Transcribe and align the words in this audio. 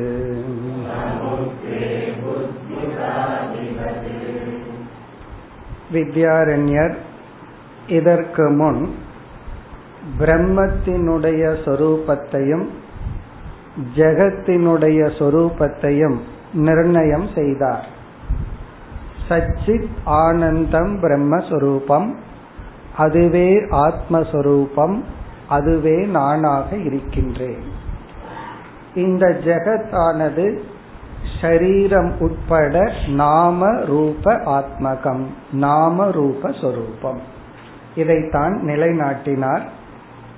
வித்யாரண்யர் 5.91 6.95
இதற்கு 7.88 8.45
முன் 8.52 8.81
பிரம்மத்தினுடைய 10.19 11.44
சொரூபத்தையும் 11.66 12.66
ஜெகத்தினுடைய 13.95 15.00
சொரூபத்தையும் 15.19 16.17
நிர்ணயம் 16.59 17.28
செய்தார் 17.36 17.86
சச்சித் 19.30 19.91
ஆனந்தம் 20.22 20.94
பிரம்மஸ்வரூபம் 21.00 22.09
அதுவே 22.97 23.50
ஆத்மஸ்வரூபம் 23.86 24.97
அதுவே 25.51 25.97
நானாக 26.06 26.77
இருக்கின்றேன். 26.77 27.65
இந்த 28.95 29.27
ஜெகத்தானது 29.45 30.47
ஷரீரம் 31.41 32.12
உட்பட 32.19 32.93
நாம 33.09 33.71
ரூப 33.84 34.33
ஆத்மகம் 34.33 35.25
நாம 35.53 36.11
ரூப 36.11 36.53
சொரூபம். 36.61 37.21
இதைத்தான் 37.95 38.55
நிலைநாட்டினார். 38.67 39.62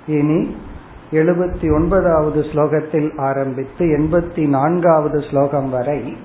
இனி 0.07 0.57
எழுபத்தி 1.13 1.69
ஒன்பதாவது 1.75 2.41
ஸ்லோகத்தில் 2.43 3.11
ஆரம்பித்து 3.21 3.87
எண்பத்தி 3.87 4.49
நான்காவது 4.49 5.25
ஸ்லோகம் 5.31 5.71
வரை 5.71 6.17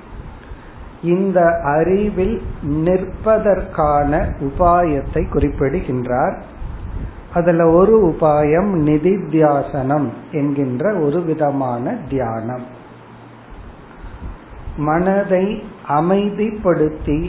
இந்த 1.04 1.40
அறிவில் 1.64 2.42
நிற்பதற்கான 2.84 4.12
உபாயத்தை 4.40 5.30
குறிப்பிடுகின்றார். 5.30 6.38
அதுல 7.38 7.70
ஒரு 7.70 7.94
உபாயம் 8.08 8.72
நிதித்தியாசனம் 8.88 10.08
என்கின்ற 10.32 10.96
ஒரு 11.00 11.20
விதமான 11.22 11.96
தியானம். 12.10 12.66
மனதை 14.78 15.46
அமைதிப்படுத்தி 15.90 17.20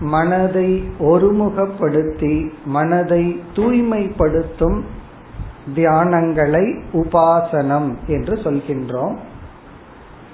மனதை 0.00 0.70
ஒருமுகப்படுத்தி 0.98 2.34
மனதை 2.64 3.42
தூய்மைப்படுத்தும் 3.56 4.80
தியானங்களை 5.74 6.66
உபாசனம் 6.92 7.90
என்று 8.06 8.34
சொல்கின்றோம். 8.34 9.16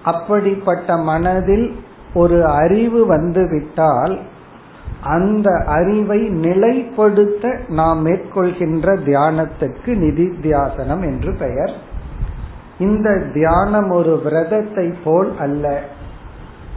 அப்படிப்பட்ட 0.04 0.96
மனதில் 0.96 1.68
ஒரு 2.14 2.38
அறிவு 2.46 3.06
வந்துவிட்டால் 3.06 4.14
அந்த 5.02 5.62
அறிவை 5.66 6.28
நிலைப்படுத்த 6.28 7.58
நாம் 7.68 8.06
மேற்கொள்கின்ற 8.06 8.96
தியானத்துக்கு 9.04 9.86
நிதித்தியாசனம் 9.86 11.00
என்று 11.00 11.34
பெயர். 11.38 11.72
இந்த 12.78 13.18
தியானம் 13.32 13.90
ஒரு 13.90 14.20
விரதத்தை 14.22 14.94
போல் 15.04 15.32
அல்ல. 15.38 15.82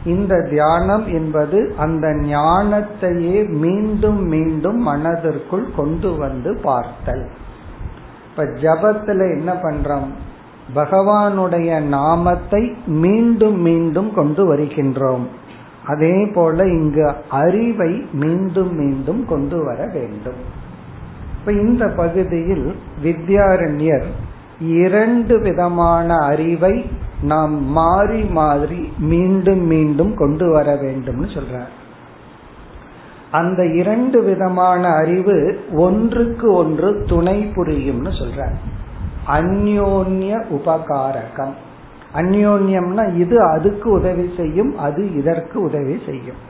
இந்த 0.04 0.46
தியானம் 0.50 1.06
என்பது 1.06 1.74
அந்த 1.78 2.08
ஞானத்தையே 2.08 3.48
மீண்டும் 3.48 4.22
மீண்டும் 4.22 4.78
மனதிற்குள் 4.78 5.68
கொண்டு 5.76 6.16
வந்து 6.16 6.58
பார்த்தல். 6.62 7.28
இப்ப 8.30 8.44
ஜபத்துல 8.44 9.38
என்ன 9.38 9.52
பண்றோம்? 9.52 10.08
பகவானுடைய 10.74 11.80
நாமத்தை 11.80 12.74
மீண்டும் 12.86 13.60
மீண்டும் 13.60 14.14
கொண்டு 14.14 14.54
வருகின்றோம். 14.54 15.42
அதே 15.86 16.26
போல 16.26 16.66
இங்கு 16.66 17.14
அறிவை 17.28 18.06
மீண்டும் 18.12 18.74
மீண்டும் 18.74 19.26
கொண்டு 19.26 19.64
வர 19.64 19.86
வேண்டும். 19.92 20.40
இப்ப 21.38 21.52
இந்த 21.52 21.88
பகுதியில் 21.88 22.76
வித்யாரண்யர் 23.02 24.06
இரண்டு 24.60 25.38
விதமான 25.38 26.16
அறிவை 26.16 26.86
நாம் 27.22 27.64
மாறி 27.70 28.22
மாறி 28.22 28.92
மீண்டும் 28.98 29.66
மீண்டும் 29.66 30.14
கொண்டு 30.14 30.50
வர 30.50 30.74
வேண்டும்னு 30.74 31.28
சொல்றார். 31.36 31.72
அந்த 33.30 33.66
இரண்டு 33.66 34.22
விதமான 34.22 34.88
அறிவு 34.88 35.64
ஒன்றுக்கு 35.72 36.52
ஒன்று 36.52 37.04
துணை 37.06 37.52
புரியும்னு 37.56 38.12
சொல்ற 38.20 38.48
அந்யோன்ய 39.26 40.44
உபகாரகம். 40.50 41.54
அந்யோன்யம்னா 42.14 43.16
இது 43.16 43.42
அதுக்கு 43.42 43.90
உதவி 43.90 44.32
செய்யும் 44.36 44.78
அது 44.78 45.16
இதற்கு 45.16 45.62
உதவி 45.62 46.02
செய்யும். 46.06 46.40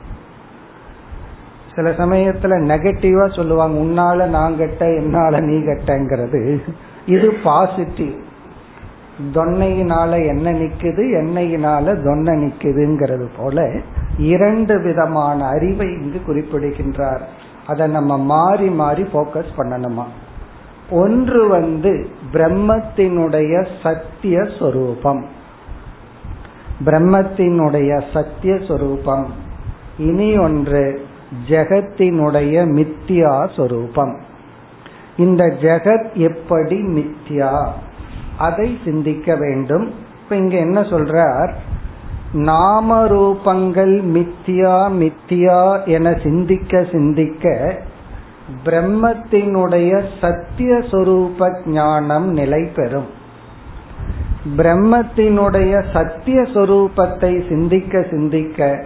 சில 1.75 1.91
சமயத்துல 1.91 2.57
நெகட்டிவா 2.71 3.35
சொல்லுவாங்க 3.35 3.79
உன்னால 3.79 4.29
நான் 4.29 4.57
கெட்ட 4.57 4.93
என்னால 4.95 5.41
நீ 5.41 5.57
கெட்டங்கிறது. 5.57 6.61
இது 7.07 7.33
பாசிட்டிவ் 7.45 8.13
தொன்னையினால 9.35 10.27
என்ன 10.27 10.53
நிக்குது 10.53 11.03
எண்ணெயினால 11.21 11.95
தொன்னை 12.03 12.35
நிக்குதுங்கிறது 12.45 13.27
போல 13.37 13.71
இரண்டு 14.19 14.81
விதமான 14.81 15.47
அறிவை 15.47 15.87
இங்கு 15.87 16.21
குறிப்பிடுகின்றார். 16.27 17.23
அதை 17.67 17.87
நம்ம 17.87 18.19
மாறி 18.19 18.69
மாறி 18.69 19.03
போக்கஸ் 19.03 19.53
பண்ணணுமா? 19.57 20.05
ஒன்று 20.91 21.49
வந்து 21.49 22.07
பிரம்மத்தினுடைய 22.33 23.67
சத்திய 23.83 24.45
சொரூபம். 24.59 25.43
பிரம்மத்தினுடைய 26.85 28.03
சத்திய 28.13 28.59
சொரூபம் 28.69 29.27
இனி 29.99 30.39
ஒன்று 30.39 31.07
ஜெகத்தினுடைய 31.49 32.65
மித்தியா 32.71 33.55
சொரூபம் 33.57 34.21
இந்த 35.17 35.45
ஜெகத் 35.45 36.13
எப்படி 36.13 36.83
மித்யா 36.83 37.67
அதை 38.39 38.79
சிந்திக்க 38.85 39.37
வேண்டும். 39.37 39.93
இப்ப 40.23 40.37
இங்க 40.37 40.57
என்ன 40.57 40.81
சொல்றார்? 40.81 41.53
நாம 42.33 43.07
ரூபங்கள் 43.07 44.01
மித்தியா 44.17 44.91
மித்தியா 44.91 45.85
என 45.85 46.19
சிந்திக்க 46.23 46.87
சிந்திக்க 46.93 47.77
பிரம்மத்தினுடைய 48.65 50.05
சத்திய 50.21 50.75
சொரூப 50.75 51.67
ஞானம் 51.67 52.29
நிலை 52.29 52.71
பெறும் 52.77 53.23
பிரம்மத்தினுடைய 54.57 55.85
சத்திய 55.93 56.41
சொரூபத்தை 56.41 57.49
சிந்திக்க 57.49 58.07
சிந்திக்க 58.11 58.85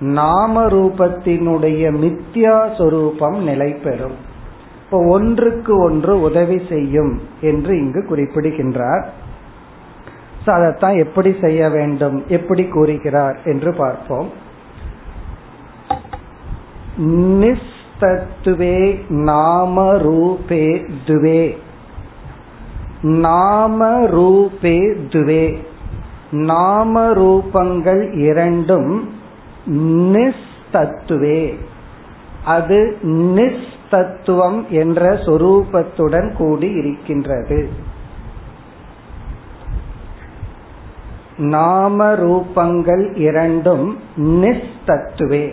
நாம 0.00 0.66
ரூபத்தினுடைய 0.66 1.82
மித்யா 2.02 2.76
சொரூபம் 2.78 3.38
நிலை 3.42 3.72
பெறும் 3.72 4.28
இப்போ 4.84 5.04
ஒன்றுக்கு 5.06 5.78
ஒன்று 5.82 6.20
உதவி 6.20 6.62
செய்யும் 6.68 7.20
என்று 7.40 7.78
இங்கு 7.78 8.06
குறிப்பிடுகின்றார். 8.06 9.08
அதைத்தான் 10.44 10.96
எப்படி 10.96 11.34
செய்ய 11.40 11.68
வேண்டும் 11.68 12.22
எப்படி 12.28 12.64
கூறுகிறார் 12.64 13.38
என்று 13.44 13.74
பார்ப்போம். 13.74 14.28
நிஸ்தத்துவே 17.42 19.00
நாம 19.08 19.94
ரூபே 19.94 20.86
துவே. 21.06 21.56
நாம 23.02 24.00
ரூபே 24.00 24.96
துவே. 25.08 25.58
நாம 26.30 27.12
ரூபங்கள் 27.12 28.18
இரண்டும் 28.18 29.08
நிஸ்தத்துவே. 30.12 31.58
அது 32.44 32.98
நிஸ்தத்துவம் 33.02 34.68
என்ற 34.68 35.12
சொரூபத்துடன் 35.12 36.32
கூடி 36.32 36.70
இருக்கின்றது. 36.70 37.68
நாம 41.36 42.12
ரூபங்கள் 42.12 43.16
இரண்டும் 43.16 43.98
நிஸ்தத்துவே. 44.16 45.52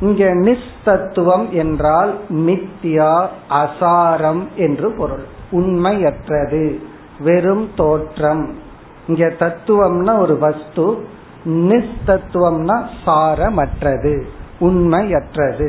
இங்க 0.00 0.24
நிஸ்தத்துவம் 0.24 1.48
என்றால் 1.48 2.18
மித்யா 2.28 3.26
அசாரம் 3.50 4.42
என்று 4.56 4.92
பொருள். 4.92 5.34
உண்மையற்றது. 5.56 6.64
வெறும் 7.20 7.68
தோற்றம். 7.76 8.44
இங்க 9.06 9.32
தத்துவம்னா 9.38 10.18
ஒரு 10.18 10.38
வஸ்து 10.38 10.86
நிஸ்தத்துவம்னா 11.44 12.76
சாரமற்றது 13.06 14.14
உண்மையற்றது. 14.60 15.68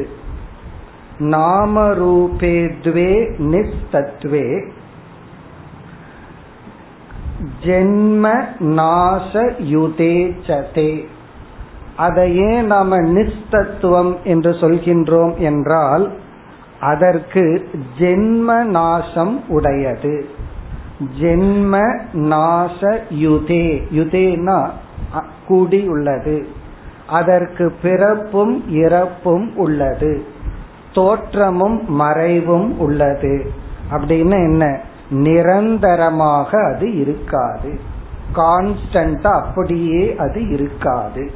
நாமரூபேத்வே 1.20 3.12
நிஸ்தத்துவே 3.38 4.48
ஜென்ம 7.64 8.26
நாச 8.60 9.34
யுதே 9.72 10.16
சதே. 10.48 10.92
அதை 11.96 12.26
அதையே 12.36 12.62
நாம 12.62 12.98
நிஸ்தத்துவம் 12.98 14.14
என்று 14.24 14.52
சொல்கின்றோம் 14.52 15.38
என்றால் 15.38 16.06
அதற்கு 16.80 17.70
ஜென்ம 18.00 18.64
நாசம் 18.64 19.48
உடையது. 19.48 20.30
ஜென்ம 21.22 22.02
நாச 22.14 23.00
யுதே. 23.10 23.84
யுதேனா 23.92 24.70
கூடி 25.48 25.88
உள்ளது. 25.88 26.48
அதற்கு 27.08 27.76
பிறப்பும் 27.82 28.70
இறப்பும் 28.70 29.56
உள்ளது. 29.56 30.26
தோற்றமும் 30.94 31.90
மறைவும் 31.90 32.80
உள்ளது. 32.80 33.52
அப்படின்னு 33.92 34.32
என்ன? 34.32 34.80
நிரந்தரமாக 35.10 36.74
அது 36.74 36.96
இருக்காது. 36.96 37.80
கான்ஸ்டன்டா 38.36 39.32
அப்படியே 39.32 40.16
அது 40.18 40.50
இருக்காது. 40.50 41.32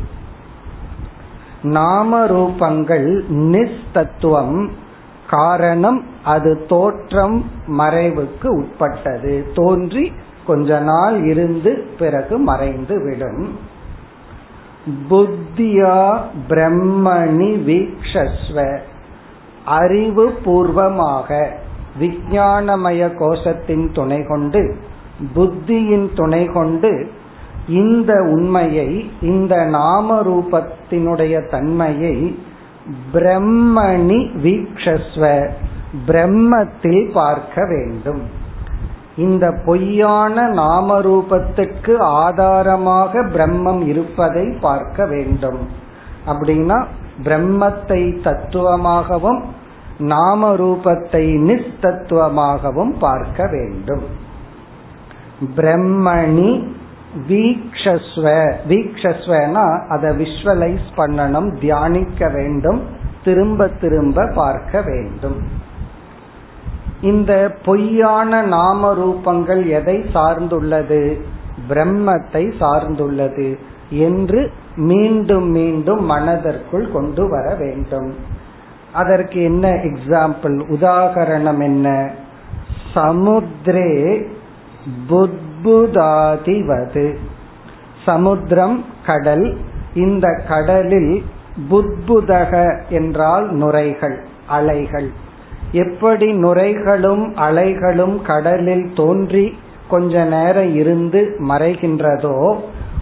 நாம 1.61 2.25
ரூபங்கள் 2.25 3.21
நிஸ்தத்துவம் 3.29 4.69
காரணம் 5.31 6.03
அது 6.23 6.65
தோற்றம் 6.69 7.45
மறைவுக்கு 7.67 8.47
உட்பட்டது. 8.47 9.51
தோன்றி 9.55 10.11
கொஞ்ச 10.47 10.79
நாள் 10.79 11.23
இருந்து 11.23 11.87
பிறகு 11.99 12.37
மறைந்து 12.37 13.03
விடும். 13.03 13.59
புத்தியா 15.09 16.19
பிரம்மணி 16.49 17.49
வீக்ஷஸ்வ. 17.69 18.77
அறிவு 19.65 20.31
பூர்வமாக 20.31 21.55
விஞ்ஞானமய 21.99 23.09
கோஷத்தின் 23.19 23.93
துணை 23.93 24.25
கொண்டு 24.27 24.75
புத்தியின் 25.35 26.15
துணை 26.15 26.45
கொண்டு 26.45 27.11
இந்த 27.67 28.13
உண்மையை 28.13 29.11
இந்த 29.21 29.65
நாம 29.65 30.21
ரூபத்தினுடைய 30.21 31.49
தன்மையை 31.49 32.39
பிரம்மணி 33.13 34.19
வீக்ஷஸ்வ. 34.43 35.49
பிரம்மத்தில் 36.07 37.11
பார்க்க 37.11 37.65
வேண்டும். 37.65 38.21
இந்த 39.17 39.51
பொய்யான 39.65 40.47
நாமரூபத்துக்கு 40.47 41.97
ஆதாரமாக 41.99 43.23
பிரம்மம் 43.23 43.85
இருப்பதை 43.85 44.49
பார்க்க 44.61 45.05
வேண்டும். 45.05 45.67
அப்படின்னா 46.27 46.85
பிரம்மத்தை 47.23 48.21
தத்துவமாகவும் 48.21 49.41
நாம 49.99 50.53
ரூபத்தை 50.53 51.23
நிஸ்தத்துவமாகவும் 51.47 52.93
பார்க்க 52.99 53.47
வேண்டும். 53.47 54.03
பிரம்மணி 55.55 56.73
வீக்ஷஸ்வ 57.29 58.53
வீக்ஷஸ்வனா 58.69 59.87
அதை 59.87 60.09
விஷுவலைஸ் 60.09 60.87
பண்ணணும் 60.97 61.59
தியானிக்க 61.59 62.29
வேண்டும் 62.29 62.81
திரும்ப 63.23 63.67
திரும்ப 63.67 64.27
பார்க்க 64.35 64.81
வேண்டும். 64.81 65.41
இந்த 67.01 67.55
பொய்யான 67.65 68.41
நாம 68.41 68.93
ரூபங்கள் 68.93 69.65
எதை 69.69 70.05
சார்ந்துள்ளது? 70.13 71.21
பிரம்மத்தை 71.69 72.53
சார்ந்துள்ளது 72.59 73.57
என்று 73.89 74.51
மீண்டும் 74.75 75.49
மீண்டும் 75.49 76.05
மனதிற்குள் 76.05 76.91
கொண்டு 76.91 77.29
வர 77.29 77.55
வேண்டும். 77.55 78.15
அதற்கு 78.93 79.43
என்ன 79.43 79.69
எக்ஸாம்பிள் 79.69 80.61
உதாகரணம் 80.71 81.61
என்ன? 81.61 82.09
சமுத்திரே 82.93 84.23
புத்புதாதிவது 85.63 87.15
சமுத்திரம் 88.05 88.85
கடல் 89.05 89.57
இந்த 89.93 90.27
கடலில் 90.47 91.23
புத்புதக 91.71 92.53
என்றால் 92.89 93.47
நுரைகள் 93.55 94.17
அலைகள். 94.47 95.09
எப்படி 95.71 96.27
நுரைகளும் 96.33 97.23
அலைகளும் 97.37 98.21
கடலில் 98.21 98.93
தோன்றி 98.93 99.53
கொஞ்ச 99.87 100.23
நேரம் 100.25 100.75
இருந்து 100.75 101.21
மறைகின்றதோ 101.39 102.55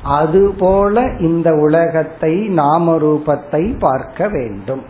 அதுபோல 0.03 1.03
இந்த 1.19 1.49
உலகத்தை 1.55 2.33
நாம 2.47 2.95
ரூபத்தை 2.97 3.79
பார்க்க 3.79 4.27
வேண்டும். 4.27 4.83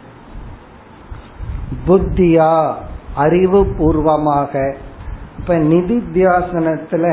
புத்தியா 1.88 2.74
அறிவு 3.16 3.66
பூர்வமாக 3.78 4.76
இப்ப 5.40 5.58
நிதித்தியாசனத்துல 5.58 7.06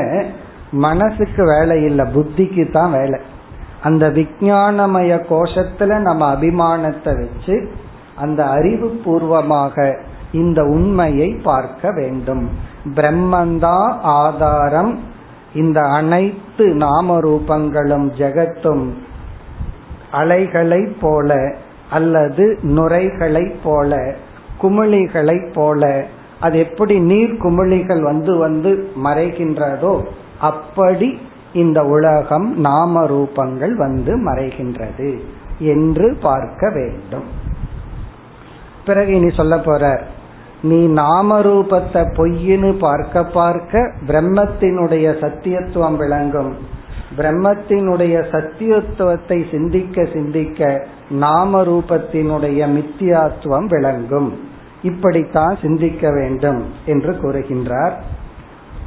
மனசுக்கு 0.71 1.45
வேலை 1.45 1.83
இல்லை 1.83 2.05
புத்திக்கு 2.05 2.71
தான் 2.71 2.91
வேலை. 2.91 3.19
அந்த 3.83 4.09
விஜயானமய 4.09 5.19
கோஷத்துல 5.29 5.99
நம்ம 5.99 6.35
அபிமானத்தை 6.35 7.15
வச்சு 7.15 7.69
அந்த 8.15 8.45
அறிவு 8.45 8.89
பூர்வமாக 8.89 9.99
இந்த 10.31 10.63
உண்மையை 10.63 11.29
பார்க்க 11.43 11.91
வேண்டும். 11.91 12.49
பிரம்மந்தா 12.95 13.99
ஆதாரம். 14.01 14.99
இந்த 15.53 15.81
அனைத்து 15.81 16.65
நாம 16.65 17.19
ரூபங்களும் 17.19 18.11
ஜெகத்தும் 18.17 18.89
அலைகளை 20.11 20.87
போல 21.01 21.55
அல்லது 21.89 22.59
நுரைகளை 22.61 23.55
போல 23.63 24.15
குமிழிகளை 24.61 25.53
போல 25.53 26.03
அது 26.39 26.59
எப்படி 26.59 26.99
நீர் 26.99 27.29
குமிழிகள் 27.29 28.01
வந்து 28.01 28.37
வந்து 28.37 28.91
மறைகின்றதோ 29.03 30.03
அப்படி 30.39 31.19
இந்த 31.53 31.83
உலகம் 31.83 32.59
நாம 32.59 33.03
ரூபங்கள் 33.03 33.73
வந்து 33.73 34.17
மறைகின்றது 34.17 35.19
என்று 35.59 36.17
பார்க்க 36.21 36.69
வேண்டும். 36.69 37.23
பிறகு 38.85 39.13
இனி 39.13 39.29
சொல்ல 39.29 39.59
போற 39.59 40.03
நீ 40.61 40.85
நாம 40.85 41.39
ரூபத்தை 41.41 42.01
பொய்னு 42.17 42.79
பார்க்க 42.79 43.23
பார்க்க 43.23 43.91
பிரம்மத்தினுடைய 44.07 45.07
சத்தியத்துவம் 45.21 45.95
விளங்கும். 45.95 46.55
பிரம்மத்தினுடைய 47.17 48.15
சத்தியத்துவத்தை 48.31 49.51
சிந்திக்க 49.51 50.05
சிந்திக்க 50.05 50.87
நாம 51.09 51.63
ரூபத்தினுடைய 51.63 52.61
மித்தியாத்துவம் 52.67 53.65
விளங்கும். 53.65 54.39
இப்படித்தான் 54.81 55.57
சிந்திக்க 55.61 56.11
வேண்டும் 56.11 56.65
என்று 56.85 57.11
கூறுகின்றார். 57.11 57.91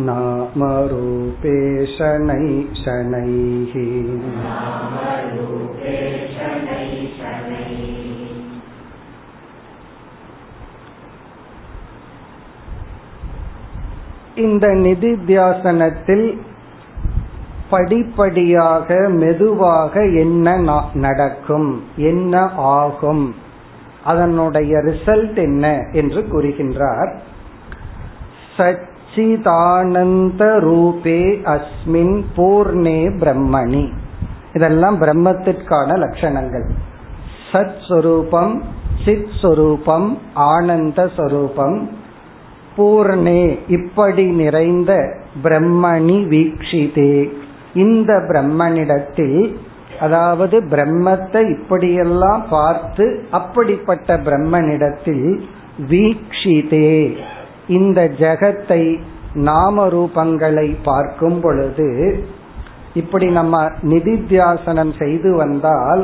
नामरूपे 0.00 1.84
शनै 1.86 2.44
शनैः 2.72 3.74
இந்த 14.36 14.66
நிதித்தியாசனத்தில் 14.68 16.38
படிப்படியாக 17.70 19.08
மெதுவாக 19.08 20.04
என்ன 20.04 20.56
நடக்கும் 20.94 21.82
என்ன 21.96 22.50
ஆகும் 22.54 23.34
அதனுடைய 24.04 24.78
ரிசல்ட் 24.78 25.34
என்ன 25.34 25.88
என்று 25.92 26.22
கூறுகின்றார் 26.22 27.12
சீதானந்த 29.15 30.43
ரூபே 30.67 31.21
அஸ்மின் 31.53 32.23
பூர்ணே 32.35 32.99
பிரம்மணி. 33.21 33.91
இதெல்லாம் 34.53 35.01
பிரம்மத்திற்கான 35.01 35.89
லட்சணங்கள். 35.97 36.67
சத் 37.51 37.81
சொரூபம் 37.87 38.63
சித் 39.05 39.33
சொரூபம் 39.41 40.17
ஆனந்த 40.33 41.09
சொரூபம் 41.17 41.89
பூர்ணே 42.77 43.59
இப்படி 43.67 44.25
நிறைந்த 44.25 44.91
பிரம்மணி 45.43 46.17
வீக்ஷிதே 46.33 47.29
இந்த 47.73 48.13
பிரம்மனிடத்தில் 48.13 49.55
அதாவது 49.99 50.59
பிரம்மத்தை 50.59 51.59
இப்படியெல்லாம் 51.59 52.43
பார்த்து 52.49 53.23
அப்படிப்பட்ட 53.31 54.17
பிரம்மனிடத்தில் 54.17 55.41
வீக்ஷிதே 55.89 57.17
இந்த 57.77 57.99
ஜெகத்தை 58.19 58.81
நாம 59.33 59.85
ரூபங்களை 59.87 60.67
பார்க்கும் 60.83 61.39
பொழுது 61.41 61.89
இப்படி 62.93 63.27
நம்ம 63.29 63.55
நிதித்தியாசனம் 63.83 64.93
செய்து 64.97 65.29
வந்தால் 65.35 66.03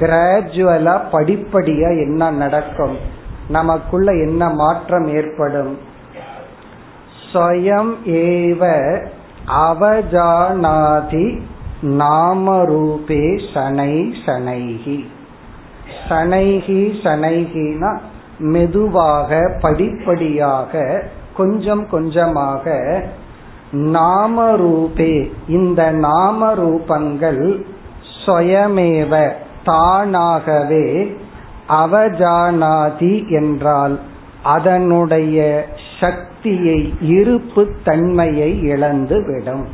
கிராஜுவலா 0.00 0.96
படிப்படியா 1.12 1.90
என்ன 2.04 2.30
நடக்கும்? 2.30 2.96
நமக்குள்ள 3.48 4.08
என்ன 4.26 4.42
மாற்றம் 4.50 5.08
ஏற்படும்? 5.14 5.72
ஸ்வயம் 7.26 7.92
ஏவ 8.22 8.62
அவஜானாதி 9.64 11.26
நாமரூபே 12.00 13.24
சனை 13.54 13.94
சனைகி 14.26 14.98
சனைகி 16.08 16.82
சனைகினா 17.04 17.92
மெதுவாக 18.42 19.58
படிப்படியாக 19.60 21.02
கொஞ்சம் 21.36 21.88
கொஞ்சமாக 21.88 22.76
நாமரூபே 23.72 25.32
இந்த 25.48 25.90
நாம 25.90 26.54
ரூபங்கள் 26.54 27.64
தானாகவே 29.64 31.16
அவஜானாதி 31.68 33.28
என்றால் 33.28 33.98
அதனுடைய 34.42 35.66
சக்தியை 36.00 36.94
இருப்பு 37.00 37.72
தன்மையை 37.84 38.62
இழந்து 38.62 39.24
விடும் 39.26 39.66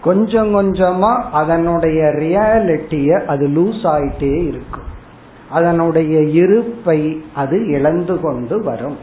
கொஞ்சம் 0.00 0.54
கொஞ்சமா 0.54 1.22
அதனுடைய 1.32 2.04
ரியாலிட்டிய 2.04 3.24
அது 3.24 3.48
லூஸ் 3.48 3.86
ஆயிட்டே 3.86 4.46
இருக்கும். 4.46 4.87
அதனுடைய 5.50 6.22
இருப்பை 6.22 7.24
அது 7.34 7.66
இழந்து 7.66 8.20
கொண்டு 8.20 8.62
வரும். 8.62 8.96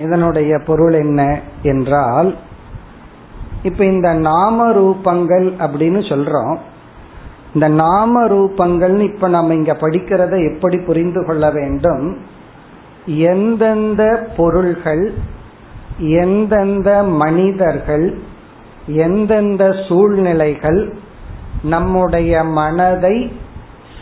இதனுடைய 0.00 0.58
பொருள் 0.66 0.92
என்ன 0.92 1.40
என்றால் 1.62 2.36
இப்ப 3.62 3.84
இந்த 3.84 4.14
நாம 4.14 4.72
ரூபங்கள் 4.72 5.46
அப்படின்னு 5.58 6.00
சொல்றோம். 6.08 6.56
இந்த 7.54 7.68
நாம 7.68 8.26
ரூபங்கள் 8.26 8.98
இப்ப 8.98 9.28
நம்ம 9.28 9.54
இங்க 9.54 9.72
படிக்கிறத 9.72 10.54
எப்படி 10.54 10.78
புரிந்து 10.78 11.26
கொள்ள 11.26 11.50
வேண்டும்? 11.50 12.18
எந்தெந்த 13.06 14.30
பொருள்கள் 14.36 15.14
எந்தெந்த 15.98 17.02
மனிதர்கள் 17.02 18.18
எந்தெந்த 18.86 19.74
சூழ்நிலைகள் 19.88 20.94
நம்முடைய 21.62 22.44
மனதை 22.44 23.32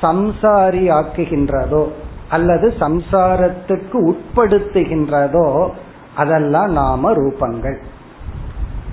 சம்சாரி 0.01 0.85
ஆக்குகின்றதோ 0.99 1.85
அல்லது 2.29 2.67
சம்சாரத்துக்கு 2.81 3.99
உட்படுத்துகின்றதோ 4.11 5.69
அதெல்லாம் 6.17 6.73
நாம 6.73 7.13
ரூபங்கள். 7.13 7.77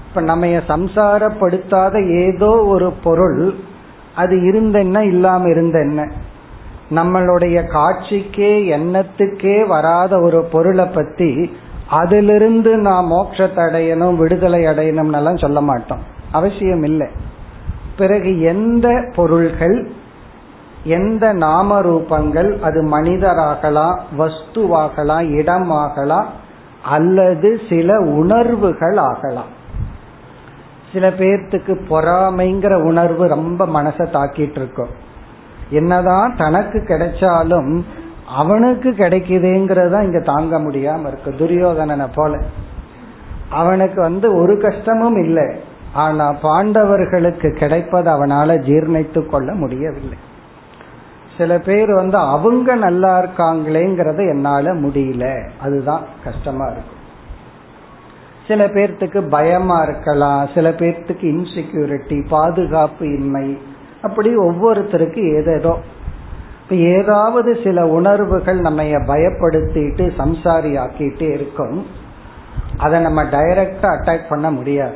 இப்ப 0.07 0.21
நம்ம 0.21 0.45
சம்சாரப்படுத்தாத 0.45 1.95
ஏதோ 2.25 2.51
ஒரு 2.65 2.93
பொருள் 3.03 3.53
அது 4.15 4.35
இருந்தென்ன 4.35 4.99
இல்லாம 4.99 5.49
இருந்த 5.49 5.79
என்ன 5.79 6.01
நம்மளுடைய 6.89 7.57
காட்சிக்கே 7.67 8.51
எண்ணத்துக்கே 8.77 9.67
வராத 9.67 10.19
ஒரு 10.19 10.39
பொருளை 10.51 10.85
பத்தி 10.85 11.29
அதிலிருந்து 11.89 12.77
நாம் 12.77 13.11
மோட்சத்தை 13.11 13.61
அடையணும் 13.67 14.15
விடுதலை 14.15 14.61
அடையணும்னெல்லாம் 14.63 15.41
சொல்ல 15.41 15.61
மாட்டோம். 15.61 16.03
அவசியம் 16.31 16.83
இல்லை 16.83 17.07
பிறகு 17.97 18.41
எந்த 18.41 18.87
பொருள்கள் 19.15 19.77
எந்த 20.83 21.33
நாம 21.33 21.81
ரூபங்கள் 21.81 22.59
அது 22.59 22.83
மனிதராகலாம் 22.83 23.97
வஸ்துவாகலாம் 24.17 25.27
இடமாகலாம் 25.29 26.25
அல்லது 26.83 27.59
சில 27.69 27.99
உணர்வுகள் 27.99 28.97
ஆகலாம். 28.97 29.51
சில 30.93 31.09
பேர்த்துக்கு 31.09 31.81
பொறாமைங்கிற 31.89 32.73
உணர்வு 32.73 33.27
ரொம்ப 33.27 33.65
மனசை 33.65 34.05
தாக்கிட்டு 34.11 34.55
இருக்கும் 34.55 34.89
என்னதான் 35.69 36.35
தனக்கு 36.37 36.79
கிடைச்சாலும் 36.79 37.81
அவனுக்கு 38.27 38.91
கிடைக்குதுங்கிறதா 38.91 40.01
இங்க 40.01 40.19
தாங்க 40.19 40.59
முடியாம 40.59 41.07
இருக்கு 41.07 41.31
துரியோதனனை 41.31 42.07
போல. 42.15 42.39
அவனுக்கு 43.49 44.01
வந்து 44.01 44.35
ஒரு 44.35 44.59
கஷ்டமும் 44.59 45.23
இல்லை. 45.23 45.55
ஆனா 45.93 46.33
பாண்டவர்களுக்கு 46.33 47.57
கிடைப்பது 47.57 48.09
அவனால 48.11 48.57
ஜீர்ணித்து 48.59 49.25
கொள்ள 49.25 49.53
முடியவில்லை. 49.53 50.17
சில 51.37 51.59
பேர் 51.59 51.93
வந்து 51.93 52.17
அவங்க 52.17 52.75
நல்லா 52.75 53.21
இருக்காங்களேங்கிறத 53.21 54.17
என்னால 54.17 54.73
முடியல. 54.73 55.49
அதுதான் 55.61 56.03
கஷ்டமா 56.23 56.65
இருக்கும் 56.65 57.01
சில 58.47 58.67
பேர்த்துக்கு 58.67 59.29
பயமா 59.29 59.81
இருக்கலாம். 59.81 60.49
சில 60.53 60.69
பேர்த்துக்கு 60.69 61.21
இன்செக்யூரிட்டி 61.21 62.27
பாதுகாப்பு 62.29 63.05
இன்மை. 63.05 63.57
அப்படி 64.01 64.37
ஒவ்வொருத்தருக்கு 64.37 65.35
ஏதேதோ. 65.35 65.79
இப்ப 66.63 66.75
ஏதாவது 66.75 67.59
சில 67.63 67.87
உணர்வுகள் 67.87 68.59
நம்ம 68.59 68.83
பயப்படுத்திட்டு 68.83 70.11
சம்சாரி 70.17 70.77
ஆக்கிட்டே 70.77 71.29
இருக்கும். 71.29 71.85
அதை 72.77 72.99
நம்ம 72.99 73.23
டைரக்டா 73.23 73.81
அட்டாக் 73.81 74.27
பண்ண 74.29 74.51
முடியாது. 74.51 74.95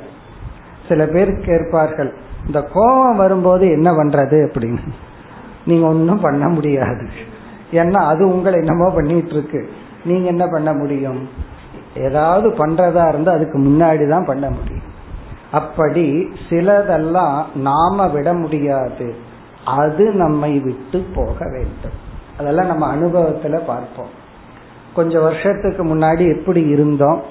சில 0.88 1.06
பேர் 1.06 1.40
கேட்பார்கள் 1.40 2.14
இந்த 2.46 2.62
கோபம் 2.62 3.16
வரும்போது 3.16 3.70
என்ன 3.70 3.92
பண்றது? 3.92 4.50
அப்படின்னு. 4.50 4.80
நீங்க 5.68 5.88
ஒன்றும் 5.88 6.22
பண்ண 6.22 6.48
முடியாது. 6.48 7.08
ஏன்னா 7.72 8.02
அது 8.12 8.28
உங்களை 8.28 8.60
என்னமோ 8.60 8.90
பண்ணிட்டு 8.90 9.30
இருக்கு 9.30 9.70
நீங்க 10.04 10.28
என்ன 10.28 10.48
பண்ண 10.48 10.74
முடியும்? 10.74 11.30
ஏதாவது 11.96 12.50
பண்றதா 12.50 13.08
இருந்தா 13.08 13.32
அதுக்கு 13.32 13.58
முன்னாடி 13.60 14.10
தான் 14.10 14.26
பண்ண 14.26 14.50
முடியும். 14.50 14.96
அப்படி 15.52 16.30
சிலதெல்லாம் 16.50 17.46
நாம 17.56 18.08
விட 18.08 18.34
முடியாது. 18.34 19.16
அது 19.66 20.12
நம்மை 20.12 20.60
விட்டு 20.60 21.06
போக 21.16 21.38
வேண்டும். 21.50 21.98
அதெல்லாம் 22.40 22.66
நம்ம 22.66 22.96
அனுபவத்துல 22.96 23.56
பார்ப்போம். 23.66 24.14
கொஞ்சம் 24.94 25.22
வருஷத்துக்கு 25.22 25.84
முன்னாடி 25.86 26.38
எப்படி 26.38 26.62
இருந்தோம்? 26.62 27.22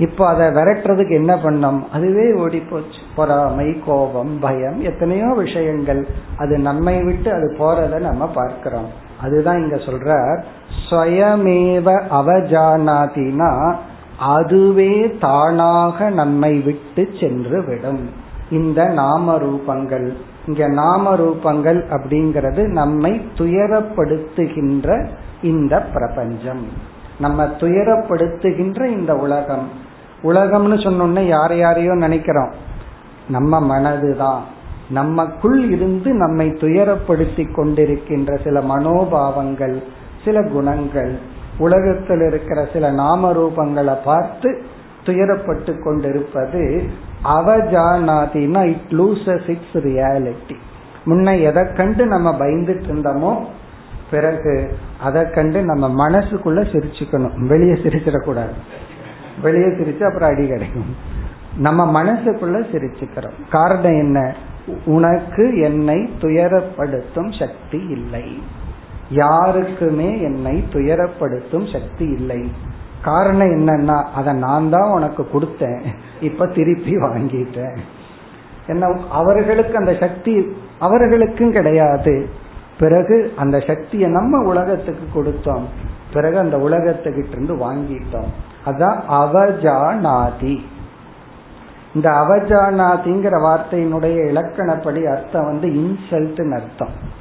இப்போ 0.00 0.26
அதை 0.26 0.46
விரட்டுறதுக்கு 0.46 1.10
என்ன 1.10 1.34
பண்ணோம்? 1.34 1.80
அதுவே 1.92 2.26
ஓடி 2.32 2.58
போச்சு 2.58 3.00
பொறாமை 3.16 3.68
கோபம் 3.86 4.38
பயம் 4.40 4.80
எத்தனையோ 4.80 5.28
விஷயங்கள். 5.36 6.08
அது 6.36 6.58
நம்மை 6.58 7.02
விட்டு 7.02 7.32
அது 7.32 7.48
போறத 7.58 8.00
நம்ம 8.00 8.26
பார்க்கிறோம். 8.26 8.90
அதுதான் 9.22 9.60
இங்க 9.62 9.76
சொல்ற 9.76 10.40
ஸ்வயமேவ 10.90 11.86
அவஜானாதினா 12.20 13.74
அதுவே 14.18 14.94
தானாக 15.20 16.10
நம்மை 16.10 16.52
விட்டு 16.58 17.08
சென்று 17.20 17.64
விடும். 17.64 18.10
இந்த 18.50 18.84
நாம 18.84 19.36
ரூபங்கள் 19.36 20.08
இங்க 20.46 20.68
நாம 20.68 21.14
ரூபங்கள் 21.16 21.80
அப்படிங்கிறது 21.96 22.62
நம்மை 22.66 23.12
துயரப்படுத்துகின்ற 23.38 24.88
இந்த 25.42 25.74
பிரபஞ்சம். 25.94 26.64
நம்ம 27.20 27.44
துயரப்படுத்துகின்ற 27.44 28.84
இந்த 28.84 29.14
உலகம். 29.14 29.68
உலகம்னு 30.22 30.76
சொன்னோன்னே 30.84 31.26
யார் 31.26 31.56
யாரையோ 31.56 31.94
நினைக்கிறோம். 31.94 32.52
நம்ம 33.28 33.60
மனதுதான். 33.60 34.40
நமக்குள் 34.90 35.70
இருந்து 35.70 36.12
நம்மை 36.12 36.50
துயரப்படுத்தி 36.50 37.44
கொண்டிருக்கின்ற 37.52 38.44
சில 38.44 38.60
மனோபாவங்கள் 38.60 39.82
சில 40.24 40.42
குணங்கள் 40.42 41.18
உலகத்தில் 41.58 42.20
இருக்கிற 42.20 42.68
சில 42.72 42.90
நாம 42.90 43.32
ரூபங்களை 43.32 43.96
பார்த்து 44.04 44.62
துயரப்பட்டு 45.04 45.82
கொண்டிருப்பது 45.84 46.88
அவஜானாதினா 47.24 48.62
இட் 48.62 48.90
லூசஸ் 48.90 49.48
இட்ஸ் 49.48 49.76
ரியாலிட்டி 49.76 50.56
முன்ன 51.06 51.42
எதை 51.42 51.72
கண்டு 51.72 52.06
நம்ம 52.06 52.30
பயந்துட்டு 52.38 52.86
இருந்தோமோ 52.90 53.44
பிறகு 54.10 54.76
அதை 55.02 55.30
கண்டு 55.30 55.62
நம்ம 55.62 56.08
மனசுக்குள்ள 56.08 56.60
சிரிச்சுக்கணும். 56.72 57.46
வெளியே 57.46 57.72
சிரிச்சிடக்கூடாது. 57.72 58.54
வெளியே 59.42 59.66
சிரிச்சு 59.66 60.02
அப்புறம் 60.02 60.30
அடி 60.30 60.46
கிடைக்கும். 60.46 60.96
நம்ம 61.58 62.02
மனசுக்குள்ள 62.02 62.64
சிரிச்சுக்கிறோம். 62.72 63.48
காரணம் 63.50 63.98
என்ன? 63.98 64.34
உனக்கு 64.84 65.58
என்னை 65.58 66.10
துயரப்படுத்தும் 66.20 67.38
சக்தி 67.38 67.78
இல்லை. 67.78 68.42
யாருக்குமே 69.10 70.22
என்னை 70.22 70.64
துயரப்படுத்தும் 70.72 71.72
சக்தி 71.72 72.04
இல்லை. 72.04 72.52
காரணம் 73.02 73.48
என்னன்னா 73.48 74.02
அதை 74.14 74.32
நான் 74.32 74.70
தான் 74.70 74.90
உனக்கு 74.90 75.28
கொடுத்தேன். 75.32 75.82
இப்ப 76.20 76.46
திருப்பி 76.46 76.96
வாங்கிட்டேன். 76.96 77.76
என்ன 78.66 79.00
அவர்களுக்கு 79.10 79.76
அந்த 79.76 79.96
சக்தி 80.00 80.56
அவர்களுக்கும் 80.78 81.52
கிடையாது. 81.52 82.28
பிறகு 82.78 83.32
அந்த 83.36 83.60
சக்தியை 83.60 84.10
நம்ம 84.10 84.48
உலகத்துக்கு 84.48 85.22
கொடுத்தோம். 85.22 85.62
பிறகு 86.12 86.38
அந்த 86.38 86.56
உலகத்துக்கிட்ட 86.56 87.30
இருந்து 87.30 87.54
வாங்கிட்டோம். 87.54 88.30
அதான் 88.66 89.00
அவஜானாதி. 89.08 90.60
இந்த 91.94 92.10
அவஜானாதிங்கிற 92.10 93.40
வார்த்தையினுடைய 93.40 94.28
இலக்கணப்படி 94.28 95.10
அர்த்தம் 95.10 95.44
வந்து 95.44 95.68
இன்சல்ட்னு 95.68 96.54
அர்த்தம். 96.54 97.18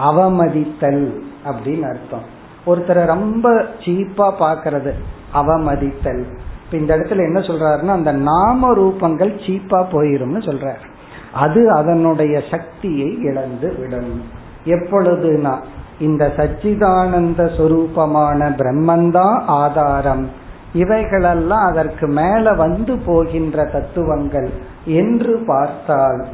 அவமதித்தல் 0.00 1.20
அப்படின்னு 1.46 1.82
அர்த்தம். 1.82 2.36
ஒருத்தரை 2.66 3.06
ரொம்ப 3.06 3.50
சீப்பா 3.78 4.32
பாக்குறது 4.40 4.92
அவமதித்தல். 5.34 6.24
இப்ப 6.64 6.76
இந்த 6.76 6.98
இடத்துல 6.98 7.16
என்ன 7.16 7.40
சொல்றாருன்னா 7.40 7.86
அந்த 7.86 8.12
நாம 8.12 8.74
ரூபங்கள் 8.74 9.32
சீப்பா 9.46 9.84
போயிரும்னு 9.92 10.38
சொல்றாரு. 10.38 10.86
அது 11.32 11.70
அதனுடைய 11.72 12.42
சக்தியை 12.50 13.18
இழந்து 13.18 13.74
விடும். 13.78 14.22
எப்பொழுதுனா 14.64 15.56
இந்த 15.98 16.32
சச்சிதானந்த 16.36 17.56
சொரூபமான 17.56 18.48
பிரம்மந்தான் 18.48 19.42
ஆதாரம். 19.46 20.37
இவைகளெல்லாம் 20.72 21.66
அதற்கு 21.66 22.06
மேல 22.06 22.52
வந்து 22.52 22.98
போகின்ற 22.98 23.64
தத்துவங்கள் 23.64 24.50
என்று 24.84 25.44
பார்த்தால் 25.46 26.26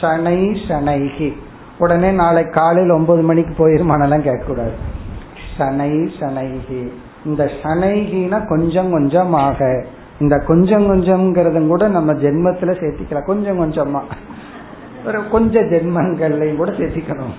ஷனை 0.00 0.56
ஷனைகி 0.68 1.32
உடனே 1.78 2.10
நாளை 2.10 2.48
காலையில் 2.48 2.92
ஒன்பது 2.92 3.22
மணிக்கு 3.22 3.68
போயிருமானெல்லாம் 3.68 4.26
கேட்கக்கூடாது. 4.28 4.72
ஷனை 5.58 6.10
ஷனைகி 6.20 6.88
இந்த 7.24 7.50
ஷனைகினா 7.62 8.48
கொஞ்சம் 8.48 8.90
கொஞ்சமாக. 8.90 9.84
இந்த 10.20 10.38
கொஞ்சம் 10.38 10.90
கொஞ்சம்ங்கிறதும் 10.90 11.66
கூட 11.66 11.88
நம்ம 11.88 12.12
ஜென்மத்துல 12.12 12.72
சேர்த்திக்கலாம். 12.80 13.24
கொஞ்சம் 13.24 13.60
கொஞ்சமா. 13.60 14.00
ஒரு 15.06 15.28
கொஞ்ச 15.28 15.60
ஜென்மங்கள்லையும் 15.60 16.56
கூட 16.56 16.70
சேர்த்திக்கணும். 16.70 17.34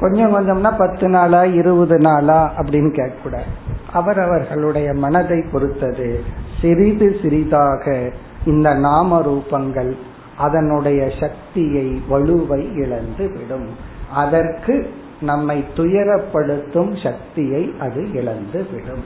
கொஞ்சம் 0.00 0.34
கொஞ்சம்னா 0.36 0.78
பத்து 0.78 1.08
நாளா 1.08 1.44
இருபது 1.44 1.98
நாளா 1.98 2.52
அப்படின்னு 2.56 2.94
கேட்கக்கூடாது. 2.96 3.71
அவரவர்களுடைய 3.92 4.92
மனதை 4.92 5.44
பொறுத்தது 5.52 6.24
சிறிது 6.60 7.16
சிறிதாக 7.22 8.12
இந்த 8.44 8.74
நாம 8.74 9.20
ரூபங்கள் 9.20 9.96
அதனுடைய 10.38 11.10
சக்தியை 11.20 12.02
வலுவை 12.10 12.76
இழந்து 12.76 13.30
விடும். 13.30 13.68
அதற்கு 14.12 14.90
நம்மை 15.20 15.64
துயரப்படுத்தும் 15.76 17.02
சக்தியை 17.02 17.74
அது 17.80 18.12
இழந்து 18.12 18.66
விடும். 18.72 19.04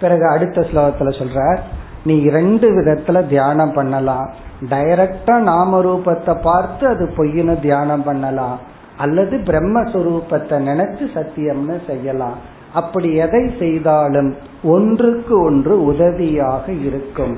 பிறகு 0.00 0.26
அடுத்த 0.28 0.60
ஸ்லோகத்துல 0.60 1.10
சொல்றார் 1.20 1.58
நீ 2.04 2.20
இரண்டு 2.20 2.70
விதத்துல 2.70 3.28
தியானம் 3.28 3.72
பண்ணலாம். 3.72 4.32
டைரக்டா 4.70 5.38
நாம 5.38 5.82
ரூபத்தை 5.82 6.40
பார்த்து 6.42 6.86
அது 6.86 7.12
பொய்னு 7.16 7.60
தியானம் 7.60 8.02
பண்ணலாம். 8.02 8.58
அல்லது 8.96 9.36
பிரம்மஸ்வரூபத்தை 9.36 10.56
நினைச்சு 10.68 11.04
சத்தியம்னு 11.14 11.86
செய்யலாம். 11.86 12.51
அப்படி 12.73 13.09
எதை 13.15 13.43
செய்தாலும் 13.59 14.31
ஒன்றுக்கு 14.63 15.35
ஒன்று 15.41 15.75
உதவியாக 15.85 16.65
இருக்கும் 16.81 17.35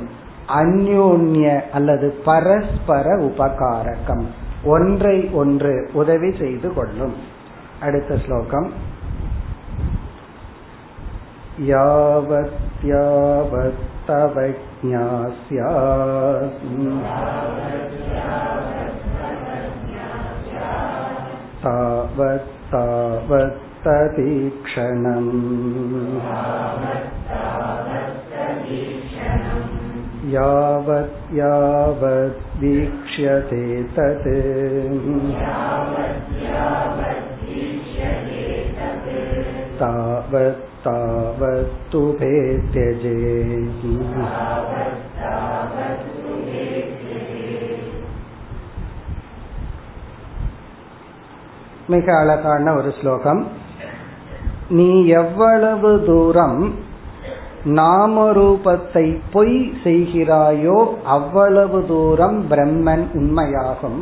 அந்யோன்ய 0.53 1.47
அல்லது 1.71 2.07
பரஸ்பர 2.25 3.05
உபகாரகம் 3.21 4.25
ஒன்றை 4.65 5.17
ஒன்று 5.33 5.73
உதவி 5.93 6.31
செய்து 6.39 6.69
கொள்ளும் 6.73 7.17
அடுத்த 7.79 8.13
ஸ்லோகம் 8.25 8.69
यावत्यावत्तव 13.11 14.35
ज्ञास्यात् 14.81 16.59
तावत्तावत्ततीक्षणम् 23.83 25.29
यावत् 30.33 31.35
यावद्वीक्ष्यते 31.37 32.23
तत् 33.95 34.27
तावत् 39.79 40.65
तावत्तु 40.85 42.01
भेत्यजे 42.19 43.17
மிக 51.91 52.07
அழகான 52.15 52.65
ஒரு 52.73 52.89
ஸ்லோகம் 52.99 53.41
நீ 54.68 55.06
எவ்வளவு 55.06 56.02
தூரம் 56.06 56.74
நாமரூபத்தை 57.64 59.18
பொய் 59.32 59.72
செய்கிறாயோ 59.84 60.86
அவ்வளவு 61.04 61.84
தூரம் 61.86 62.44
பிரம்மன் 62.50 63.04
உண்மையாகும். 63.14 64.00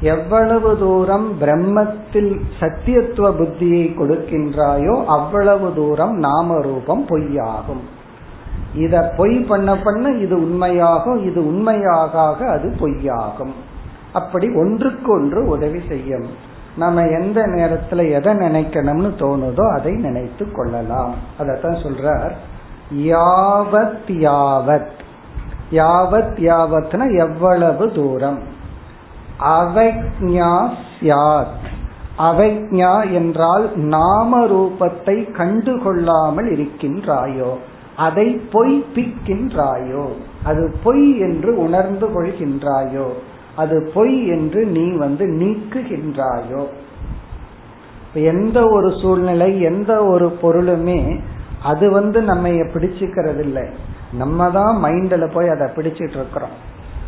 எவ்வளவு 0.00 0.78
தூரம் 0.78 1.32
பிரம்மத்தில் 1.40 2.40
சத்தியத்துவ 2.60 3.30
புத்தியை 3.30 3.84
கொடுக்கின்றாயோ 3.98 5.04
அவ்வளவு 5.04 5.74
தூரம் 5.74 6.18
நாம 6.18 6.60
ரூபம் 6.60 7.06
பொய்யாகும். 7.08 7.84
இத 8.74 9.12
பொய் 9.16 9.38
பண்ண 9.38 9.76
பண்ண 9.76 10.10
இது 10.10 10.36
உண்மையாகும் 10.36 11.24
இது 11.24 11.46
உண்மையாக 11.46 12.48
அது 12.48 12.74
பொய்யாகும். 12.80 13.54
அப்படி 14.12 14.48
ஒன்றுக்கு 14.54 15.12
ஒன்று 15.12 15.46
உதவி 15.46 15.80
செய்யும். 15.88 16.54
நம்ம 16.76 17.06
எந்த 17.06 17.46
நேரத்துல 17.46 18.12
எதை 18.12 18.34
நினைக்கணும்னு 18.34 19.10
தோணுதோ 19.18 19.72
அதை 19.72 19.92
நினைத்து 19.92 20.52
கொள்ளலாம். 20.52 21.14
அதத்தான் 21.38 21.82
சொல்றார். 21.82 22.32
யாவத் 22.94 24.06
யாவத். 24.06 24.94
யாவத் 25.70 26.36
யாவத்னா 26.36 27.16
எவ்வளவு 27.18 27.92
தூரம்? 27.92 28.38
அவைக்ஞா 29.40 30.68
சியாத் 31.00 31.64
அவைக்யா 32.18 33.12
என்றால் 33.12 33.76
நாம 33.76 34.46
ரூபத்தை 34.46 35.32
கண்டுகொள்ளாமல் 35.32 36.50
இருக்கின்றாயோ? 36.52 37.56
அதை 37.96 38.40
பொய்ப்பிக்கின்றாயோ? 38.52 40.08
அது 40.44 40.74
பொய் 40.84 41.18
என்று 41.18 41.58
உணர்ந்து 41.58 42.06
கொள்கின்றாயோ? 42.06 43.06
அது 43.56 43.90
பொய் 43.94 44.26
என்று 44.26 44.66
நீ 44.66 44.92
வந்து 44.96 45.24
நீக்குகின்றாயோ? 45.26 46.62
எந்த 48.12 48.68
ஒரு 48.68 48.92
சூழ்நிலை 49.02 49.60
எந்த 49.60 50.04
ஒரு 50.04 50.38
பொருளுமே 50.42 51.20
அது 51.62 51.90
வந்து 51.90 52.22
நம்ம 52.22 52.48
பிடிச்சுக்கிறது 52.48 53.38
இல்லை 53.38 53.64
நம்ம 54.12 54.50
தான் 54.50 54.84
மைண்ட்ல 54.84 55.32
போய் 55.32 55.48
அதை 55.48 55.66
பிடிச்சிட்டு 55.66 56.16
இருக்கிறோம் 56.16 56.56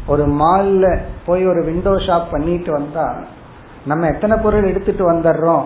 ஒரு 0.06 0.26
மால்ல 0.26 0.98
போய் 1.26 1.46
ஒரு 1.46 1.64
விண்டோ 1.64 1.90
ஷாப் 1.90 2.30
பண்ணிட்டு 2.30 2.72
வந்தா 2.72 3.16
நம்ம 3.87 4.06
எத்தனை 4.06 4.37
பொருள் 4.37 4.64
எடுத்துட்டு 4.64 5.12
வந்துடுறோம்? 5.12 5.64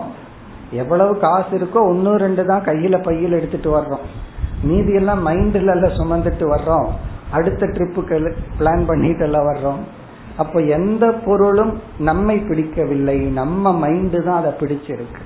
எவ்வளவு 0.71 1.17
காசு 1.17 1.57
இருக்கோ 1.57 1.81
ஒன்னு 1.87 2.15
ரெண்டு 2.15 2.45
தான் 2.45 2.63
கையில 2.63 2.95
பையில 3.07 3.29
எடுத்துட்டு 3.29 3.77
வர்றோம். 3.77 4.05
மீதி 4.63 4.93
எல்லாம் 4.93 5.27
மைண்ட்ல 5.27 5.53
எல்லாம் 5.53 5.97
சுமந்துட்டு 5.99 6.45
வர்றோம். 6.55 6.87
அடுத்த 7.31 7.65
ட்ரிப்புக்கு 7.65 8.33
பிளான் 8.59 8.85
பண்ணிட்டு 8.85 9.23
எல்லாம் 9.23 9.47
வர்றோம். 9.47 9.81
அப்ப 10.37 10.59
எந்த 10.59 11.11
பொருளும் 11.25 11.81
நம்மை 11.99 12.37
பிடிக்கவில்லை. 12.37 13.17
நம்ம 13.17 13.87
மைண்டு 13.87 14.23
தான் 14.23 14.39
அதை 14.39 14.51
பிடிச்சிருக்கு. 14.59 15.21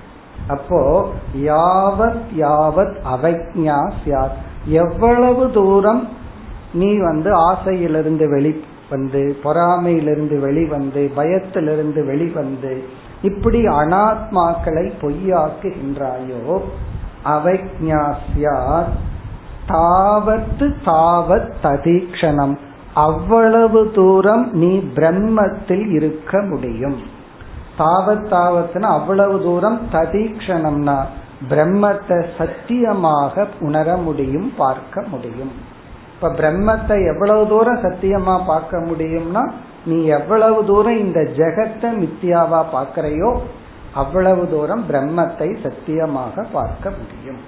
அப்போ 0.47 1.09
யாவத் 1.35 2.21
யாவத் 2.37 2.97
அவக்ஞா 3.13 3.91
சியாத் 4.05 4.37
எவ்வளவு 4.65 5.51
தூரம் 5.51 6.07
நீ 6.73 6.97
வந்து 6.99 7.33
ஆசையிலிருந்து 7.33 8.29
வெளி 8.29 8.63
வந்து 8.89 9.37
பொறாமையிலிருந்து 9.43 10.39
வெளிவந்து 10.39 11.11
பயத்திலிருந்து 11.15 12.05
வெளிவந்து 12.05 12.83
இப்படி 13.21 13.67
அனாத்மாக்களை 13.67 14.91
பொய்யாக்குகின்றாயோ 15.01 16.61
அவக்ஞாசியாத் 17.25 18.95
தாவத்து 19.67 20.73
தாவத் 20.85 21.51
ததீக்ஷணம். 21.63 22.57
அவ்வளவு 23.05 23.91
தூரம் 23.91 24.45
நீ 24.53 24.71
பிரம்மத்தில் 24.95 25.85
இருக்க 25.89 26.41
முடியும். 26.41 26.97
தாவத் 27.77 28.27
தாவத்னா 28.33 28.87
அவ்வளவு 28.97 29.35
தூரம் 29.43 29.79
ததீக்ஷணம்னா 29.91 30.97
பிரம்மத்தை 31.49 32.19
சத்தியமாக 32.37 33.45
உணர 33.59 33.97
முடியும் 33.97 34.53
பார்க்க 34.57 35.03
முடியும். 35.07 35.51
இப்ப 36.13 36.29
பிரம்மத்தை 36.29 36.97
எவ்வளவு 37.11 37.47
தூரம் 37.47 37.83
சத்தியமா 37.83 38.35
பார்க்க 38.45 38.79
முடியும்னா 38.79 39.43
நீ 39.85 39.97
எவ்வளவு 40.03 40.65
தூரம் 40.65 40.97
இந்த 40.97 41.19
ஜெகத்தை 41.37 41.89
மித்தியாவா 42.03 42.61
பார்க்கறையோ 42.75 43.31
அவ்வளவு 43.93 44.43
தூரம் 44.49 44.83
பிரம்மத்தை 44.89 45.49
சத்தியமாக 45.63 46.45
பார்க்க 46.51 46.93
முடியும். 46.99 47.41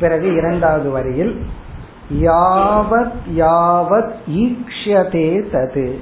பிறகு 0.00 0.28
இரண்டாவது 0.34 0.90
வரியில் 0.90 1.34
யாவத் 2.12 3.12
யாவத் 3.36 4.12
ஈக்ஷதே 4.30 5.44
தது. 5.52 5.94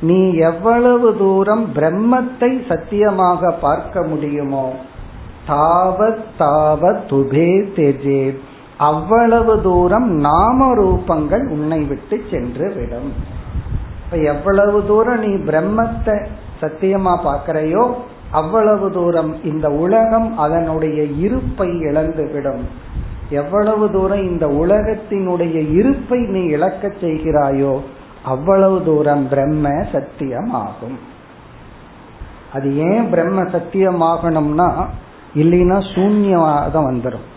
நீ 0.00 0.32
எவ்வளவு 0.32 1.16
தூரம் 1.16 1.72
பிரம்மத்தை 1.74 2.66
சத்தியமாக 2.68 3.50
பார்க்க 3.50 4.02
முடியுமோ 4.02 4.72
தாவத் 5.48 6.24
தாவத் 6.38 7.02
துபே 7.08 7.50
தெஜே. 7.76 8.36
அவ்வளவு 8.76 9.62
தூரம் 9.62 10.10
நாம 10.10 10.74
ரூபங்கள் 10.74 11.48
உன்னை 11.48 11.80
விட்டு 11.80 12.20
சென்று 12.30 12.72
விடும். 12.74 13.12
இப்ப 14.04 14.16
எவ்வளவு 14.16 14.86
தூரம் 14.86 15.18
நீ 15.18 15.34
பிரம்மத்தை 15.34 16.26
சத்தியமா 16.60 17.18
பார்க்கிறையோ 17.24 17.94
அவ்வளவு 18.30 18.92
தூரம் 18.92 19.44
இந்த 19.44 19.70
உலகம் 19.70 20.38
அதனுடைய 20.38 21.02
இருப்பை 21.02 21.68
இழந்துவிடும் 21.68 22.88
எவ்வளவு 23.30 23.92
தூரம் 23.92 24.28
இந்த 24.28 24.46
உலகத்தினுடைய 24.46 25.72
இருப்பை 25.74 26.18
நீ 26.18 26.44
இழக்க 26.44 26.88
செய்கிறாயோ 26.88 27.80
அவ்வளவு 28.24 28.84
தூரம் 28.84 29.28
பிரம்ம 29.28 29.68
சத்தியமாகும். 29.68 30.98
அது 32.52 32.76
ஏன் 32.76 33.10
பிரம்ம 33.10 33.42
சத்தியமாகணும்னா 33.42 34.84
இல்லைன்னா 35.34 35.78
சூன்யவாதம் 35.94 36.88
வந்துடும் 36.90 37.28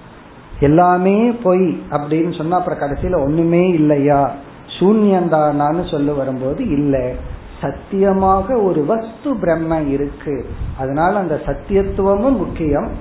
எல்லாமே 0.59 1.31
பொய் 1.31 1.81
அப்படின்னு 1.91 2.37
சொன்னா 2.37 2.57
அப்புறம் 2.57 2.79
கடைசியில 2.79 3.23
ஒண்ணுமே 3.23 3.67
இல்லையா? 3.67 4.31
சூன்யந்தானான்னு 4.79 5.91
சொல்ல 5.91 6.13
வரும்போது 6.13 6.67
இல்லை. 6.67 7.15
சத்தியமாக 7.61 8.57
ஒரு 8.57 8.85
வஸ்து 8.85 9.35
பிரம்ம 9.39 9.81
இருக்கு. 9.81 10.45
அதனால 10.77 11.19
அந்த 11.19 11.41
சத்தியத்துவமும் 11.45 12.37
முக்கியம். 12.37 12.91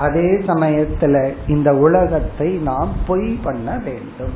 அதே 0.00 0.28
சமயத்துல 0.50 1.16
இந்த 1.46 1.70
உலகத்தை 1.74 2.48
நாம் 2.56 2.92
பொய் 3.06 3.28
பண்ண 3.42 3.78
வேண்டும். 3.84 4.34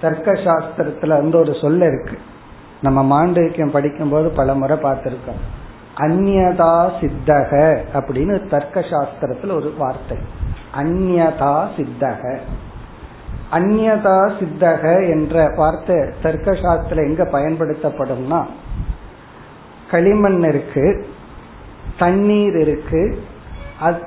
தர்க்க 0.00 0.32
சாஸ்திரத்துல 0.32 1.08
வந்து 1.08 1.38
ஒரு 1.38 1.54
சொல்ல 1.60 1.86
இருக்கு. 1.86 2.18
நம்ம 2.82 3.00
மாண்டவிக்கம் 3.04 3.74
படிக்கும் 3.76 4.10
போது 4.10 4.28
பல 4.30 4.54
முறை 4.54 4.76
பார்த்திருக்கோம். 4.76 5.40
அந்நதா 5.96 6.74
சித்தக 7.00 7.52
அப்படின்னு 7.94 8.34
தர்க்க 8.48 8.80
சாஸ்திரத்துல 8.80 9.56
ஒரு 9.56 9.74
வார்த்தை. 9.78 10.18
அந்நதா 10.76 11.54
சித்தக. 11.76 12.38
அந்நதா 13.52 14.18
சித்தக 14.38 15.08
என்ற 15.08 15.52
வார்த்தை 15.56 15.96
தர்க்க 16.22 16.54
சாஸ்திரம் 16.62 17.06
எங்க 17.06 17.24
பயன்படுத்தப்படும்னா 17.24 18.40
களிமண் 19.90 20.42
இருக்கு 20.42 20.86
தண்ணீர் 21.98 22.56
இருக்கு 22.56 23.02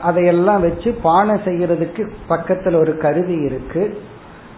அதையெல்லாம் 0.02 0.62
வச்சு 0.62 0.94
பானை 0.94 1.42
செய்யறதுக்கு 1.46 2.10
பக்கத்துல 2.30 2.76
ஒரு 2.76 2.98
கருவி 2.98 3.34
இருக்கு. 3.34 4.02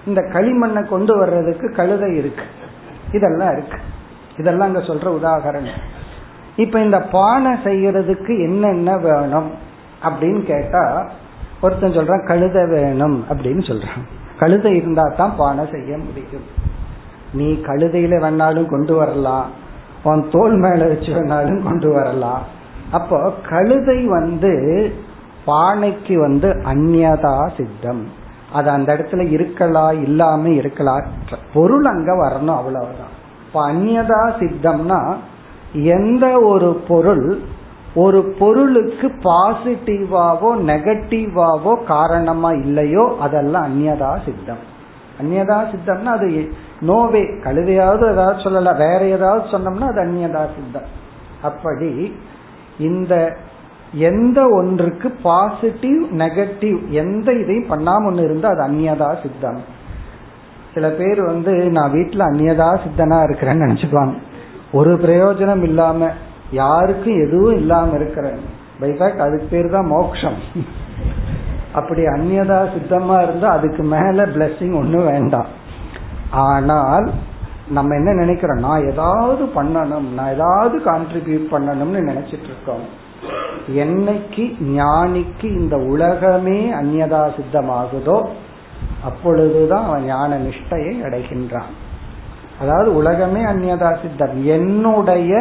இந்த 0.05 0.21
களிமண்ணை 0.21 0.87
கொண்டு 0.87 1.17
வர்றதுக்கு 1.17 1.71
கழுதை 1.71 2.15
இருக்கு. 2.15 2.43
இதெல்லாம் 3.11 3.51
இருக்கு. 3.51 3.77
இதெல்லாம் 4.37 4.67
அங்க 4.67 4.79
சொல்ற 4.79 5.07
உதாகரணம் 5.21 5.81
இப்ப 6.55 6.79
இந்த 6.79 7.01
பானை 7.01 7.51
செய்யறதுக்கு 7.51 8.41
என்னென்ன 8.41 8.97
வேணும் 8.97 9.51
அப்படின்னு 10.03 10.43
கேட்டா 10.43 11.11
ஒருத்தன் 11.61 11.91
சொல்றான் 11.91 12.27
கழுதை 12.27 12.67
வேணும் 12.67 13.25
அப்படின்னு 13.29 13.63
சொல்றான். 13.69 14.03
கழுதை 14.39 14.75
இருந்தா 14.75 15.13
தான் 15.17 15.35
பானை 15.35 15.67
செய்ய 15.71 15.97
முடியும். 15.97 16.43
நீ 17.33 17.51
கழுதையில 17.51 18.23
வேணாலும் 18.25 18.65
கொண்டு 18.65 18.95
வரலாம். 18.95 19.49
உன் 20.03 20.29
தோல் 20.31 20.55
மேல 20.57 20.87
வச்சு 20.87 21.11
வேணாலும் 21.13 21.63
கொண்டு 21.63 21.91
வரலாம். 21.91 22.43
அப்போ 22.97 23.19
கழுதை 23.49 23.99
வந்து 24.17 24.53
பானைக்கு 25.45 26.15
வந்து 26.25 26.49
அந்நதா 26.71 27.37
சித்தம். 27.57 28.03
அது 28.53 28.67
அந்த 28.69 28.89
இடத்துல 28.95 29.23
இருக்கலாம் 29.29 29.97
இல்லாம 30.03 30.43
இருக்கலாம் 30.61 31.05
பொருள் 31.53 31.87
அங்க 31.93 32.11
வரணும் 32.23 32.57
அவ்வளவுதான். 32.59 33.13
இப்ப 33.45 33.59
அந்நதா 33.71 34.21
சித்தம்னா 34.41 34.99
எந்த 35.95 36.25
ஒரு 36.51 36.69
பொருள் 36.87 37.25
ஒரு 37.95 38.19
பொருளுக்கு 38.39 39.07
பாசிட்டிவாவோ 39.23 40.49
நெகட்டிவாவோ 40.69 41.73
காரணமா 41.85 42.51
இல்லையோ 42.63 43.03
அதெல்லாம் 43.19 43.65
அந்நியதா 43.67 44.11
சித்தம். 44.25 44.63
அந்நதா 45.21 45.57
சித்தம்னா 45.71 46.13
அது 46.17 46.29
நோவே 46.87 47.23
கழுதையாவது 47.45 48.05
ஏதாவது 48.13 48.39
சொல்லலாம். 48.39 48.81
வேற 48.85 49.01
ஏதாவது 49.07 49.43
சொன்னோம்னா 49.53 49.89
அது 49.91 50.01
அந்நியதா 50.05 50.43
சித்தம். 50.55 50.87
அப்படி 51.41 51.91
இந்த 52.79 53.37
எந்த 53.93 54.49
ஒன்றுக்கு 54.49 55.09
பாசிட்டிவ் 55.21 56.03
நெகட்டிவ் 56.17 56.89
எந்த 56.89 57.33
இதையும் 57.33 57.69
பண்ணாம 57.69 58.05
ஒன்று 58.05 58.23
இருந்தா 58.23 58.49
அது 58.49 58.61
அந்நியதா 58.61 59.21
சித்தம். 59.21 59.61
சில 60.73 60.89
பேர் 60.89 61.21
வந்து 61.21 61.51
நான் 61.51 61.91
வீட்டுல 61.91 62.23
அந்நியதா 62.31 62.77
சித்தனா 62.83 63.17
இருக்கிறேன்னு 63.23 63.65
நினைச்சுக்குவாங்க. 63.65 64.13
ஒரு 64.71 64.93
பிரயோஜனம் 64.93 65.63
இல்லாம 65.63 66.09
யாருக்கும் 66.51 67.21
எதுவும் 67.21 67.55
இல்லாம 67.55 67.95
இருக்கிறேன். 67.95 68.39
பைஃபேக்ட் 68.81 69.25
அதுக்கு 69.25 69.47
பேர் 69.49 69.69
தான் 69.69 69.85
மோக்ஷம். 69.85 70.37
அப்படி 71.73 72.01
அந்நியதா 72.01 72.67
சித்தமா 72.75 73.21
இருந்தா 73.21 73.49
அதுக்கு 73.49 73.83
மேல 73.83 74.25
பிளஸ்ஸிங் 74.25 74.75
ஒன்றும் 74.75 75.05
வேண்டாம். 75.05 75.45
ஆனால் 76.31 77.11
நம்ம 77.73 77.95
என்ன 77.95 78.11
நினைக்கிறோம்? 78.13 78.63
நான் 78.67 78.87
ஏதாவது 78.91 79.43
பண்ணணும் 79.55 80.09
நான் 80.17 80.33
ஏதாவது 80.33 80.75
கான்ட்ரிபியூட் 80.85 81.45
பண்ணணும்னு 81.53 82.01
நினைச்சிட்டு 82.09 82.49
இருக்கோம். 82.51 82.85
என்னைக்கு 83.83 84.43
ஞானிக்கு 84.79 85.47
இந்த 85.59 85.75
உலகமே 85.93 86.59
அந்நதா 86.81 87.21
சித்தமாகுதோ 87.37 88.17
அப்பொழுதுதான் 89.03 89.85
அவன் 89.85 90.05
ஞான 90.05 90.37
நிஷ்டையை 90.37 90.93
அடைகின்றான். 91.05 91.71
அதாவது 92.61 92.89
உலகமே 92.95 93.41
அந்நியதா 93.43 93.91
சித்தம். 94.01 94.35
என்னுடைய 94.45 95.31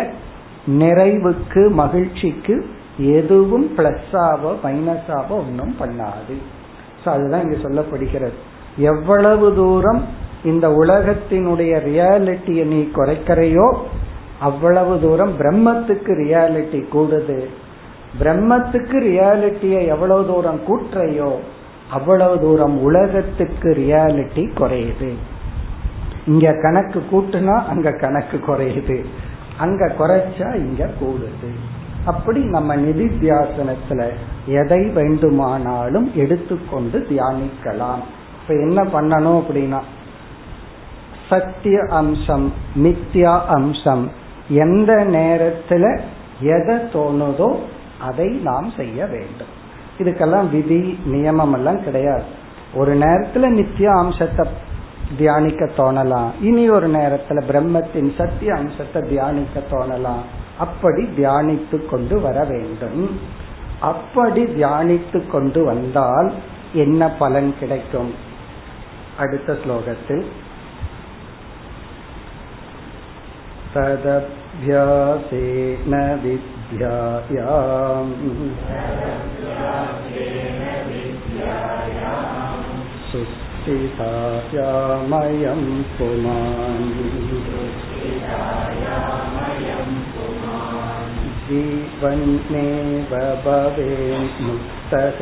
நிறைவுக்கு 0.81 1.63
மகிழ்ச்சிக்கு 1.83 2.57
எதுவும் 2.99 3.67
பிளஸ்ஸாவோ 3.77 4.51
மைனஸாவோ 4.65 5.35
ஒன்றும் 5.43 5.75
பண்ணாது. 5.81 6.35
அதுதான் 7.05 7.45
இங்க 7.45 7.57
சொல்லப்படுகிறது. 7.67 8.39
எவ்வளவு 8.77 9.47
தூரம் 9.55 10.03
இந்த 10.45 10.69
உலகத்தினுடைய 10.69 11.73
ரியாலிட்டியை 11.89 12.65
நீ 12.65 12.89
குறைக்கிறையோ 12.95 13.77
அவ்வளவு 14.39 15.01
தூரம் 15.01 15.33
பிரம்மத்துக்கு 15.39 16.13
ரியாலிட்டி 16.23 16.85
கூடுது. 16.93 17.45
பிரம்மத்துக்கு 18.21 18.97
ரியாலிட்டியை 19.01 19.87
எவ்வளவு 19.87 20.27
தூரம் 20.27 20.61
கூட்டுறையோ 20.69 21.35
அவ்வளவு 21.91 22.41
தூரம் 22.41 22.83
உலகத்துக்கு 22.83 23.69
ரியாலிட்டி 23.69 24.51
குறையுது. 24.59 25.13
இங்க 26.27 26.53
கணக்கு 26.63 27.03
கூட்டுனா 27.13 27.65
அங்க 27.65 27.93
கணக்கு 27.93 28.37
குறையுது. 28.37 29.05
அங்க 29.59 29.93
குறைச்சா 29.99 30.55
இங்க 30.55 30.91
கூடுது. 31.01 31.51
அப்படி 32.05 32.41
நம்ம 32.41 32.77
நிதித்தியாசனத்துல 32.77 34.09
எதை 34.47 34.89
வேண்டுமானாலும் 34.89 36.13
எடுத்துக்கொண்டு 36.15 37.07
தியானிக்கலாம். 37.11 38.03
இப்ப 38.43 38.55
என்ன 38.55 38.83
பண்ணணும் 38.83 39.43
அப்படின்னா 39.43 39.81
சத்திய 41.33 41.79
அம்சம் 41.91 42.53
மித்யா 42.77 43.35
அம்சம். 43.47 44.11
எந்த 44.49 44.93
நேரத்துல 44.95 45.85
எதை 46.41 46.77
தோணுதோ 46.93 47.49
அதை 48.01 48.29
நாம் 48.29 48.73
செய்ய 48.77 49.07
வேண்டும். 49.07 49.53
இதுக்கெல்லாம் 49.99 50.49
விதி 50.51 50.99
நியமம் 51.07 51.53
எல்லாம் 51.53 51.85
கிடையாது. 51.85 52.29
ஒரு 52.75 52.93
நேரத்துல 52.97 53.49
நித்திய 53.49 53.91
அம்சத்தை 53.93 54.49
தியானிக்க 55.19 55.65
தோணலாம். 55.77 56.31
இனி 56.41 56.71
ஒரு 56.71 56.89
நேரத்துல 56.89 57.39
பிரம்மத்தின் 57.51 58.11
சத்திய 58.19 58.55
அம்சத்தை 58.55 59.03
தியானிக்க 59.03 59.63
தோணலாம். 59.71 60.23
அப்படி 60.59 61.03
தியானித்து 61.17 61.79
கொண்டு 61.91 62.21
வர 62.21 62.45
வேண்டும். 62.45 63.21
அப்படி 63.81 64.43
தியானித்து 64.45 65.31
கொண்டு 65.31 65.65
வந்தால் 65.65 66.33
என்ன 66.73 67.11
பலன் 67.11 67.55
கிடைக்கும்? 67.61 68.15
அடுத்த 69.19 69.57
ஸ்லோகத்தில் 69.65 70.25
तदभ्यासेन 73.74 75.14
विद्यायाम् 76.24 78.14
सुस्थितायामयं 83.10 84.54
पुमान् 85.98 86.90
जीवन्नेव 91.48 93.12
भवेन्मुक्तः 93.46 95.20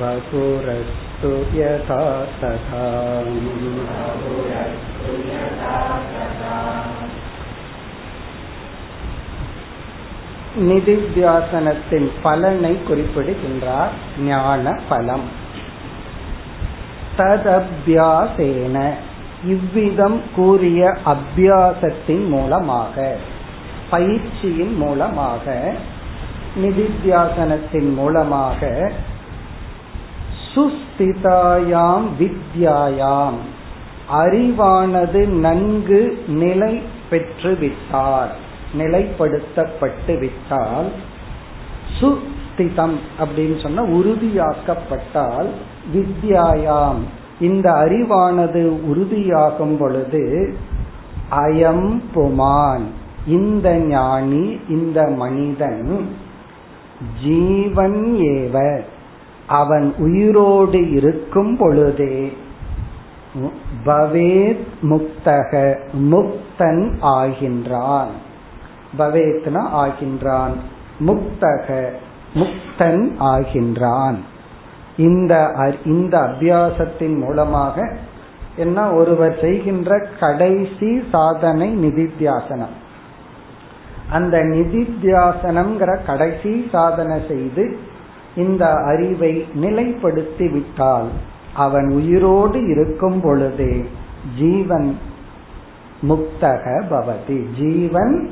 वपुरस्तु 0.00 1.32
यथा 1.54 2.02
तथा 2.40 2.86
நிதித்தியாசனத்தின் 10.60 12.08
பலனை 12.22 12.72
குறிப்பிடுகின்றார் 12.88 13.92
ஞான 14.24 14.72
பலம் 14.88 15.26
ததபியாசேன 17.16 18.76
இவ்விதம் 19.44 20.18
கூறிய 20.36 20.80
அபியாசத்தின் 21.04 22.24
மூலமாக 22.28 23.14
பயிற்சியின் 23.90 24.74
மூலமாக 24.74 25.54
நிதித்தியாசனத்தின் 26.56 27.90
மூலமாக 27.94 28.60
சுஸ்திதாயாம் 30.55 32.07
வித்யாயாம். 32.19 33.39
அறிவானது 34.13 35.27
நன்கு 35.27 36.23
நிலை 36.27 36.81
பெற்று 37.09 37.55
விட்டால் 37.55 38.29
நிலைப்படுத்தப்பட்டு 38.77 40.19
விட்டால் 40.19 40.91
சுஸ்திதம் 41.99 42.97
அப்படின்னு 43.19 43.61
சொன்ன 43.61 43.81
உறுதியாக்கப்பட்டால் 43.81 45.47
வித்யாயாம். 45.93 47.01
இந்த 47.39 47.71
அறிவானது 47.71 48.79
உறுதியாகும் 48.93 49.77
பொழுது 49.79 50.55
அயம் 51.31 52.01
புமான். 52.15 52.85
இந்த 53.27 53.75
ஞானி 53.75 54.59
இந்த 54.69 55.07
மனிதன் 55.07 56.09
ஜீவன் 57.23 58.15
ஏவ. 58.19 58.81
அவன் 59.47 59.93
உயிரோடு 59.97 60.91
இருக்கும் 60.91 61.57
பொழுதே 61.57 62.37
பவேத் 63.85 64.65
முக்தக 64.81 65.77
முக்தன் 65.93 66.97
ஆகின்றான். 67.01 68.13
பவேத்னா 68.99 69.65
ஆகின்றான் 69.83 70.53
முக்தக 70.99 71.89
முக்தன் 72.33 73.11
ஆகின்றான். 73.19 74.15
இந்த 74.97 75.51
இந்த 75.85 76.19
அபியாசத்தின் 76.19 77.19
மூலமாக 77.19 77.95
என்ன 78.55 78.93
ஒருவர் 78.93 79.37
செய்கின்ற 79.41 80.07
கடைசி 80.19 81.03
சாதனை 81.11 81.87
நிதித்தியாசனம். 81.87 82.75
அந்த 84.11 84.37
நிதித்தியாசனம்ங்கிற 84.37 86.05
கடைசி 86.05 86.69
சாதனை 86.71 87.21
செய்து 87.27 87.93
இந்த 88.35 88.71
அறிவை 88.71 89.45
நிலைப்படுத்தி 89.55 90.51
விட்டால் 90.51 91.07
அவன் 91.53 91.89
உயிரோடு 91.89 92.67
இருக்கும் 92.69 93.21
பொழுதே 93.21 93.85
ஜீவன் 94.39 94.97
முக்தக 96.09 96.81
பவதி. 96.89 97.45
ஜீவன் 97.61 98.29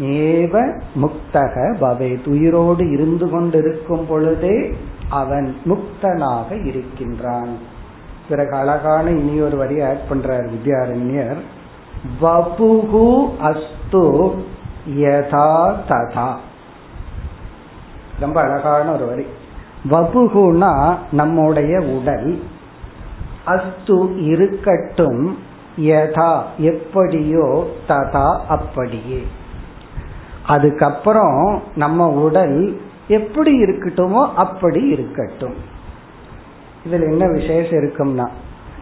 ஏவ 0.00 0.80
முக்தக 1.02 1.76
பவேத். 1.80 2.28
உயிரோடு 2.28 2.90
இருந்து 2.90 3.30
கொண்டிருக்கும் 3.30 4.06
பொழுதே 4.06 4.74
அவன் 5.08 5.56
முக்தனாக 5.64 6.66
இருக்கின்றான். 6.66 7.74
பிறகு 8.28 8.56
அழகான 8.56 9.10
இனி 9.10 9.38
வரி 9.38 9.82
ஆட் 9.82 10.00
பண்றார் 10.10 10.48
வித்யாரண்யர். 10.50 11.38
வபுகு 12.22 13.28
அஸ்து 13.42 14.34
யதா 14.96 15.74
ததா. 15.88 16.36
ரொம்ப 18.20 18.40
அழகான 18.40 18.92
ஒரு 18.92 19.06
வரி. 19.06 19.26
வபுகுனா 19.90 20.96
நம்முடைய 21.12 21.80
உடல் 21.80 22.42
அஸ்து 23.46 24.24
இருக்கட்டும் 24.24 25.38
யதா 25.76 26.42
எப்படியோ 26.58 27.70
ததா 27.88 28.40
அப்படியே. 28.48 29.22
அதுக்கப்புறம் 30.46 31.62
நம்ம 31.74 32.08
உடல் 32.08 32.80
எப்படி 33.08 33.62
இருக்கட்டுமோ 33.62 34.34
அப்படி 34.34 34.88
இருக்கட்டும். 34.88 35.54
இதுல 36.86 37.02
என்ன 37.02 37.26
விசேஷம் 37.26 37.78
இருக்கும்னா 37.78 38.28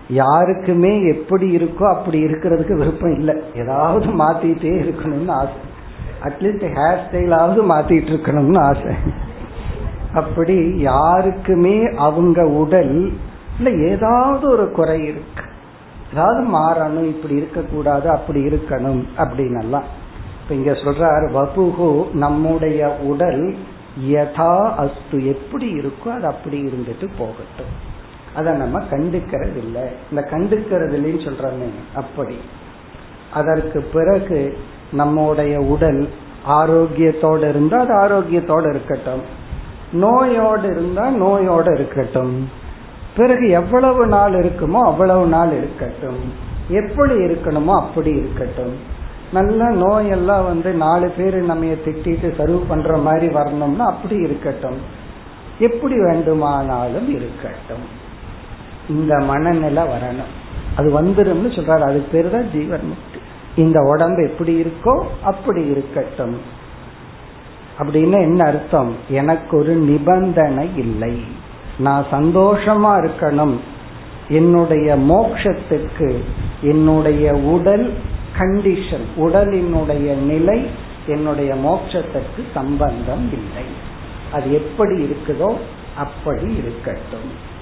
யாருக்குமே 0.09 1.09
எப்படி 1.09 1.57
இருக்கோ 1.57 1.83
அப்படி 1.83 2.25
இருக்கிறதுக்கு 2.25 2.73
விருப்பம் 2.73 3.15
இல்லை. 3.15 3.37
ஏதாவது 3.55 4.07
மாத்திட்டே 4.07 4.73
இருக்கணும்னு 4.85 5.31
ஆசை. 5.31 5.73
அட்லீஸ்ட் 6.25 6.67
ஹேர் 6.77 7.03
ஸ்டைலாவது 7.07 7.63
மாத்திட்டு 7.73 8.13
இருக்கணும்னு 8.13 8.61
ஆசை. 8.61 8.95
அப்படி 10.15 10.79
யாருக்குமே 10.79 11.77
அவங்க 11.97 12.47
உடல் 12.47 13.13
இல்ல 13.57 13.71
ஏதாவது 13.93 14.51
ஒரு 14.51 14.71
குறை 14.71 15.03
இருக்கு. 15.05 15.45
ஏதாவது 16.13 16.43
மாறணும் 16.57 17.07
இப்படி 17.07 17.35
இருக்கக்கூடாது 17.35 18.11
அப்படி 18.11 18.41
இருக்கணும் 18.47 19.03
அப்படின்னு 19.17 19.61
எல்லாம் 19.63 19.87
இப்ப 20.43 20.55
இங்க 20.55 20.71
சொல்றாரு 20.71 21.27
வபுகு 21.39 22.13
நம்முடைய 22.13 22.89
உடல் 23.03 23.57
யதா 24.11 24.55
அஸ்து. 24.83 25.19
எப்படி 25.25 25.67
இருக்கோ 25.79 26.09
அது 26.09 26.27
அப்படி 26.27 26.59
இருந்துட்டு 26.67 27.09
போகட்டும். 27.19 27.75
அதை 28.35 28.53
நம்ம 28.53 28.79
கண்டுக்கிறது 28.91 29.57
இல்லை 29.57 29.83
இந்த 30.11 30.29
கண்டுக்கிறது 30.31 30.95
இல்லைன்னு 30.99 31.27
சொல்றாங்க 31.29 31.67
அப்படி. 31.95 32.37
அதற்கு 33.33 33.81
பிறகு 33.93 34.59
நம்முடைய 34.95 35.61
உடல் 35.61 36.09
ஆரோக்கியத்தோடு 36.49 37.49
இருந்தா 37.49 37.81
அது 37.81 37.95
ஆரோக்கியத்தோடு 37.95 38.69
இருக்கட்டும். 38.69 39.23
நோயோடு 39.93 40.71
இருந்தா 40.71 41.11
நோயோடு 41.11 41.75
இருக்கட்டும். 41.75 42.51
பிறகு 43.17 43.49
எவ்வளவு 43.49 44.07
நாள் 44.07 44.33
இருக்குமோ 44.33 44.83
அவ்வளவு 44.83 45.27
நாள் 45.27 45.53
இருக்கட்டும். 45.53 46.33
எப்படி 46.69 47.15
இருக்கணுமோ 47.15 47.75
அப்படி 47.75 48.11
இருக்கட்டும். 48.11 48.77
நல்ல 49.33 49.71
நோயெல்லாம் 49.71 50.45
வந்து 50.45 50.73
நாலு 50.73 51.09
பேர் 51.17 51.45
நம்ம 51.45 51.65
திட்டிட்டு 51.65 52.35
சர்வ் 52.39 52.63
பண்ற 52.69 52.97
மாதிரி 52.97 53.29
வரணும்னா 53.29 53.85
அப்படி 53.85 54.17
இருக்கட்டும். 54.17 54.77
எப்படி 55.59 55.95
வேண்டுமானாலும் 55.99 57.09
இருக்கட்டும். 57.09 58.03
இந்த 58.89 59.19
மனநிலை 59.19 59.83
வரணும். 59.83 60.33
அது 60.77 61.03
வந்துடும் 61.03 61.53
சொல்றாரு. 61.53 61.81
அதுக்கு 61.81 62.09
பேரு 62.13 62.31
தான் 62.31 62.51
ஜீவன் 62.53 62.81
முக்தி 62.83 63.14
இந்த 63.57 63.81
உடம்பு 63.81 64.23
எப்படி 64.23 64.63
இருக்கோ 64.63 65.05
அப்படி 65.23 65.65
இருக்கட்டும். 65.65 66.39
அப்படின்னு 67.79 68.21
என்ன 68.21 68.47
அர்த்தம்? 68.47 68.97
எனக்கு 69.09 69.57
ஒரு 69.57 69.75
நிபந்தனை 69.75 70.69
இல்லை. 70.77 71.25
நான் 71.79 72.07
சந்தோஷமா 72.11 73.09
இருக்கணும். 73.09 73.57
என்னுடைய 74.29 74.97
மோக்ஷத்துக்கு 74.97 76.19
என்னுடைய 76.61 77.35
உடல் 77.35 77.95
கண்டிஷன் 78.39 79.05
உடலினுடைய 79.17 80.17
நிலை 80.17 80.67
என்னுடைய 81.07 81.55
மோட்சத்திற்கு 81.55 82.45
சம்பந்தம் 82.55 83.31
இல்லை. 83.33 83.65
அது 84.33 84.53
எப்படி 84.53 85.03
இருக்குதோ 85.03 85.57
அப்படி 85.97 86.55
இருக்கட்டும். 86.57 87.53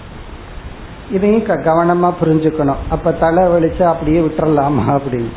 இதையும் 1.11 1.47
கவனமா 1.47 2.15
புரிஞ்சுக்கணும். 2.23 2.77
அப்ப 2.91 3.13
தலை 3.13 3.45
வலிச்சா 3.45 3.83
அப்படியே 3.83 4.21
விட்டுறலாமா 4.21 5.01
அப்படின்னு. 5.01 5.33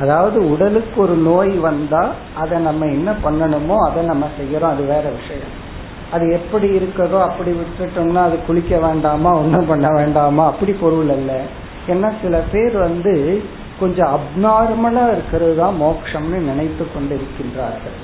அதாவது 0.00 0.50
உடலுக்கு 0.50 1.00
ஒரு 1.00 1.14
நோய் 1.14 1.48
வந்தா 1.48 2.10
அதை 2.38 2.58
நம்ம 2.58 2.86
என்ன 2.86 3.12
பண்ணணுமோ 3.12 3.76
அதை 3.76 4.04
நம்ம 4.04 4.26
செய்யறோம். 4.40 4.72
அது 4.74 4.84
வேற 4.84 5.08
விஷயம். 5.08 5.66
அது 6.12 6.32
எப்படி 6.32 6.68
இருக்கதோ 6.78 7.20
அப்படி 7.20 7.50
விட்டுட்டோம்னா 7.50 8.22
அது 8.22 8.38
குளிக்க 8.46 8.78
வேண்டாமா 8.78 9.36
ஒன்றும் 9.36 9.66
பண்ண 9.66 9.88
வேண்டாமா? 9.90 10.46
அப்படி 10.46 10.72
பொருள் 10.72 11.08
அல்ல. 11.08 11.40
ஏன்னா 11.88 12.12
சில 12.22 12.42
பேர் 12.52 12.76
வந்து 12.78 13.42
கொஞ்சம் 13.80 14.18
அப்நார்மலா 14.18 15.12
இருக்கிறது 15.12 15.56
தான் 15.56 15.80
மோட்சம்னு 15.80 16.38
நினைத்து 16.38 16.86
கொண்டிருக்கின்றார்கள். 16.86 17.98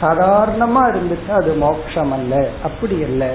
சாதாரணமா 0.00 0.82
இருந்துச்சு 0.84 1.32
அது 1.32 1.52
மோட்சம் 1.54 2.12
அல்ல. 2.12 2.48
அப்படி 2.64 3.02
அல்ல. 3.02 3.34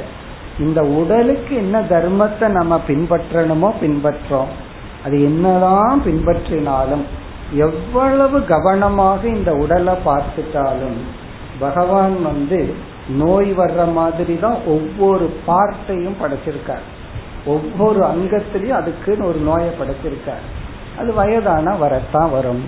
இந்த 0.60 0.82
உடலுக்கு 0.82 1.56
என்ன 1.56 1.82
தர்மத்தை 1.82 2.48
நம்ம 2.48 2.82
பின்பற்றணுமோ 2.88 3.72
பின்பற்றோம். 3.82 4.52
அது 5.06 5.24
என்னதான் 5.24 6.02
பின்பற்றினாலும் 6.06 7.06
எவ்வளவு 7.54 8.46
கவனமாக 8.46 9.28
இந்த 9.28 9.54
உடலை 9.54 9.94
பார்த்துட்டாலும் 10.06 11.00
பகவான் 11.60 12.22
வந்து 12.22 12.74
நோய் 13.10 13.54
வர்ற 13.54 13.94
மாதிரி 13.94 14.40
தான் 14.40 14.58
ஒவ்வொரு 14.66 15.34
பார்ட்டையும் 15.48 16.16
படைச்சிருக்கார். 16.22 16.86
ஒவ்வொரு 17.46 18.00
அங்கத்திலையும் 18.00 18.80
அதுக்குன்னு 18.80 19.26
ஒரு 19.26 19.40
நோயை 19.40 19.70
படைச்சிருக்கார். 19.70 20.46
அது 20.98 21.14
வயதான 21.14 21.76
வரத்தான் 21.76 22.32
வரும். 22.32 22.64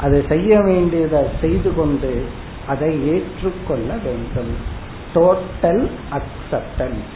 அது 0.00 0.24
செய்ய 0.28 0.60
வேண்டியதை 0.60 1.22
செய்து 1.40 1.74
கொண்டு 1.74 2.24
அதை 2.68 3.08
ஏற்றுக்கொள்ள 3.08 3.94
வேண்டும். 4.04 4.76
டோட்டல் 5.14 5.90
அக்செப்டன்ஸ் 6.12 7.06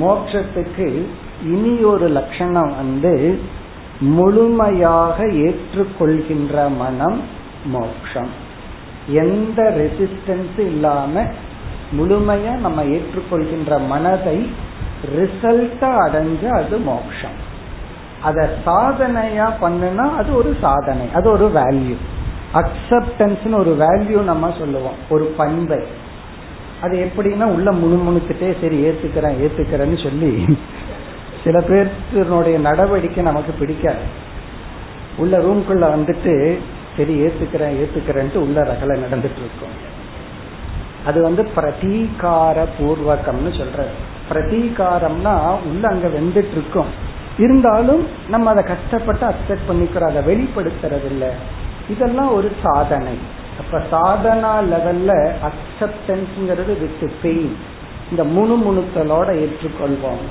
மோட்சத்துக்கு 0.00 1.06
இனி 1.44 1.82
ஒரு 1.82 2.08
லட்சணம் 2.08 2.76
வந்து 2.76 3.40
முழுமையாக 4.00 5.26
ஏற்றுக்கொள்கின்ற 5.26 6.76
மனம் 6.76 7.20
மோக்ஷம். 7.64 8.30
எந்த 9.06 9.62
ரெசிஸ்டன்ஸ் 9.62 10.58
இல்லாம 10.58 11.24
முழுமையா 11.98 12.52
நம்ம 12.58 12.82
ஏற்றுக்கொள்கின்ற 12.82 13.86
மனதை 13.86 14.50
ரிசல்ட்டா 15.16 15.90
அடைஞ்ச 16.06 16.48
அது 16.48 16.78
மோக்ஷம். 16.78 17.36
அத 18.22 18.48
சாதனையா 18.64 19.46
பண்ணுனா 19.60 20.04
அது 20.16 20.36
ஒரு 20.36 20.56
சாதனை 20.60 21.06
அது 21.14 21.30
ஒரு 21.30 21.50
வேல்யூ 21.54 21.96
அக்செப்டன்ஸ்னு 22.54 23.58
ஒரு 23.58 23.76
வேல்யூ 23.80 24.22
நம்ம 24.22 24.52
சொல்லுவோம் 24.58 24.98
ஒரு 25.10 25.24
பண்பை. 25.24 25.82
அது 26.82 26.94
எப்படின்னா 27.06 27.44
உள்ள 27.44 27.70
முணுமுணுத்துட்டே 27.72 28.48
சரி 28.60 28.76
ஏத்துக்கிறேன் 28.86 29.38
ஏத்துக்கிறேன்னு 29.44 30.02
சொல்லி 30.02 30.58
சில 31.46 31.58
பேர்த்தினுடைய 31.70 32.56
நடவடிக்கை 32.68 33.24
நமக்கு 33.24 33.52
பிடிக்காது. 33.52 34.06
உள்ள 35.16 35.34
ரூம்குள்ள 35.38 35.84
வந்துட்டு 35.96 36.32
சரி 36.96 37.14
ஏத்துக்கிறேன் 37.24 37.76
ஏத்துக்கிறேன்ட்டு 37.82 38.40
உள்ள 38.46 38.62
ரகலை 38.62 38.94
நடந்துட்டு 39.04 39.40
இருக்கும் 39.42 39.74
அது 41.06 41.22
வந்து 41.22 41.42
பிரதீகார 41.56 42.64
பூர்வகம்னு 42.76 43.50
சொல்ற 43.58 43.80
பிரதீகாரம்னா 44.30 45.34
உள்ள 45.68 45.88
அங்க 45.88 46.06
வெந்துட்டு 46.14 46.54
இருக்கும் 46.56 46.90
இருந்தாலும் 47.38 48.02
நம்ம 48.28 48.50
அதை 48.50 48.64
கஷ்டப்பட்டு 48.64 49.24
அக்செப்ட் 49.26 49.68
பண்ணிக்கிறோம் 49.68 50.10
அதை 50.10 50.22
வெளிப்படுத்துறது 50.30 51.06
இல்லை 51.10 51.28
இதெல்லாம் 51.88 52.32
ஒரு 52.32 52.52
சாதனை. 52.62 53.16
அப்ப 53.60 53.82
சாதனா 53.92 54.52
லெவல்ல 54.72 55.12
அக்செப்டன்ஸ்ங்கிறது 55.48 56.72
வித் 56.82 57.06
பெயின் 57.22 57.56
இந்த 58.10 58.24
முணுமுணுத்தலோட 58.36 59.28
ஏற்றுக்கொள்வோம். 59.44 60.26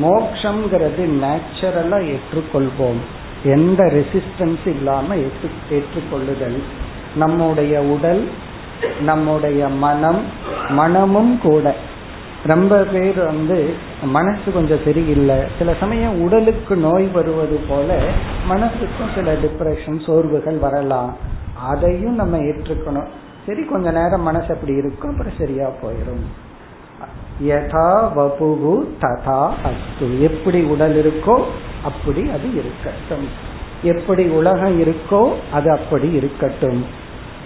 மோக்ஷங்கிறது 0.00 1.04
நேச்சுரலா 1.22 2.14
ஏற்றுக்கொள்வோம். 2.14 3.00
எந்த 3.44 3.84
ரெசிஸ்டன்ஸ் 3.84 4.66
இல்லாம 4.66 5.16
ஏற்று 5.16 5.50
ஏற்றுக்கொள்ளுதல். 5.70 6.62
நம்முடைய 7.16 7.80
உடல் 7.80 8.28
நம்முடைய 9.00 9.68
மனம் 9.68 10.22
மனமும் 10.68 11.38
கூட. 11.38 11.74
ரொம்ப 12.46 12.82
பேர் 12.92 13.24
வந்து 13.24 13.74
மனசு 14.02 14.52
கொஞ்சம் 14.52 14.84
சரியில்லை. 14.84 15.36
சில 15.58 15.74
சமயம் 15.80 16.20
உடலுக்கு 16.20 16.76
நோய் 16.76 17.06
வருவது 17.06 17.60
போல 17.68 17.98
மனசுக்கும் 18.50 19.14
சில 19.14 19.34
டிப்ரெஷன் 19.34 20.04
சோர்வுகள் 20.04 20.56
வரலாம். 20.56 21.16
அதையும் 21.70 22.14
நம்ம 22.14 22.36
ஏற்றுக்கணும். 22.36 23.08
சரி 23.46 23.64
கொஞ்ச 23.64 23.90
நேரம் 23.90 24.22
மனசு 24.22 24.54
அப்படி 24.54 24.72
இருக்கும் 24.72 25.10
அப்புறம் 25.10 25.32
சரியா 25.38 25.68
போயிடும் 25.68 26.41
யதா 27.40 28.12
வபுகு 28.16 28.88
ததா 29.00 29.50
அஸ்து. 29.64 30.20
எப்படி 30.20 30.62
உடல் 30.62 30.94
இருக்கோ 30.94 31.44
அப்படி 31.84 32.30
அது 32.30 32.54
இருக்கட்டும். 32.54 33.28
எப்படி 33.82 34.28
உலகம் 34.28 34.80
இருக்கோ 34.80 35.34
அது 35.52 35.70
அப்படி 35.70 36.12
இருக்கட்டும். 36.12 36.84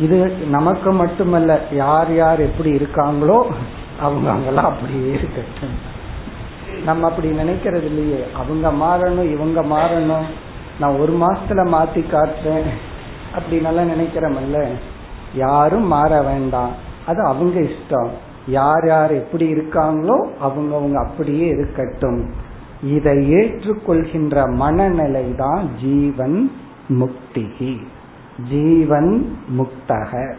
இது 0.01 0.33
நமக்கு 0.51 0.93
மட்டுமல்ல 0.93 1.61
யார் 1.73 2.15
யார் 2.15 2.41
எப்படி 2.41 2.71
இருக்காங்களோ 2.71 3.47
அவங்க 4.01 4.31
அவங்களாம் 4.33 4.71
அப்படியே 4.73 5.09
இருக்கட்டும். 5.09 5.95
நம்ம 6.85 7.09
அப்படி 7.09 7.31
நினைக்கிறது 7.31 7.85
இல்லையே. 7.85 8.25
அவங்க 8.35 8.73
மாறணும் 8.73 9.33
இவங்க 9.33 9.63
மாறணும். 9.63 10.25
நான் 10.81 10.97
ஒரு 10.97 11.19
மாசத்துல 11.21 11.65
மாத்தி 11.65 12.05
காட்டுறேன். 12.07 12.69
அப்படி 13.35 13.61
நல்லா 13.61 14.59
யாரும் 15.35 15.87
மாற 15.87 16.23
வேண்டாம். 16.23 16.71
அது 17.07 17.25
அவங்க 17.27 17.61
இஷ்டம். 17.61 18.11
யார் 18.47 18.87
யார் 18.87 19.13
எப்படி 19.13 19.53
இருக்காங்களோ 19.55 20.37
அவங்க 20.39 20.77
அவங்க 20.77 21.01
அப்படியே 21.01 21.47
இருக்கட்டும். 21.47 22.31
இதை 22.83 23.35
ஏற்றுக்கொள்கின்ற 23.35 24.53
மனநிலை 24.55 25.35
தான் 25.35 25.69
ஜீவன் 25.83 26.53
முக்திகி. 26.89 27.77
ஜீவன் 28.51 29.37
முக்தக. 29.59 30.35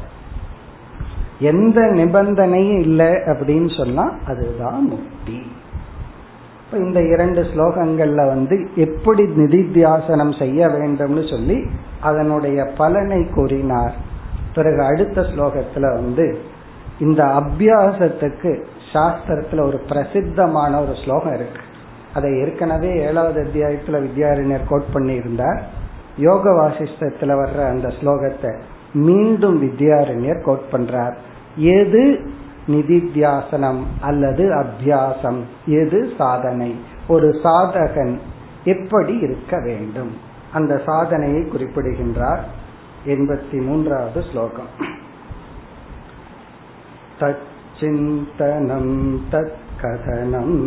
எந்த 1.39 1.81
நிபந்தனையும் 1.81 2.79
இல்லை 2.79 3.07
அப்படின்னு 3.07 3.77
சொன்னா 3.77 4.13
அதுதான் 4.27 4.87
முக்தி. 4.87 5.41
இப்ப 6.65 6.77
இந்த 6.77 7.01
இரண்டு 7.01 7.41
ஸ்லோகங்கள்ல 7.41 8.27
வந்து 8.27 8.69
எப்படி 8.75 9.23
நிதித்தியாசனம் 9.23 10.37
செய்ய 10.37 10.67
வேண்டும்னு 10.67 11.29
சொல்லி 11.29 11.65
அதனுடைய 12.01 12.65
பலனை 12.77 13.25
கூறினார். 13.25 13.95
பிறகு 14.55 14.81
அடுத்த 14.83 15.21
ஸ்லோகத்துல 15.21 15.93
வந்து 15.93 16.55
இந்த 16.99 17.23
அபியாசத்துக்கு 17.23 18.63
சாஸ்திரத்துல 18.93 19.61
ஒரு 19.61 19.77
பிரசித்தமான 19.77 20.81
ஒரு 20.81 20.95
ஸ்லோகம் 20.95 21.33
இருக்கு. 21.33 21.61
அதை 22.13 22.39
ஏற்கனவே 22.39 22.95
ஏழாவது 22.95 23.43
அத்தியாயத்துல 23.43 24.05
வித்யாரண்யர் 24.05 24.67
கோட் 24.69 24.83
பண்ணியிருந்தார். 24.93 25.61
யோக 26.17 26.49
வாசிஷ்டத்துல 26.49 27.45
வர்ற 27.45 27.65
அந்த 27.65 27.87
ஸ்லோகத்தை 27.87 28.59
மீண்டும் 28.93 29.63
வித்யாரண்யர் 29.63 30.43
கோட் 30.43 30.67
பண்றார். 30.71 31.13
எது 31.55 32.29
நிதித்தியாசனம் 32.67 33.81
அல்லது 34.01 34.49
அத்தியாசம் 34.55 35.39
எது 35.65 36.11
சாதனை? 36.17 36.75
ஒரு 37.07 37.39
சாதகன் 37.43 38.17
எப்படி 38.63 39.17
இருக்க 39.17 39.59
வேண்டும்? 39.59 40.11
அந்த 40.53 40.81
சாதனையை 40.85 41.47
குறிப்பிடுகின்றார். 41.47 42.45
எண்பத்தி 43.05 43.61
மூன்றாவது 43.65 44.23
ஸ்லோகம். 44.31 44.95
तच्चिन्तनं 47.21 48.87
तत्कथनम् 49.31 50.57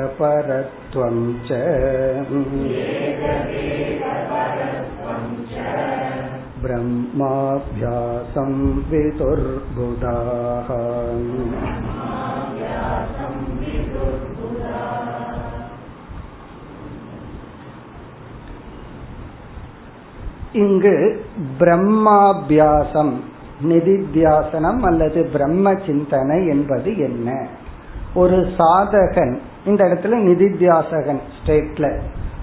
च 1.46 1.50
ब्रह्माभ्यासं 6.62 8.52
विदुर्बुधाः 8.90 10.70
இங்கு 20.56 21.24
பிரம்மாபியாசம் 21.58 23.14
நிதித்தியாசனம் 23.62 24.80
அல்லது 24.80 25.28
பிரம்ம 25.32 25.74
சிந்தனை 25.86 26.46
என்பது 26.46 26.90
என்ன? 26.98 27.46
ஒரு 28.14 28.36
சாதகன் 28.58 29.34
இந்த 29.66 29.84
இடத்துல 29.84 30.14
நிதித்தியாசகன் 30.28 31.20
ஸ்டேட்ல 31.36 31.86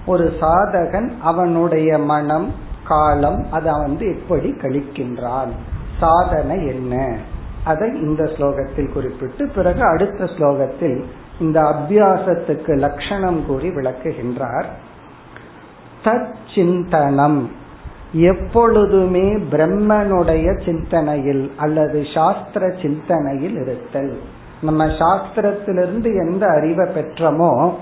ஒரு 0.06 0.32
சாதகன் 0.40 1.08
அவனுடைய 1.22 1.98
மனம் 1.98 2.48
காலம் 2.84 3.46
அதை 3.50 3.72
வந்து 3.72 4.06
எப்படி 4.06 4.50
கழிக்கின்றான்? 4.50 5.52
சாதனை 6.00 6.66
என்ன? 6.66 7.16
அதை 7.64 7.88
இந்த 8.00 8.22
ஸ்லோகத்தில் 8.24 8.92
குறிப்பிட்டு 8.92 9.48
பிறகு 9.48 9.82
அடுத்த 9.82 10.24
ஸ்லோகத்தில் 10.24 11.04
இந்த 11.40 11.60
அபியாசத்துக்கு 11.60 12.78
லட்சணம் 12.78 13.46
கூறி 13.46 13.68
விளக்குகின்றார். 13.68 14.68
தச்சிந்தனம் 16.04 17.40
எப்பொழுதுமே 18.14 19.34
பிரம்மனுடைய 19.34 20.64
சிந்தனையில் 20.64 21.52
அல்லது 21.56 22.04
சாஸ்திர 22.14 22.72
சிந்தனையில் 22.82 23.54
இருத்தல். 23.54 24.18
நம்ம 24.62 24.86
சாஸ்திரத்திலிருந்து 24.86 26.28
எந்த 26.28 26.46
அறிவை 26.46 26.88
பெற்றோமோ 26.88 27.72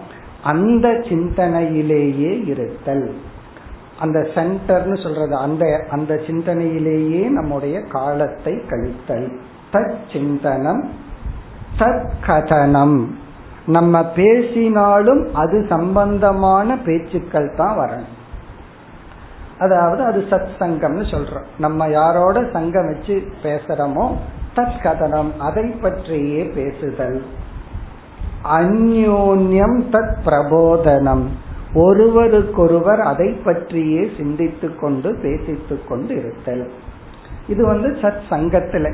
அந்த 0.42 0.88
சிந்தனையிலேயே 0.88 2.46
இருத்தல். 2.46 3.14
அந்த 4.00 4.28
சென்டர்னு 4.34 5.02
சொல்றது 5.02 5.36
அந்த 5.36 5.86
அந்த 5.90 6.14
சிந்தனையிலேயே 6.14 7.28
நம்முடைய 7.28 7.80
காலத்தை 7.80 8.60
கழித்தல். 8.68 9.28
தத் 9.72 9.94
சிந்தனம் 10.12 10.84
தத் 11.78 12.10
கதனம் 12.26 13.06
நம்ம 13.66 14.04
பேசினாலும் 14.04 15.34
அது 15.34 15.66
சம்பந்தமான 15.68 16.78
பேச்சுக்கள் 16.78 17.54
தான் 17.56 17.78
வரணும். 17.78 18.20
அதாவது 19.62 20.02
அது 20.04 20.20
சத் 20.30 20.52
சங்கம்னு 20.60 21.04
சொல்றோம். 21.12 21.48
நம்ம 21.58 21.86
யாரோட 21.88 22.36
சங்கம் 22.52 22.86
வச்சு 22.86 23.14
பேசுறோமோ 23.42 24.06
தத் 24.56 24.80
கதனம் 24.82 25.30
அதை 25.38 25.66
பற்றியே 25.82 26.42
பேசுதல். 26.54 27.20
அந்யோன்யம் 28.44 29.78
தத் 29.92 30.16
பிரபோதனம். 30.24 31.24
ஒருவருக்கொருவர் 31.74 33.00
அதை 33.00 33.28
பற்றியே 33.44 34.02
சிந்தித்து 34.16 34.68
கொண்டு 34.76 35.10
பேசித்து 35.22 35.76
கொண்டு 35.88 36.12
இருத்தல். 36.16 36.64
இது 37.48 37.62
வந்து 37.66 37.88
சத் 38.02 38.22
சங்கத்துல 38.30 38.86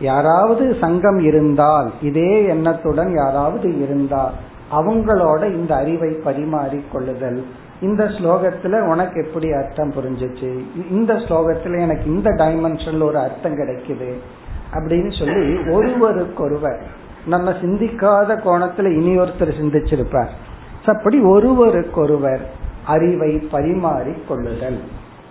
யாராவது 0.00 0.76
சங்கம் 0.80 1.18
இருந்தால் 1.18 1.88
இதே 2.02 2.32
எண்ணத்துடன் 2.44 3.10
யாராவது 3.14 3.68
இருந்தால் 3.82 4.36
அவங்களோட 4.72 5.42
இந்த 5.52 5.72
அறிவை 5.76 6.10
பரிமாறிக் 6.24 6.92
கொள்ளுதல். 6.92 7.40
இந்த 7.80 8.04
ஸ்லோகத்துல 8.04 8.80
உனக்கு 8.80 9.26
எப்படி 9.26 9.52
அர்த்தம் 9.52 9.92
புரிஞ்சிச்சு? 9.92 10.64
இந்த 10.90 11.14
ஸ்லோகத்துல 11.14 11.80
எனக்கு 11.80 12.04
இந்த 12.04 12.30
டைமென்ஷன்ல 12.30 13.02
ஒரு 13.02 13.18
அர்த்தம் 13.18 13.56
கிடைக்குது 13.56 14.12
அப்படின்னு 14.72 15.18
சொல்லி 15.18 15.70
ஒருவருக்கொருவர் 15.70 16.82
நம்ம 17.26 17.50
சிந்திக்காத 17.50 18.36
கோணத்துல 18.44 19.00
இனி 19.00 19.18
ஒருத்தர் 19.18 19.60
சிந்திச்சிருப்பார். 19.60 20.28
அப்படி 20.86 21.20
ஒருவருக்கொருவர் 21.20 22.40
அறிவை 22.86 23.36
பரிமாறி 23.36 24.12
கொள்ளுதல். 24.28 24.80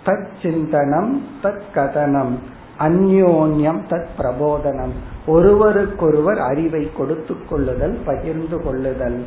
தத் 0.06 0.28
சிந்தனம் 0.42 1.22
தத் 1.42 1.60
கதனம் 1.74 2.38
அந்யோன்யம் 2.78 3.80
தத் 3.90 4.06
பிரபோதனம். 4.18 4.94
ஒருவருக்கொருவர் 5.26 6.38
அறிவை 6.38 6.92
கொடுத்து 6.92 7.34
கொள்ளுதல் 7.48 7.98
பகிர்ந்து 8.04 8.62
கொள்ளுதல். 8.62 9.24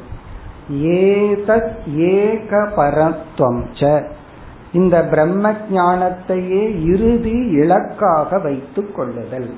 ஏதத் 0.71 1.95
ஏக 1.95 2.71
ச. 3.73 4.03
இந்த 4.73 5.03
பிரம்ம 5.03 5.51
ஞானத்தையே 5.51 6.85
இறுதி 6.85 7.37
இலக்காக 7.51 8.39
வைத்துக் 8.39 8.95
கொள்ளுதல். 8.95 9.53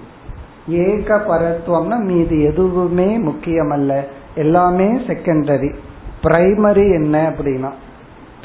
ஏக 0.67 1.15
பரத்துவம்னா 1.17 1.99
மீது 1.99 2.41
எதுவுமே 2.41 3.17
முக்கியமல்ல. 3.17 4.03
எல்லாமே 4.35 4.83
செகண்டரி 4.83 5.75
பிரைமரி 6.23 6.93
என்ன 6.93 7.29
அப்படின்னா? 7.29 7.71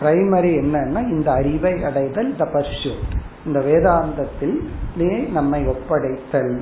பிரைமரி 0.01 0.53
என்னன்னா 0.53 1.09
இந்த 1.09 1.33
அறிவை 1.33 1.85
அடைதல் 1.85 2.35
த 2.37 2.49
பர்சூட் 2.53 3.19
இந்த 3.47 3.59
வேதாந்தத்தில் 3.59 5.31
நம்மை 5.33 5.67
ஒப்படைத்தல். 5.67 6.61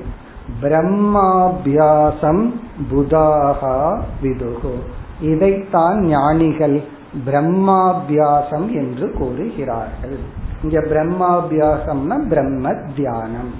பிரம்மாபியாசம் 0.61 2.53
புதாகா 2.91 4.01
விதுகு. 4.21 4.73
இதைத்தான் 5.21 5.99
ஞானிகள் 5.99 6.83
பிரம்மாபியாசம் 7.25 8.71
என்று 8.71 9.11
கூறுகிறார்கள். 9.11 10.17
இங்க 10.63 10.79
பிரம்மாபியாசம்னா 10.79 12.27
பிரம்ம 12.27 12.73
தியானம். 12.95 13.53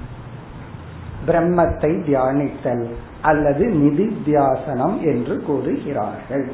பிரம்மத்தை 1.28 2.04
தியானித்தல் 2.04 2.88
அல்லது 3.22 3.66
நிதித்தியாசனம் 3.66 5.02
என்று 5.02 5.42
கூறுகிறார்கள். 5.42 6.52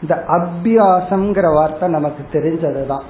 இந்த 0.00 0.24
அபியாசம்ங்கிற 0.28 1.54
வார்த்தை 1.54 1.88
நமக்கு 1.88 2.24
தெரிஞ்சதுதான். 2.32 3.02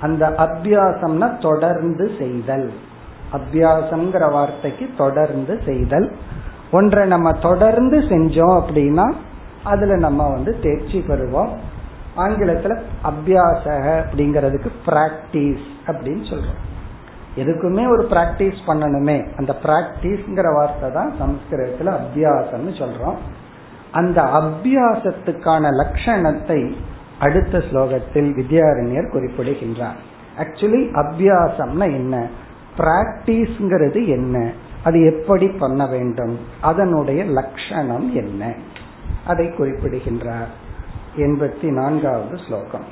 அந்த 0.00 0.28
அபியாசம்னா 0.28 1.40
தொடர்ந்து 1.40 2.10
செய்தல். 2.18 2.72
அபியாசம்ங்கிற 3.32 4.32
வார்த்தைக்கு 4.32 4.90
தொடர்ந்து 4.96 5.60
செய்தல். 5.64 6.16
ஒன்றை 6.70 7.06
நம்ம 7.06 7.32
தொடர்ந்து 7.32 7.98
செஞ்சோம் 7.98 8.62
அப்படின்னா 8.62 9.12
அதுல 9.66 9.96
நம்ம 9.96 10.28
வந்து 10.28 10.58
தேர்ச்சி 10.60 11.04
பெறுவோம். 11.08 11.50
ஆங்கிலத்துல 12.16 12.80
அபியாசக 13.04 14.04
அப்படிங்கிறதுக்கு 14.04 14.70
பிராக்டிஸ் 14.86 15.66
அப்படின்னு 15.86 16.24
சொல்றோம். 16.30 16.60
எதுக்குமே 17.36 17.88
ஒரு 17.88 18.06
பிராக்டிஸ் 18.10 18.58
பண்ணணுமே. 18.66 19.28
அந்த 19.36 19.56
பிராக்டிஸ்ங்கிற 19.62 20.54
வார்த்தை 20.54 20.92
தான் 20.92 21.14
சம்ஸ்கிருதத்துல 21.20 21.96
அபியாசம்னு 21.96 22.72
சொல்றோம். 22.74 23.16
அந்த 23.92 24.22
அபியாசத்துக்கான 24.22 25.68
லட்சணத்தை 25.70 26.74
அடுத்த 27.18 27.58
ஸ்லோகத்தில் 27.58 28.30
வித்யாரண்யர் 28.38 29.10
குறிப்பிடுகின்றார். 29.10 29.96
ஆக்சுவலி 30.38 30.82
அபியாசம்னா 30.94 31.84
என்ன? 31.84 32.26
பிராக்டிஸ்ங்கிறது 32.78 34.06
என்ன? 34.06 34.50
அது 34.84 35.00
எப்படி 35.02 35.48
பண்ண 35.48 35.86
வேண்டும்? 35.86 36.38
அதனுடைய 36.60 37.24
லட்சணம் 37.24 38.14
என்ன? 38.14 38.54
அதை 39.25 39.47
குறிப்பிடுகின்றார் 39.49 40.51
எண்பத்தி 41.17 41.69
நான்காவது 41.71 42.37
ஸ்லோகம் 42.37 42.87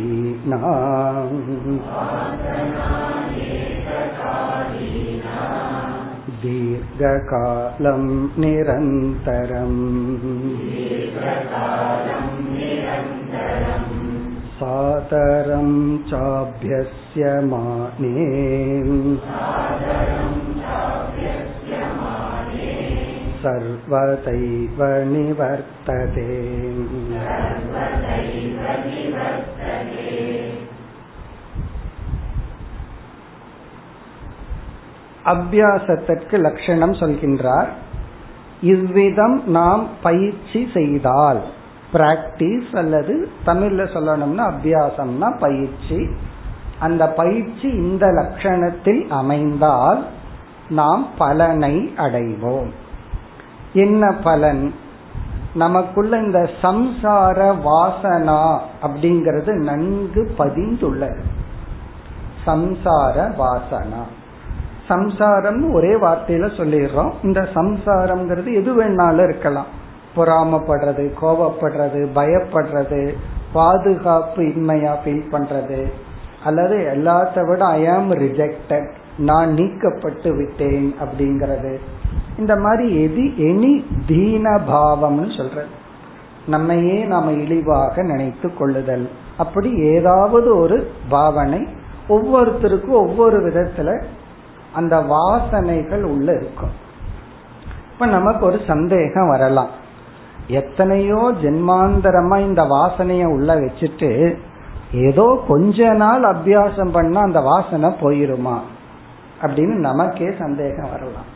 वासनानेककालीनाम् 0.00 1.36
दीर्घकालं 6.42 8.04
निरन्तरम् 8.42 9.80
सादरं 14.64 15.70
चाभ्यस्य 16.04 17.32
माने 17.42 18.26
सर्वदैव 23.42 24.80
निवर्तते 25.12 26.28
அபியாசத்திற்கு 35.24 36.36
லட்சணம் 36.38 36.94
சொல்கின்றார் 36.94 37.70
இவ்விதம் 38.64 39.36
நாம் 39.48 39.82
பயிற்சி 40.02 40.60
செய்தால் 40.72 41.40
பிராக்டிஸ் 41.93 42.75
அல்லது 42.75 43.29
தமிழ்ல 43.45 43.85
சொல்லணும்னா 43.93 44.51
அபியாசம்னா 44.51 45.39
பயிற்சி. 45.39 46.07
அந்த 46.79 47.07
பயிற்சி 47.07 47.67
இந்த 47.67 48.07
லட்சணத்தில் 48.07 49.05
அமைந்தால் 49.09 50.05
நாம் 50.69 51.07
பலனை 51.17 51.93
அடைவோம். 51.97 52.69
என்ன 53.73 54.11
பலன்? 54.11 54.75
நமக்குள்ள 55.55 56.17
இந்த 56.17 56.49
சம்சார 56.61 57.55
வாசனா 57.65 58.59
அப்படிங்கிறது 58.81 59.53
நன்கு 59.53 60.35
பதிந்துள்ளது 60.37 61.21
சம்சார 62.45 63.35
வாசனா. 63.37 64.03
சம்சாரம் 64.87 65.73
ஒரே 65.73 65.93
வார்த்தையில 65.93 66.47
சொல்லிடுறோம். 66.57 67.13
இந்த 67.23 67.49
சம்சாரம்ங்கிறது 67.55 68.53
எது 68.53 68.83
வேணாலும் 68.83 69.29
இருக்கலாம். 69.29 69.83
பொறாமப்படுறது 70.15 71.11
கோபப்படுறது 71.21 72.07
பயப்படுறது 72.15 73.13
பாதுகாப்பு 73.53 74.41
இன்மையா 74.41 74.95
ஃபீல் 75.05 75.25
பண்றது. 75.31 75.91
அல்லது 76.43 76.77
எல்லாத்த 76.77 77.47
விட 77.47 77.65
ஐ 77.65 77.87
ஆம் 77.87 78.13
ரிஜெக்டட் 78.13 78.91
நான் 79.17 79.49
நீக்கப்பட்டு 79.49 80.37
விட்டேன் 80.37 80.95
அப்படிங்கிறது. 80.99 81.77
இந்த 82.37 82.55
மாதிரி 82.55 83.01
எது 83.01 83.21
எனி 83.45 83.85
தீன 84.07 84.49
பாவம்னு 84.49 85.37
சொல்றது. 85.37 85.83
நம்மையே 86.47 87.03
நாம 87.03 87.31
இழிவாக 87.31 88.03
நினைத்து 88.03 88.53
கொள்ளுதல். 88.53 89.09
அப்படி 89.37 89.77
ஏதாவது 89.77 90.57
ஒரு 90.57 90.91
பாவனை 91.09 91.67
ஒவ்வொருத்தருக்கும் 92.09 92.89
ஒவ்வொரு 92.89 93.47
விதத்துல 93.47 94.03
அந்த 94.73 94.97
வாசனைகள் 94.97 96.03
உள்ள 96.03 96.31
இருக்கும். 96.31 96.69
இப்ப 97.93 98.05
நமக்கு 98.05 98.45
ஒரு 98.45 98.59
சந்தேகம் 98.67 99.27
வரலாம். 99.27 99.83
எத்தனையோ 100.47 101.33
ஜென்மாந்தரமா 101.41 102.39
இந்த 102.39 102.63
வாசனைய 102.63 103.25
உள்ள 103.25 103.55
வச்சுட்டு 103.55 104.37
ஏதோ 104.93 105.43
கொஞ்ச 105.47 105.93
நாள் 105.93 106.21
அபியாசம் 106.21 106.91
பண்ணா 106.91 107.21
அந்த 107.21 107.39
வாசனை 107.39 107.89
போயிருமா? 107.89 108.59
அப்படின்னு 109.41 109.75
நமக்கே 109.75 110.31
சந்தேகம் 110.39 110.89
வரலாம். 110.91 111.33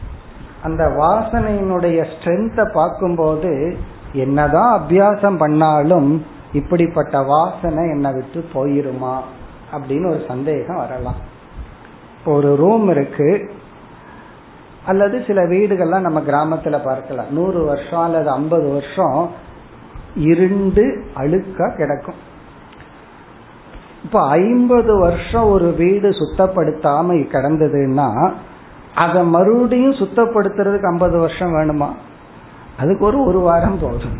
அந்த 0.64 0.84
வாசனையினுடைய 0.86 2.06
ஸ்ட்ரென்த்தை 2.06 2.72
பார்க்கும்போது 2.72 3.78
என்னதான் 4.14 4.82
அபியாசம் 4.82 5.38
பண்ணாலும் 5.38 6.26
இப்படிப்பட்ட 6.54 7.22
வாசனை 7.22 7.90
என்னை 7.90 8.12
விட்டு 8.12 8.46
போயிருமா? 8.54 9.18
அப்படின்னு 9.74 10.10
ஒரு 10.10 10.24
சந்தேகம் 10.28 10.76
வரலாம். 10.76 11.38
இப்போ 12.20 12.34
ஒரு 12.34 12.56
ரூம் 12.56 12.90
இருக்கு. 12.90 13.52
அல்லது 14.90 15.24
சில 15.28 15.42
வீடுகள்லாம் 15.44 16.08
நம்ம 16.08 16.20
கிராமத்துல 16.20 16.84
பார்க்கலாம். 16.84 17.32
நூறு 17.32 17.64
வருஷம் 17.64 18.02
அல்லது 18.02 18.30
ஐம்பது 18.30 18.68
வருஷம் 18.70 19.30
இருண்டு 20.16 20.86
அழுக்கா 21.16 21.68
கிடக்கும். 21.76 22.20
இப்ப 24.04 24.28
ஐம்பது 24.28 25.00
வருஷம் 25.00 25.50
ஒரு 25.50 25.70
வீடு 25.72 26.10
சுத்தப்படுத்தாம 26.10 27.16
கிடந்ததுன்னா 27.34 28.32
அதை 28.96 29.24
மறுபடியும் 29.26 30.00
சுத்தப்படுத்துறதுக்கு 30.02 30.90
ஐம்பது 30.92 31.18
வருஷம் 31.20 31.54
வேணுமா? 31.54 31.90
அதுக்கு 32.78 33.06
ஒரு 33.06 33.20
ஒரு 33.26 33.40
வாரம் 33.40 33.80
போதும். 33.82 34.18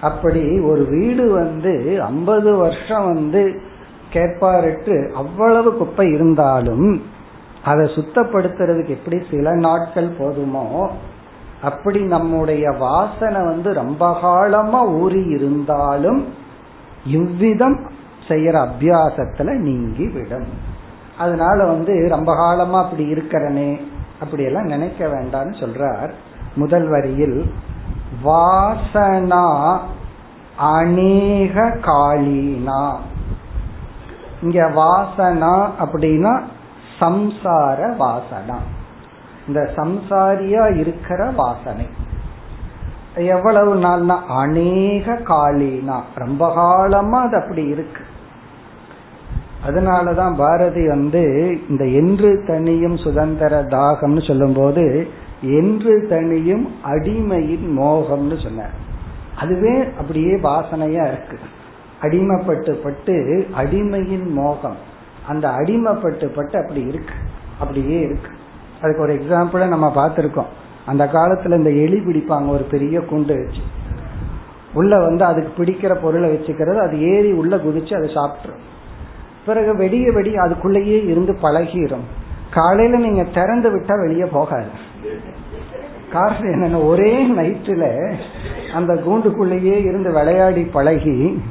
அப்படி 0.00 0.60
ஒரு 0.60 0.84
வீடு 0.90 1.30
வந்து 1.30 2.02
ஐம்பது 2.02 2.56
வருஷம் 2.56 3.04
வந்து 3.14 3.60
கேட்பாரிட்டு 4.12 5.12
அவ்வளவு 5.12 5.76
குப்பை 5.76 6.06
இருந்தாலும் 6.12 7.02
அதை 7.66 7.84
சுத்தப்படுத்துறதுக்கு 7.86 8.88
எப்படி 8.88 9.18
சில 9.30 9.54
நாட்கள் 9.54 10.16
போதுமோ 10.18 10.66
அப்படி 11.62 12.00
நம்முடைய 12.00 12.70
வாசனை 12.70 13.40
வந்து 13.42 13.72
ரொம்ப 13.72 14.18
காலமா 14.20 14.80
ஊறி 14.84 15.22
இருந்தாலும் 15.22 16.20
இவ்விதம் 17.06 17.78
செய்யற 18.28 18.56
அபியாசத்துல 18.66 19.50
நீங்கி 19.58 20.06
விடும். 20.08 20.48
அதனால 21.18 21.64
வந்து 21.64 22.06
ரொம்ப 22.08 22.30
காலமா 22.34 22.78
அப்படி 22.84 23.04
இருக்கிறனே 23.12 23.70
அப்படி 24.20 24.42
எல்லாம் 24.44 24.70
நினைக்க 24.74 25.06
வேண்டாம்னு 25.06 25.54
சொல்றார். 25.62 26.10
முதல் 26.54 26.88
வரியில் 26.88 27.38
வாசனா 28.24 29.46
அநேக 30.56 31.64
காலினா. 31.82 32.82
இங்க 34.42 34.60
வாசனா 34.76 35.54
அப்படின்னா 35.80 36.34
சம்சார 37.00 37.94
வாசனா. 38.00 38.56
இந்த 39.46 39.70
சம்சாரியா 39.76 40.76
இருக்கிற 40.76 41.30
வாசனை. 41.30 41.86
எவ்வளவு 43.14 43.74
நாள்னா 43.74 44.18
அநேக 44.28 45.14
காலினா 45.14 46.00
ரொம்ப 46.14 46.52
காலமா 46.54 47.22
அது 47.22 47.42
அப்படி 47.42 47.64
இருக்கு. 47.64 48.02
அதனாலதான் 49.66 50.34
பாரதி 50.36 50.88
வந்து 50.88 51.56
இந்த 51.68 51.84
என்று 51.84 52.44
தனியும் 52.46 52.96
சுதந்திர 52.96 53.62
தாகம்னு 53.62 54.26
சொல்லும்போது 54.26 55.08
என்று 55.40 56.06
தனியும் 56.08 56.74
அடிமையின் 56.84 57.78
மோகம்னு 57.78 58.42
சொன்னார். 58.42 58.84
அதுவே 59.38 59.84
அப்படியே 59.98 60.34
வாசனையா 60.36 61.06
இருக்கு. 61.06 61.38
அடிமைப்பட்டு 62.02 62.70
பட்டு 62.70 63.46
அடிமையின் 63.56 64.26
மோகம். 64.26 64.94
அந்த 65.28 65.48
அடிமைப்பட்டு 65.48 66.26
பட்டு 66.26 66.58
அப்படி 66.58 66.80
இருக்கு. 66.80 67.14
அப்படியே 67.58 68.00
இருக்கு. 68.00 68.30
அதுக்கு 68.82 69.02
ஒரு 69.02 69.14
எக்ஸாம்பிளை 69.14 69.68
நம்ம 69.68 69.92
பார்த்துருக்கோம். 69.96 70.50
அந்த 70.86 71.04
காலத்துல 71.04 71.56
இந்த 71.56 71.70
எலி 71.70 71.98
பிடிப்பாங்க 71.98 72.48
ஒரு 72.48 72.64
பெரிய 72.64 73.00
குண்டு 73.00 73.34
வச்சு. 73.34 73.60
உள்ள 74.74 74.98
வந்து 74.98 75.24
அதுக்கு 75.24 75.64
பிடிக்கிற 75.64 75.94
பொருளை 75.94 76.30
வச்சுக்கிறது 76.30 76.76
அது 76.76 77.00
ஏறி 77.00 77.32
உள்ள 77.32 77.56
குதிச்சு 77.56 77.96
அதை 77.96 78.14
சாப்பிட்ரும் 78.14 78.64
பிறகு 79.46 79.76
வெடிய 79.76 80.12
வெடி 80.12 80.34
அதுக்குள்ளேயே 80.34 81.06
இருந்து 81.06 81.32
பழகிரும். 81.32 82.04
காலையில 82.50 82.98
நீங்க 82.98 83.24
திறந்து 83.24 83.70
விட்டா 83.70 84.06
வெளியே 84.06 84.24
போகாது. 84.24 84.66
காரணம் 86.12 86.42
என்னன்னா 86.42 86.86
ஒரே 86.86 87.26
நைட்டுல 87.26 88.14
அந்த 88.74 88.94
கூண்டுக்குள்ளேயே 88.94 89.84
இருந்து 89.84 90.12
விளையாடி 90.12 90.62
பழகி 90.62 91.42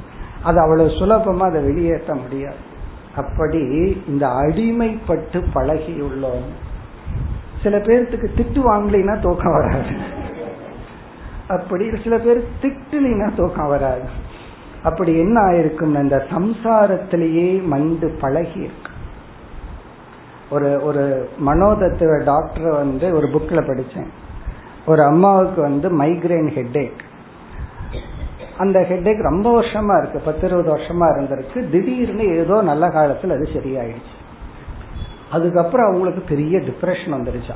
அது 0.44 0.60
அவ்வளவு 0.60 0.90
சுலபமா 0.90 1.44
அதை 1.44 1.64
வெளியேற்ற 1.64 2.16
முடியாது. 2.16 2.74
அப்படி 3.16 3.60
இந்த 4.08 4.28
அடிமைப்பட்டு 4.28 5.44
பழகியுள்ளோம். 5.56 6.48
சில 7.64 7.78
பேர்த்துக்கு 7.78 8.28
திட்டு 8.38 8.62
வாங்கலைன்னா 8.72 9.20
தூக்கம் 9.22 9.54
வராது. 9.54 9.96
அப்படி 11.48 11.90
சில 12.04 12.18
பேர் 12.18 12.48
திட்டுலினா 12.62 13.36
தூக்கம் 13.36 13.68
வராது. 13.68 14.10
அப்படி 14.84 15.18
என்ன 15.18 15.42
ஆயிருக்கும் 15.42 16.02
இந்த 16.02 16.26
சம்சாரத்திலேயே 16.30 17.64
மைண்டு 17.72 18.20
பழகி 18.20 18.60
இருக்கு. 18.60 18.94
ஒரு 20.50 20.84
ஒரு 20.84 21.30
மனோதத்துவ 21.46 22.24
டாக்டர் 22.24 22.72
வந்து 22.72 23.16
ஒரு 23.16 23.28
புக்ல 23.28 23.62
படிச்சேன் 23.62 24.08
ஒரு 24.86 25.04
அம்மாவுக்கு 25.04 25.62
வந்து 25.62 25.98
மைக்ரைன் 25.98 26.50
ஹெட்டேக் 26.50 27.05
அந்த 28.58 28.80
ஹெட்டேக் 28.80 29.22
ரொம்ப 29.22 29.62
வருஷமா 29.62 29.98
இருக்கு 29.98 30.20
பத்து 30.20 30.48
இருபது 30.48 30.70
வருஷமா 30.76 31.08
இருந்திருக்கு. 31.14 31.70
திடீர்னு 31.70 32.26
ஏதோ 32.38 32.62
நல்ல 32.62 32.88
காலத்துல 32.88 33.36
அது 33.36 33.48
சரியாயிடுச்சு. 33.54 34.14
அதுக்கப்புறம் 35.32 35.88
அவங்களுக்கு 35.88 36.22
பெரிய 36.30 36.58
டிப்ரெஷன் 36.58 37.16
வந்துருச்சா? 37.18 37.56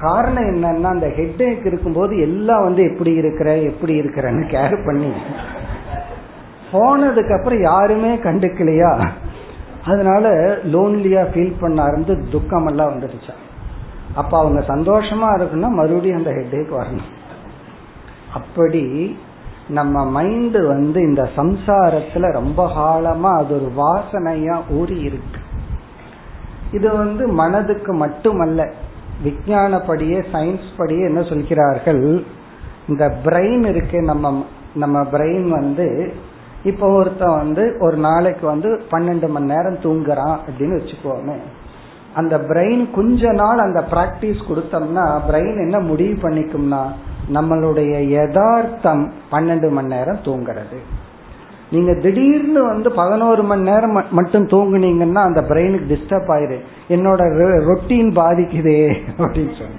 காரணம் 0.00 0.44
என்னன்னா 0.44 0.84
அந்த 0.84 1.06
ஹெட்டேக் 1.06 1.66
இருக்கும்போது 1.66 2.20
எல்லாம் 2.20 2.62
வந்து 2.62 2.82
எப்படி 2.82 3.12
இருக்கிற 3.14 3.56
எப்படி 3.56 4.00
இருக்கிறன்னு 4.00 4.44
கேர் 4.54 4.86
பண்ணி 4.86 5.12
போனதுக்கு 6.72 7.38
அப்புறம் 7.38 7.60
யாருமே 7.60 8.14
கண்டுக்கலையா? 8.14 9.08
அதனால 9.86 10.28
லோன்லியா 10.64 11.22
ஃபீல் 11.32 11.60
பண்ண 11.60 11.84
ஆரம்பிச்சு 11.86 12.30
துக்கம் 12.30 12.66
எல்லாம் 12.66 12.92
வந்துடுச்சா 12.92 13.34
அப்ப 14.14 14.38
அவங்க 14.38 14.60
சந்தோஷமா 14.60 15.28
இருக்குன்னா 15.40 15.68
மறுபடியும் 15.68 16.18
அந்த 16.18 16.30
ஹெட்டேக் 16.30 16.74
வரணும். 16.80 17.10
அப்படி 18.34 19.16
நம்ம 19.68 20.04
மைண்ட் 20.04 20.56
வந்து 20.66 21.02
இந்த 21.02 21.28
சம்சாரத்துல 21.36 22.32
ரொம்ப 22.32 22.70
காலமா 22.74 23.30
அது 23.30 23.54
ஒரு 23.54 23.84
வாசனையா 23.84 24.60
ஊறி 24.70 25.00
இருக்கு. 25.00 25.40
இது 26.72 26.96
வந்து 26.96 27.28
மனதுக்கு 27.28 27.92
மட்டுமல்ல 27.92 28.72
விஞ்ஞானப்படியே 29.24 30.24
சயின்ஸ் 30.32 30.70
படியே 30.76 31.00
என்ன 31.00 31.22
சொல்கிறார்கள் 31.22 32.24
இந்த 32.88 33.16
பிரெயின் 33.24 33.66
இருக்கு 33.66 34.02
நம்ம 34.02 34.44
நம்ம 34.74 35.02
பிரெயின் 35.02 35.48
வந்து 35.48 36.12
இப்போ 36.64 36.88
ஒருத்தன் 36.88 37.36
வந்து 37.36 37.76
ஒரு 37.80 37.96
நாளைக்கு 37.96 38.46
வந்து 38.46 38.80
பன்னெண்டு 38.90 39.28
மணி 39.28 39.44
நேரம் 39.44 39.78
தூங்குறான் 39.78 40.38
அப்படின்னு 40.46 40.80
வச்சுக்கோமே. 40.80 41.36
அந்த 42.14 42.38
பிரெயின் 42.38 42.90
கொஞ்ச 42.90 43.32
நாள் 43.32 43.58
அந்த 43.58 43.84
பிராக்டிஸ் 43.90 44.42
கொடுத்தோம்னா 44.48 45.20
பிரெயின் 45.30 45.56
என்ன 45.56 45.80
முடிவு 45.80 46.28
பண்ணிக்கும்னா 46.28 46.92
நம்மளுடைய 47.28 48.06
யதார்த்தம் 48.06 49.12
பன்னெண்டு 49.32 49.70
மணி 49.70 49.86
நேரம் 49.86 50.22
தூங்குறது. 50.22 50.78
நீங்க 51.70 51.94
திடீர்னு 51.94 52.62
வந்து 52.62 52.92
பதினோரு 52.92 53.42
மணி 53.42 53.62
நேரம் 53.62 54.04
மட்டும் 54.10 54.46
தூங்குனீங்கன்னா 54.46 55.14
அந்த 55.14 55.40
பிரெயினுக்கு 55.40 55.96
டிஸ்டர்ப் 55.96 56.30
ஆயிரு. 56.32 56.58
என்னோட 56.88 57.20
ரொட்டீன் 57.68 58.10
பாதிக்குதே 58.10 58.94
அப்படின்னு 59.18 59.58
சொல்லி. 59.58 59.78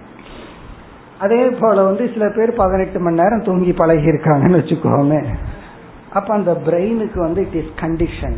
அதே 1.19 1.49
போல 1.49 1.83
வந்து 1.83 2.09
சில 2.13 2.29
பேர் 2.29 2.53
பதினெட்டு 2.53 2.99
மணி 2.99 3.15
நேரம் 3.15 3.43
தூங்கி 3.43 3.73
பழகி 3.73 4.05
இருக்காங்கன்னு 4.05 4.59
வச்சுக்கோமே. 4.61 5.25
அப்ப 6.13 6.33
அந்த 6.33 6.57
பிரெயினுக்கு 6.65 7.17
வந்து 7.17 7.41
இட் 7.41 7.63
இஸ் 7.63 7.85
கண்டிஷன் 7.85 8.37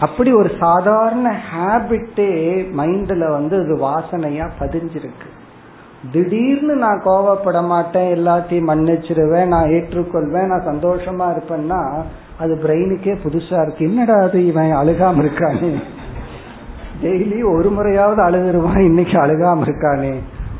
அப்படி 0.00 0.32
ஒரு 0.32 0.50
சாதாரண 0.60 1.40
ஹேபிட்டே 1.54 2.30
மைண்ட்ல 2.76 3.30
வந்து 3.30 3.56
அது 3.58 3.76
வாசனையா 3.76 4.50
பதிஞ்சிருக்கு. 4.60 5.28
திடீர்னு 6.12 6.74
நான் 6.74 7.02
கோவப்பட 7.04 7.64
மாட்டேன் 7.64 8.18
எல்லாத்தையும் 8.18 8.68
மன்னிச்சிருவேன் 8.68 9.46
நான் 9.46 9.68
ஏற்றுக்கொள்வேன் 9.68 10.46
நான் 10.46 10.66
சந்தோஷமா 10.66 11.36
இருப்பேன்னா 11.36 12.02
அது 12.38 12.54
பிரெயினுக்கே 12.62 13.16
புதுசா 13.24 13.62
இருக்கு. 13.62 13.84
என்னடா 13.84 14.14
அது 14.14 14.46
இவன் 14.46 14.72
அழுகாம 14.72 15.22
இருக்கானே? 15.22 15.74
டெய்லி 17.02 17.54
ஒரு 17.54 17.70
முறையாவது 17.70 18.22
அழுதுருவான் 18.22 18.78
இன்னைக்கு 18.78 19.18
அழுகாம 19.18 19.60
இருக்கானே? 19.60 20.14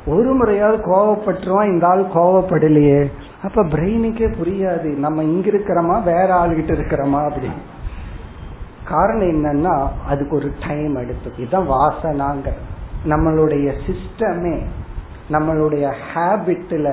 ஒரு 0.07 0.35
முறையாவது 0.35 0.97
கோவப்பட்டுருவான் 0.97 1.67
இந்த 1.67 1.87
ஆள் 1.87 2.03
கோவப்படலையே. 2.03 3.11
அப்ப 3.43 3.65
பிரெயினுக்கே 3.65 4.35
புரியாது. 4.43 4.97
நம்ம 4.97 5.23
இங்க 5.23 5.51
இருக்கிறோமா 5.51 6.03
வேற 6.03 6.47
ஆளுகிட்ட 6.47 6.71
இருக்கிறோமா 6.71 7.25
அப்படி. 7.25 7.49
காரணம் 8.85 9.29
என்னன்னா 9.29 9.87
அதுக்கு 10.09 10.37
ஒரு 10.37 10.53
டைம் 10.69 10.97
எடுத்து 10.97 11.33
இதுதான் 11.39 11.71
வாசனாங்க. 11.71 12.49
நம்மளுடைய 13.09 13.73
சிஸ்டமே 13.87 14.63
நம்மளுடைய 15.31 15.95
ஹேபிட்ல 16.15 16.89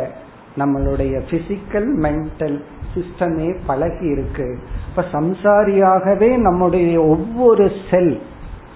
நம்மளுடைய 0.57 1.13
பிசிக்கல் 1.29 1.89
மென்டல் 2.05 2.57
சிஸ்டமே 2.93 3.57
பழகி 3.65 4.05
இருக்கு. 4.05 4.59
இப்ப 4.89 5.05
சம்சாரியாகவே 5.11 6.29
நம்முடைய 6.38 7.01
ஒவ்வொரு 7.03 7.71
செல் 7.91 8.21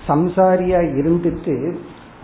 சம்சாரியா 0.08 0.82
இருந்துட்டு 1.00 1.76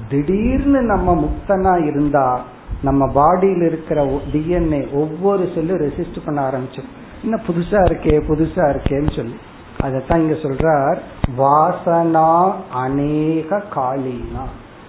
திடீர்னு 0.09 0.81
நம்ம 0.81 1.15
முக்தனா 1.23 1.86
இருந்தா 1.88 2.41
நம்ம 2.83 3.07
பாடியில் 3.07 3.65
இருக்கிற 3.65 4.03
டிஎன்ஏ 4.33 4.91
ஒவ்வொரு 4.91 5.51
செல்லும் 5.55 5.79
ரெசிஸ்ட் 5.79 6.25
பண்ண 6.25 6.39
ஆரம்பிச்சோம் 6.49 6.89
இன்னும் 7.23 7.45
புதுசா 7.47 7.79
இருக்கே 7.89 8.15
புதுசா 8.29 8.63
இருக்கேன்னு 8.73 9.15
சொல்லி. 9.15 9.38
அதத்தான் 9.83 10.17
இங்க 10.17 10.33
சொல்றார் 10.33 10.97
வாசனா 11.38 12.53
அநேக 12.71 13.61
காலினா. 13.75 14.43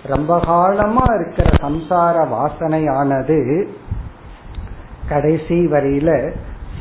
ரொம்ப 0.07 0.41
காலமா 0.41 1.05
இருக்கிற 1.15 1.51
சம்சார 1.63 2.27
வாசனையானது 2.35 3.67
கடைசி 5.09 5.67
வரியில 5.67 6.31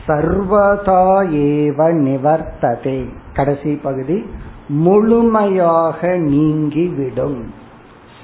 சர்வதா 0.08 1.24
ஏவ 1.34 1.94
நிவர்த்ததே. 2.08 3.10
கடைசி 3.34 3.80
பகுதி 3.84 4.30
முழுமையாக 4.68 6.08
நீங்கிவிடும். 6.08 7.54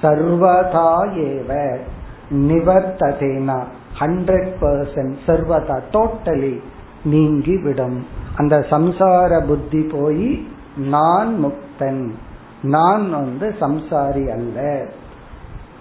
சர்வதா 0.02 0.94
ஏவ 1.16 1.78
நிவர்த்ததேனா. 2.32 3.60
ஹண்ட்ரட் 4.00 4.52
பர்சன்ட் 4.62 5.16
சர்வதா 5.26 5.80
டோட்டலி 5.94 6.60
நீங்கிவிடும். 7.04 8.06
அந்த 8.36 8.66
சம்சார 8.70 9.46
புத்தி 9.46 9.82
போய் 9.82 10.48
நான் 10.76 11.46
முக்தன். 11.46 12.12
நான் 12.62 13.12
வந்து 13.12 13.56
சம்சாரி 13.60 14.32
அல்ல 14.32 14.86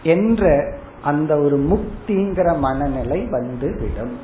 என்ற 0.03 0.73
அந்த 1.03 1.39
ஒரு 1.39 1.59
முக்திங்கிற 1.59 2.59
மனநிலை 2.59 3.27
வந்துவிடும். 3.27 4.19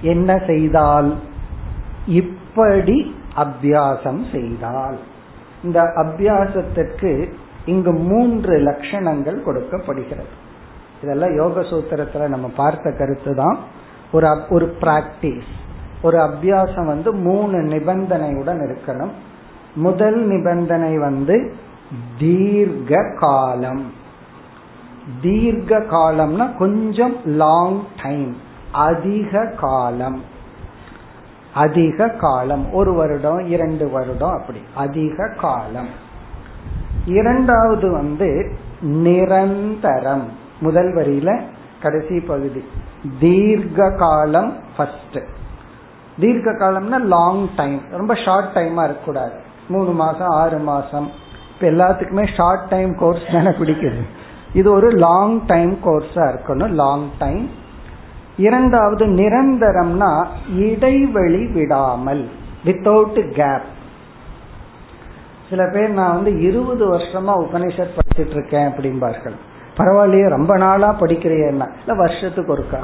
என்ன 0.00 0.42
செய்தால்? 0.46 1.14
இப்படி 2.06 3.14
அபியாசம் 3.36 4.32
செய்தால். 4.32 4.98
இந்த 5.64 5.82
அபியாசத்திற்கு 5.82 7.32
இங்கு 7.64 7.92
மூன்று 7.92 8.58
லட்சணங்கள் 8.58 9.42
கொடுக்கப்படுகிறது. 9.42 10.44
இதெல்லாம் 11.02 11.34
யோக 11.34 11.60
சூத்திரத்துல 11.60 12.28
நம்ம 12.28 12.50
பார்த்த 12.56 12.92
கருத்து 12.92 13.34
தான். 13.34 13.58
ஒரு 14.12 14.42
ஒரு 14.48 14.76
பிராக்டிஸ் 14.80 15.50
ஒரு 16.02 16.18
அபியாசம் 16.18 16.86
வந்து 16.86 17.14
மூணு 17.14 17.58
நிபந்தனையுடன் 17.58 18.76
இருக்கணும். 18.76 19.10
முதல் 19.76 20.26
நிபந்தனை 20.26 20.98
வந்து 20.98 21.54
தீர்க்க 22.18 23.14
காலம் 23.20 23.92
தீர்க்க 25.22 25.78
காலம்னா 25.78 26.56
கொஞ்சம் 26.56 27.16
லாங் 27.24 27.82
டைம் 28.02 28.36
அதிக 28.72 29.46
காலம். 29.46 30.22
அதிக 31.54 32.08
காலம் 32.08 32.72
ஒரு 32.72 32.92
வருடம் 32.92 33.46
இரண்டு 33.46 33.90
வருடம் 33.90 34.30
அப்படி. 34.30 34.60
அதிக 34.74 35.34
காலம். 35.40 35.88
இரண்டாவது 37.06 37.92
வந்து 37.92 38.58
நிரந்தரம். 38.80 40.24
முதல் 40.60 40.94
வரியில 40.94 41.40
கடைசி 41.82 42.20
பகுதி. 42.20 42.64
தீர்க்க 43.20 43.90
காலம் 43.90 44.56
ஃபர்ஸ்ட் 44.76 45.18
தீர்க்க 46.20 46.52
காலம்னா 46.52 47.00
லாங் 47.00 47.48
டைம் 47.56 47.82
ரொம்ப 47.90 48.14
ஷார்ட் 48.14 48.56
டைமா 48.56 48.84
இருக்கக்கூடாது. 48.84 49.45
மூணு 49.68 49.90
மாசம் 49.90 50.28
ஆறு 50.28 50.58
மாசம். 50.58 51.10
இப்ப 51.54 51.68
எல்லாத்துக்குமே 51.68 52.36
ஷார்ட் 52.36 52.68
டைம் 52.68 52.96
கோர்ஸ் 52.96 53.32
தானே 53.32 53.48
பிடிக்குது. 53.48 54.02
இது 54.54 54.72
ஒரு 54.72 54.88
லாங் 54.90 55.46
டைம் 55.46 55.78
கோர்ஸா 55.84 56.24
இருக்கணும் 56.24 56.70
லாங் 56.70 57.08
டைம் 57.18 57.50
இரண்டாவது 58.36 59.06
நிரந்தரம்னா 59.06 60.26
இடைவெளி 60.56 61.46
விடாமல் 61.46 62.28
வித்தவுட் 62.64 63.30
கேப் 63.30 63.74
சில 65.50 65.70
பேர் 65.72 65.90
நான் 65.90 66.14
வந்து 66.14 66.40
இருபது 66.40 66.84
வருஷமா 66.94 67.34
உபனிஷத் 67.44 67.96
படிச்சுட்டு 67.96 68.34
இருக்கேன் 68.36 68.68
அப்படிம்பார்கள். 68.68 69.36
பரவாயில்லையே 69.76 70.28
ரொம்ப 70.28 70.56
நாளா 70.56 70.94
படிக்கிறேன்னா. 71.00 71.68
இல்ல 71.80 71.94
வருஷத்துக்கு 71.96 72.56
ஒருக்கா? 72.56 72.80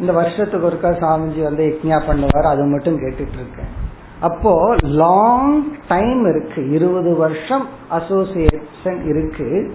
இந்த 0.00 0.12
வருஷத்துக்கு 0.12 0.68
ஒருக்கா 0.68 0.90
சாமிஜி 0.90 1.42
வந்து 1.42 1.64
யக்ஞா 1.66 2.00
பண்ணுவார் 2.08 2.46
அது 2.46 2.64
மட்டும் 2.64 2.98
கேட்டுட்டு 2.98 3.38
இருக்கேன். 3.42 3.79
அப்போ 4.20 4.76
லாங் 4.82 5.64
டைம் 5.88 6.26
இருக்கு. 6.26 6.70
இருபது 6.70 7.16
வருஷம் 7.16 7.66
அசோசியேஷன் 7.90 9.04
இருக்கு. 9.04 9.74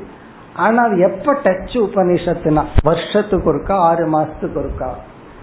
ஆனா 0.55 0.83
அது 0.83 0.97
எப்ப 0.99 1.33
டச் 1.43 1.73
உபனிஷத்துனா 1.73 2.63
வருஷத்துக்கு 2.83 3.53
ஒருக்கா 3.53 3.71
ஆறு 3.71 4.07
மாசத்துக்கு 4.07 4.55
ஒருக்கா? 4.55 4.87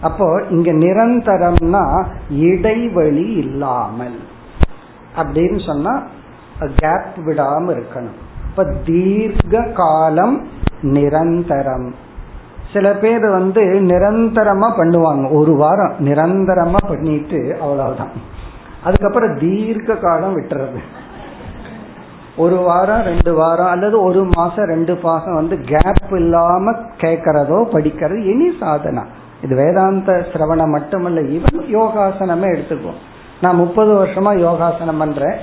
அப்போ 0.02 0.42
இங்க 0.50 0.72
நிரந்தரம்னா 0.72 2.06
இடைவெளி 2.30 3.32
இல்லாமல். 3.32 4.18
அப்படின்னு 5.16 5.66
சொன்னா 5.66 6.02
கேப் 6.76 7.26
விடாம 7.26 7.80
இருக்கணும். 7.80 8.18
இப்ப 8.50 8.64
தீர்க்க 8.86 9.62
காலம் 9.74 10.46
நிரந்தரம். 10.82 11.94
சில 12.72 12.92
பேர் 12.92 13.28
வந்து 13.30 13.62
நிரந்தரமா 13.62 14.70
பண்ணுவாங்க. 14.78 15.34
ஒரு 15.34 15.56
வாரம் 15.56 15.92
நிரந்தரமா 15.98 16.88
பண்ணிட்டு 16.88 17.58
அவ்வளவுதான். 17.60 18.40
அதுக்கப்புறம் 18.84 19.38
தீர்க்க 19.38 19.96
காலம் 19.96 20.36
விட்டுறது. 20.36 20.80
ஒரு 22.36 22.56
வாரம் 22.56 23.02
ரெண்டு 23.02 23.34
வாரம் 23.34 23.66
அல்லது 23.66 24.02
ஒரு 24.02 24.24
மாசம் 24.24 24.64
ரெண்டு 24.64 24.98
மாசம் 25.02 25.34
வந்து 25.34 25.56
கேப் 25.60 26.12
இல்லாம 26.12 26.72
கேட்கறதோ 26.72 27.58
படிக்கிறது 27.72 28.16
இனி 28.24 28.48
சாதனா. 28.60 29.04
இது 29.42 29.56
வேதாந்த 29.56 30.26
சிரவணம் 30.32 30.74
மட்டுமல்ல 30.76 31.20
இவன் 31.20 31.66
யோகாசனமே 31.76 32.48
எடுத்துக்கும் 32.54 33.00
நான் 33.40 33.56
முப்பது 33.56 34.04
வருஷமா 34.04 34.32
யோகாசனம் 34.38 34.98
பண்றேன். 34.98 35.38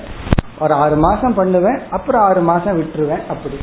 ஒரு 0.60 0.74
ஆறு 0.74 0.96
மாசம் 0.96 1.34
பண்ணுவேன் 1.34 1.78
அப்புறம் 1.90 2.22
ஆறு 2.22 2.40
மாசம் 2.40 2.82
விட்டுருவேன் 2.82 3.26
அப்படி. 3.26 3.58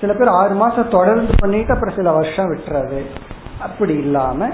சில 0.00 0.12
பேர் 0.12 0.28
ஆறு 0.28 0.54
மாசம் 0.54 0.90
தொடர்ந்து 0.90 1.32
பண்ணிட்டு 1.38 1.72
அப்புறம் 1.72 1.94
சில 1.94 2.10
வருஷம் 2.12 2.56
விட்டுறது. 2.56 3.00
அப்படி 3.60 3.94
இல்லாம 3.94 4.50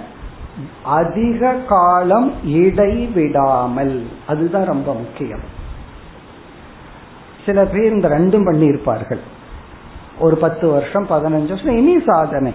அதிக 0.83 1.53
காலம் 1.69 2.33
இடைவிடாமல். 2.47 4.07
அதுதான் 4.27 4.65
ரொம்ப 4.65 4.95
முக்கியம். 4.95 5.63
சில 7.47 7.65
பேர் 7.65 7.93
இந்த 7.93 8.09
ரெண்டும் 8.09 8.45
பண்ணி 8.45 8.65
இருப்பார்கள் 8.65 9.21
ஒரு 10.19 10.37
பத்து 10.37 10.69
வருஷம் 10.69 11.07
பதினஞ்சு 11.07 11.49
வருஷம் 11.49 11.77
இனி 11.77 12.03
சாதனை 12.07 12.55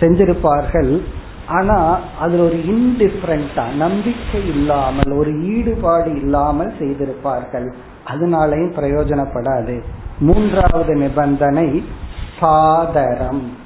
செஞ்சிருப்பார்கள். 0.00 1.02
ஆனா 1.46 1.98
அதுல 2.20 2.42
ஒரு 2.42 2.54
இன்டிஃபரண்டா 2.54 3.74
நம்பிக்கை 3.74 4.48
இல்லாமல் 4.48 5.12
ஒரு 5.12 5.42
ஈடுபாடு 5.42 6.16
இல்லாமல் 6.16 6.74
செய்திருப்பார்கள். 6.78 7.74
அதனாலையும் 8.04 8.72
பிரயோஜனப்படாது. 8.72 9.82
மூன்றாவது 10.18 10.94
நிபந்தனை 10.94 11.84
சாதரம். 12.40 13.56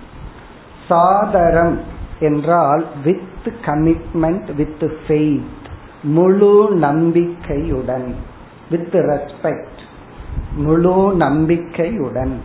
சாதரம் 0.89 1.81
என்றால் 2.21 2.87
வித் 3.05 3.33
கமிட்மெண்ட் 3.67 4.55
வித் 4.57 4.93
ஃபெய்த் 5.07 5.63
முழு 6.03 6.71
நம்பிக்கையுடன். 6.71 8.15
வித் 8.71 8.95
ரெஸ்பெக்ட் 8.95 9.83
முழு 10.57 11.15
நம்பிக்கையுடன். 11.17 12.41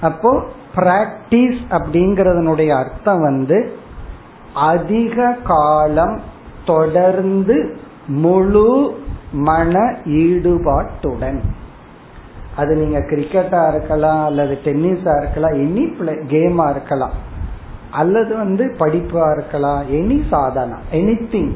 அப்போ 0.00 0.44
பிராக்டிஸ் 0.76 1.62
அப்படிங்கறதனுடைய 1.70 2.68
அர்த்தம் 2.68 3.20
வந்து 3.20 3.72
அதிக 4.54 5.36
காலம் 5.44 6.20
தொடர்ந்து 6.64 7.76
முழு 8.06 8.98
மன 9.32 9.96
ஈடுபாட்டுடன். 10.04 11.38
அது 12.56 12.76
நீங்க 12.76 12.98
கிரிக்கெட்டா 12.98 13.68
இருக்கலாம் 13.68 14.24
அல்லது 14.24 14.58
டென்னிஸா 14.64 15.12
இருக்கலாம் 15.16 15.52
எனி 15.52 15.96
பிளே 15.98 16.12
கேமா 16.12 16.70
இருக்கலாம். 16.70 17.28
அல்லது 17.90 18.36
வந்து 18.36 18.74
படிப்பா 18.78 19.32
இருக்கலாம். 19.32 19.82
எனி 19.92 20.18
சாதனா 20.30 20.76
எனி 20.92 21.16
திங் 21.32 21.52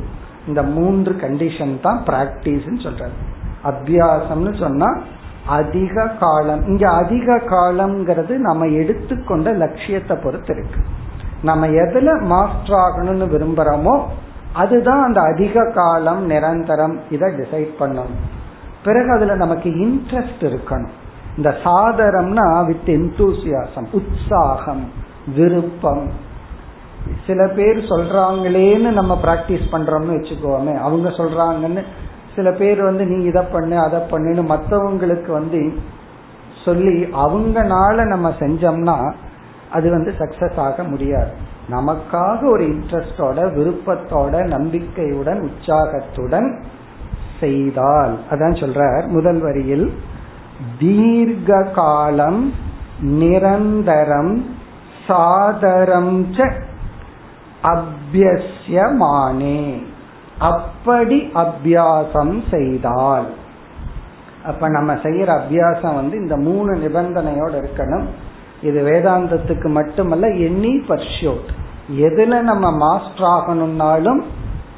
இந்த 0.46 0.62
மூன்று 0.62 1.12
கண்டிஷன் 1.12 1.80
தான் 1.80 2.02
பிராக்டிஸ் 2.06 2.82
சொல்றது 2.82 3.12
அத்தியாசம்னு 3.64 4.58
சொன்னா 4.58 4.98
அதிக 5.46 6.08
காலம். 6.08 6.66
இங்க 6.66 6.90
அதிக 6.90 7.36
காலம்ங்கிறது 7.36 8.28
நம்ம 8.28 8.66
எடுத்துக்கொண்ட 8.66 9.52
லட்சியத்தை 9.52 10.16
பொறுத்து 10.16 10.54
இருக்கு. 10.56 10.80
நம்ம 11.42 11.66
எதுல 11.66 12.22
மாஸ்டர் 12.22 12.78
ஆகணும்னு 12.78 13.26
விரும்புறோமோ 13.34 14.02
அதுதான் 14.52 15.02
அந்த 15.02 15.20
அதிக 15.20 15.70
காலம் 15.74 16.26
நிரந்தரம் 16.26 17.00
இதை 17.10 17.32
டிசைட் 17.32 17.72
பண்ணணும். 17.78 18.20
பிறகு 18.84 19.10
அதுல 19.12 19.34
நமக்கு 19.34 19.70
இன்ட்ரெஸ்ட் 19.70 20.40
இருக்கணும். 20.40 20.94
இந்த 21.36 21.56
சாதரம்னா 21.64 22.66
வித் 22.66 22.88
எந்தூசியாசம் 22.88 23.86
உற்சாகம் 23.92 24.90
விருப்பம். 25.36 26.10
சில 27.26 27.48
பேர் 27.48 27.76
சொல்றாங்களேன்னு 27.76 28.90
நம்ம 28.90 29.18
பிராக்டிஸ் 29.24 29.66
பண்றோம்னு 29.72 30.16
வச்சுக்கோமே. 30.16 30.74
அவங்க 30.78 31.08
சொல்றாங்கன்னு 31.08 31.82
சில 32.36 32.50
பேர் 32.50 32.82
வந்து 32.82 33.04
நீ 33.06 33.24
இதை 33.24 33.42
பண்ணு 33.52 33.78
அதை 33.78 34.00
பண்ணுன்னு 34.10 34.44
மற்றவங்களுக்கு 34.54 35.30
வந்து 35.30 35.72
சொல்லி 36.64 37.04
அவங்கனால 37.04 38.06
நம்ம 38.06 38.28
செஞ்சோம்னா 38.38 39.12
அது 39.70 39.90
வந்து 39.90 40.14
சக்சஸ் 40.18 40.56
ஆக 40.56 40.82
முடியாது. 40.82 41.30
நமக்காக 41.70 42.50
ஒரு 42.50 42.64
இன்ட்ரெஸ்டோட 42.64 43.38
விருப்பத்தோட 43.56 44.46
நம்பிக்கையுடன் 44.46 45.40
உற்சாகத்துடன் 45.40 46.62
செய்தால் 47.40 48.18
அதான் 48.30 48.56
சொல்றார் 48.60 49.08
முதல் 49.08 49.40
வரியில் 49.40 49.92
தீர்க்க 50.78 51.62
காலம் 51.62 52.52
நிரந்தரம் 53.00 54.44
சாதரம் 55.06 56.26
ச 56.32 56.52
அபியசியமானே 57.64 59.82
அப்படி 60.38 61.30
அபியாசம் 61.34 62.50
செய்தால். 62.50 63.26
அப்ப 64.46 64.68
நம்ம 64.68 64.94
செய்யற 64.94 65.40
அபியாசம் 65.40 65.94
வந்து 65.94 66.16
இந்த 66.16 66.36
மூணு 66.36 66.74
நிபந்தனையோட 66.74 67.62
இருக்கணும். 67.62 68.04
இது 68.62 68.82
வேதாந்தத்துக்கு 68.82 69.68
மட்டுமல்ல 69.68 70.28
எனி 70.28 70.82
பர்ஷூட் 70.88 71.48
எதுல 71.98 72.40
நம்ம 72.40 72.70
மாஸ்டர் 72.70 73.28
ஆகணும்னாலும் 73.28 74.22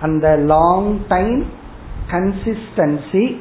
அந்த 0.01 0.37
லாங் 0.37 0.99
டைம் 1.09 1.45
கன்சிஸ்டன்சி 2.11 3.37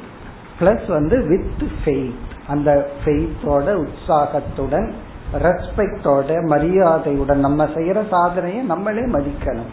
பிளஸ் 0.59 0.87
வந்து 0.87 1.27
வித் 1.27 1.69
ஃபெய்த் 1.85 2.13
அந்த 2.47 2.91
ஃபெய்த்தோட 3.05 3.73
உற்சாகத்துடன் 3.73 4.93
ரெஸ்பெக்டோட 5.41 6.43
மரியாதையுடன் 6.47 7.39
நம்ம 7.39 7.63
செய்யற 7.63 8.01
சாதனையை 8.09 8.63
நம்மளே 8.63 9.01
மதிக்கணும். 9.01 9.71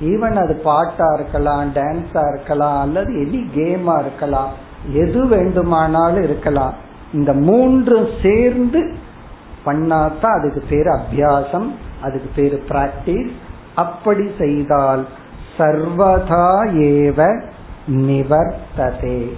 ஈவன் 0.00 0.36
அது 0.44 0.54
பாட்டா 0.64 1.14
இருக்கலாம் 1.14 1.72
டான்ஸா 1.74 2.28
இருக்கலாம் 2.28 2.80
அல்லது 2.80 3.12
எனி 3.12 3.40
கேமா 3.56 4.00
இருக்கலாம் 4.00 4.50
எது 4.92 5.26
வேண்டுமானாலும் 5.26 6.22
இருக்கலாம். 6.22 6.74
இந்த 7.12 7.32
மூன்று 7.32 8.08
சேர்ந்து 8.22 8.94
பண்ணாதான் 9.66 10.36
அதுக்கு 10.38 10.62
பேர் 10.68 10.86
அபியாசம் 10.86 11.68
அதுக்கு 12.02 12.30
பேர் 12.34 12.62
பிராக்டிஸ் 12.68 13.32
அப்படி 13.74 14.30
செய்தால் 14.38 15.06
சர்வதா 15.58 16.48
ஏவ 16.88 17.42
நிவர்த்ததே. 17.86 19.32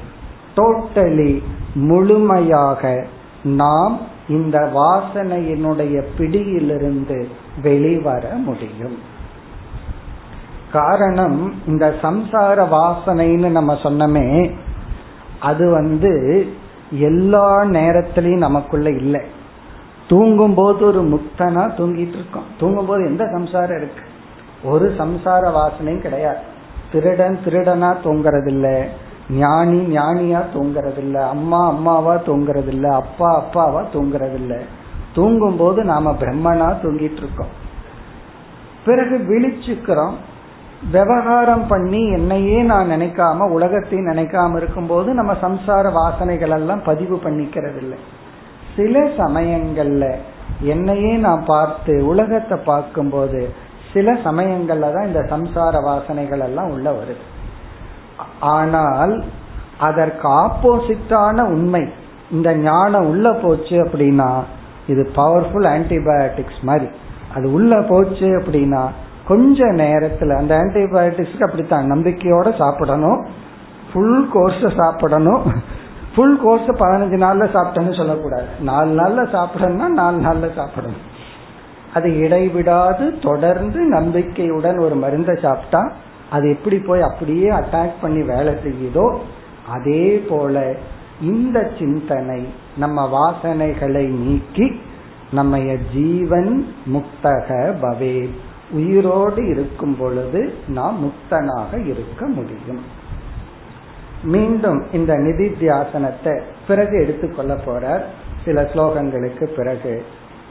டோட்டலி 0.56 1.42
முழுமையாக 1.74 3.06
நாம் 3.42 4.00
இந்த 4.28 4.58
வாசனையினுடைய 4.58 6.04
பிடியிலிருந்து 6.18 7.28
வெளிவர 7.62 8.28
முடியும். 8.28 8.98
காரணம் 10.72 11.54
இந்த 11.66 11.94
சம்சார 12.02 12.68
வாசனைன்னு 12.68 13.48
நம்ம 13.48 13.78
சொன்னமே 13.82 14.54
அது 15.40 15.70
வந்து 15.70 16.46
எல்லா 16.90 17.62
நேரத்திலையும் 17.62 18.36
நமக்குள்ள 18.36 18.90
இல்லை. 18.90 19.20
தூங்கும் 20.08 20.54
போது 20.54 20.84
ஒரு 20.84 21.02
முக்தனா 21.02 21.62
தூங்கிட்டு 21.78 22.08
இருக்கோம் 22.08 22.46
தூங்கும் 22.60 22.86
போது 22.86 23.04
எந்த 23.04 23.28
சம்சாரம் 23.32 23.76
இருக்கு? 23.76 24.02
ஒரு 24.64 24.94
சம்சார 24.98 25.50
வாசனையும் 25.50 26.00
கிடையாது. 26.00 26.38
திருடன் 26.92 27.38
திருடனா 27.44 27.96
தூங்குறது 28.04 28.88
ஞானி 29.28 29.78
ஞானியா 29.78 30.44
தூங்குறது 30.54 30.96
இல்ல 30.96 31.28
அம்மா 31.28 31.66
அம்மாவா 31.66 32.14
தூங்குறது 32.14 32.66
இல்ல 32.66 32.94
அப்பா 32.94 33.42
அப்பாவா 33.42 33.84
தூங்குறது 33.92 34.34
இல்ல 34.34 34.60
தூங்கும் 35.14 35.56
போது 35.56 35.84
நாம 35.84 36.12
பிரம்மனா 36.12 36.70
தூங்கிட்டு 36.82 37.16
இருக்கோம் 37.16 37.48
பிறகு 38.84 39.18
விழிச்சுக்கிறோம். 39.18 40.14
விவகாரம் 40.90 41.66
பண்ணி 41.66 42.06
என்னையே 42.06 42.62
நான் 42.62 42.90
நினைக்காம 42.90 43.48
உலகத்தையும் 43.50 44.06
நினைக்காம 44.06 44.56
இருக்கும்போது 44.56 45.14
நம்ம 45.14 45.32
சம்சார 45.32 45.92
வாசனைகள் 45.92 46.50
எல்லாம் 46.50 46.82
பதிவு 46.82 47.16
பண்ணிக்கிறது 47.16 47.76
இல்லை 47.76 47.98
சில 48.76 49.00
சமயங்கள்ல 49.00 50.14
என்னையே 50.60 51.16
நான் 51.16 51.44
பார்த்து 51.44 52.06
உலகத்தை 52.06 52.58
பார்க்கும்போது 52.58 53.48
சில 53.92 54.12
சமயங்கள்ல 54.12 54.92
தான் 54.92 55.06
இந்த 55.06 55.20
சம்சார 55.20 55.80
வாசனைகள் 55.82 56.40
எல்லாம் 56.40 56.70
உள்ள 56.70 56.90
வருது. 56.90 57.33
ஆனால் 58.40 59.24
அதற்கு 59.78 60.28
ஆப்போசிட்டான 60.28 61.42
உண்மை. 61.42 61.92
இந்த 62.30 62.54
ஞானம் 62.54 63.08
உள்ள 63.08 63.32
போச்சு 63.32 63.76
அப்படின்னா 63.84 64.30
இது 64.86 65.10
பவர்ஃபுல் 65.16 65.68
ஆன்டிபயோட்டிக்ஸ் 65.76 66.60
மாதிரி. 66.62 66.86
அது 67.34 67.52
உள்ள 67.52 67.82
போச்சு 67.82 68.26
அப்படின்னா 68.38 68.82
கொஞ்ச 69.28 69.64
நேரத்துல 69.64 70.36
அந்த 70.36 70.56
ஆன்டிபயோட்டிக்ஸ்க்கு 70.56 71.44
அப்படித்தான் 71.44 71.90
நம்பிக்கையோட 71.92 72.56
சாப்பிடணும். 72.58 73.26
ஃபுல் 73.92 74.28
கோர்ஸ் 74.32 74.64
சாப்பிடணும். 74.76 75.42
ஃபுல் 76.14 76.38
கோர்ஸ் 76.42 76.70
பதினஞ்சு 76.82 77.18
நாள்ல 77.24 77.44
சாப்பிட்டேன்னு 77.54 77.96
சொல்லக்கூடாது. 77.96 78.46
நாலு 78.60 78.90
நாள்ல 79.00 79.22
சாப்பிடணும்னா 79.34 79.88
நாலு 80.00 80.16
நாள்ல 80.16 80.54
சாப்பிடணும். 80.56 81.02
அது 81.94 82.18
இடைவிடாது 82.18 83.18
தொடர்ந்து 83.18 83.80
நம்பிக்கையுடன் 83.80 84.78
ஒரு 84.78 84.94
மருந்தை 84.94 85.34
சாப்பிட்டா 85.42 85.90
அது 86.30 86.48
எப்படி 86.50 86.78
போய் 86.78 87.00
அப்படியே 87.00 87.50
அட்டாக் 87.50 87.92
பண்ணி 88.00 88.22
வேலை 88.22 88.54
செய்யுதோ 88.54 89.18
அதே 89.68 90.24
போல 90.28 90.74
இந்த 91.20 91.70
சிந்தனை 91.78 92.48
நம்ம 92.76 93.06
வாசனைகளை 93.06 94.06
நீக்கி 94.06 94.80
நம்ம 95.30 95.58
ஜீவன் 95.92 96.74
முக்தக 96.92 97.74
பவே. 97.82 98.30
உயிரோடு 98.70 99.48
இருக்கும் 99.48 99.96
பொழுது 99.96 100.54
நாம் 100.68 100.96
முக்தனாக 101.04 101.86
இருக்க 101.86 102.26
முடியும். 102.26 102.82
மீண்டும் 104.22 104.86
இந்த 104.92 105.14
நிதித்தியாசனத்தை 105.14 106.42
பிறகு 106.66 107.00
எடுத்துக்கொள்ள 107.00 107.54
போறார். 107.54 108.02
சில 108.44 108.62
ஸ்லோகங்களுக்கு 108.62 109.44
பிறகு 109.44 110.04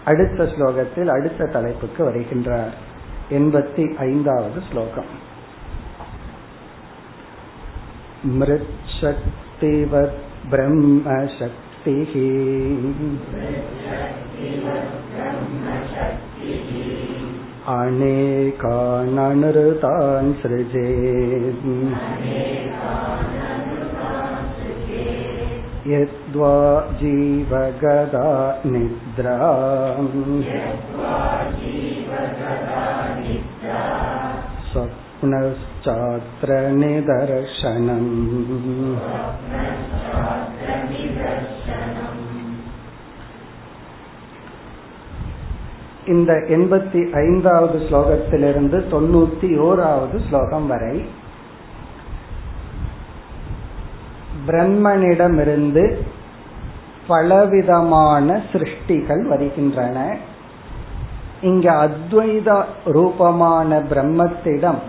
அடுத்த 0.06 0.44
ஸ்லோகத்தில் 0.44 1.08
அடுத்த 1.08 1.46
தலைப்புக்கு 1.46 2.10
வருகின்றார். 2.10 2.74
எண்பத்தி 3.30 3.98
ஐந்தாவது 3.98 4.62
ஸ்லோகம். 4.72 5.32
மிருச்சக்திவத் 8.39 10.19
ब्रह्मशक्तिः 10.53 12.13
अनेकानृतान् 18.99 20.33
सृजे 20.41 20.89
यद्वा 25.93 26.55
जीवगदा 27.01 28.29
निद्रा 28.73 29.37
स्वप्नश्चात्र 35.83 36.51
निदर्शनम् 36.73 38.11
இந்த 46.09 46.33
எண்பத்தி 46.49 47.01
ஐந்தாவது 47.21 47.79
ஸ்லோகத்திலிருந்து 47.87 48.79
தொண்ணூத்தி 48.91 49.49
ஓராவது 49.61 50.17
ஸ்லோகம் 50.29 50.67
வரை 50.67 50.95
பிரம்மனிடமிருந்து 54.47 55.85
பலவிதமான 57.07 58.39
சிருஷ்டிகள் 58.53 59.23
வருகின்றன 59.27 59.99
இங்க 61.41 61.67
அத்வைத 61.87 62.49
ரூபமான 62.93 63.81
பிரம்மத்திடம் 63.91 64.81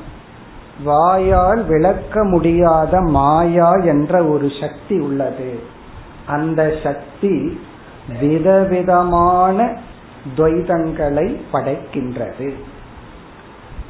வாயால் 0.83 1.67
விளக்க 1.67 2.25
முடியாத 2.25 3.01
மாயா 3.01 3.71
என்ற 3.71 4.25
ஒரு 4.25 4.49
சக்தி 4.61 4.99
உள்ளது. 4.99 5.61
அந்த 6.27 6.75
சக்தி 6.83 7.61
விதவிதமான 8.21 9.77
துவைதங்களை 10.37 11.41
படைக்கின்றது. 11.53 12.53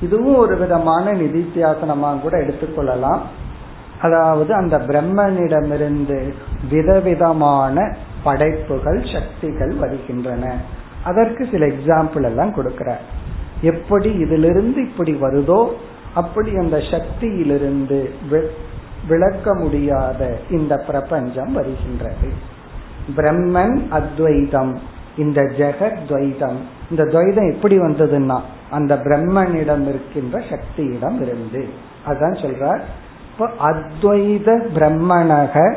இதுவும் 0.00 0.36
ஒரு 0.36 0.56
விதமான 0.56 1.12
நிதித்தியாசனமாக 1.12 2.20
கூட 2.20 2.38
எடுத்துக்கொள்ளலாம். 2.38 3.18
அதாவது 4.00 4.54
அந்த 4.54 4.78
பிரம்மனிடமிருந்து 4.78 6.32
விதவிதமான 6.70 7.96
படைப்புகள் 8.22 9.06
சக்திகள் 9.12 9.72
வருகின்றன. 9.72 10.56
அதற்கு 11.04 11.48
சில 11.50 11.66
எக்ஸாம்பிள் 11.66 12.24
எல்லாம் 12.24 12.54
கொடுக்கிறார். 12.54 13.04
எப்படி 13.60 14.12
இதிலிருந்து 14.12 14.82
இப்படி 14.82 15.12
வருதோ 15.12 15.68
அப்படி 16.14 16.56
அந்த 16.56 16.76
சக்தியிலிருந்து 16.76 18.10
விளக்க 19.08 19.54
முடியாத 19.54 20.38
இந்த 20.50 20.76
பிரபஞ்சம் 20.76 21.52
வருகின்றது. 21.52 22.28
பிரம்மன் 23.16 23.88
அத்வைதம் 23.88 24.80
இந்த 25.16 25.42
ஜெகத் 25.42 26.04
துவைதம். 26.08 26.60
இந்த 26.90 27.04
துவைதம் 27.04 27.52
எப்படி 27.52 27.78
வந்ததுன்னா 27.78 28.40
அந்த 28.70 28.94
பிரம்மனிடம் 28.94 29.88
இருக்கின்ற 29.88 30.42
சக்தியிடம் 30.50 31.22
இருந்து. 31.22 31.68
அதான் 32.06 32.36
சொல்றார் 32.44 32.80
இப்போ 33.32 33.70
அத்வைத 33.70 34.48
பிரம்மணக 34.74 35.76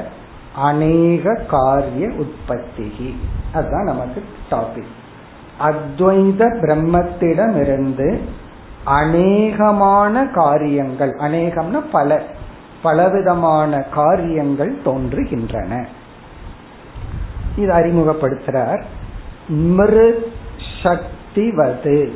அநேக 0.56 1.34
காரிய 1.34 2.10
உற்பத்தி 2.18 3.20
அதுதான் 3.54 3.84
நமக்கு 3.84 4.24
டாபிக் 4.52 4.94
அத்வைத 5.60 6.42
பிரம்மத்திடம் 6.62 7.62
இருந்து 7.62 8.22
அநேகமான 8.90 10.32
காரியங்கள். 10.32 11.16
அநேகம்னா 11.20 11.84
பல. 11.92 12.24
பலவிதமான 12.82 13.82
காரியங்கள் 13.82 14.78
தோன்றுகின்றன. 14.86 15.86
இது 17.56 17.74
அறிமுகப்படுத்துறார். 17.74 18.84
மிருத் 19.48 20.32
சக்திவது. 20.84 22.16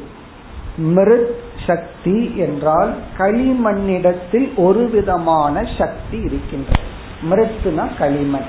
மிருத் 0.77 1.39
சக்தி 1.67 2.37
என்றால் 2.37 2.93
களிமண்ணிடத்தில் 3.17 4.55
ஒரு 4.55 4.89
விதமான 4.89 5.67
சக்தி 5.77 6.17
இருக்கின்றது. 6.17 6.81
மிருத்துனா 7.29 7.97
களிமண். 7.97 8.45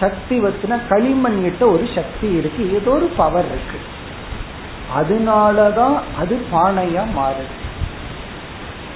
சக்தி 0.00 0.42
வச்சுனா 0.42 0.78
களிமண் 0.88 1.42
கிட்ட 1.42 1.66
ஒரு 1.66 1.88
சக்தி 1.94 2.28
இருக்கு. 2.32 2.74
ஏதோ 2.74 2.90
ஒரு 2.90 3.10
பவர் 3.16 3.46
இருக்கு. 3.46 3.96
அதனாலதான் 4.96 6.00
அது 6.18 6.40
பானையா 6.52 7.04
மாறுது. 7.16 7.66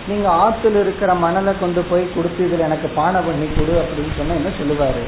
நீங்க 0.08 0.28
ஆத்துல 0.28 0.80
இருக்கிற 0.80 1.14
மணலை 1.14 1.58
கொண்டு 1.60 1.82
போய் 1.82 2.14
கொடுத்து 2.14 2.46
இதுல 2.46 2.58
எனக்கு 2.58 2.88
பானை 2.88 3.20
பண்ணி 3.20 3.46
கொடு 3.46 3.84
அப்படின்னு 3.84 4.16
சொன்னா 4.16 4.34
என்ன 4.34 4.48
சொல்லுவாரு? 4.48 5.02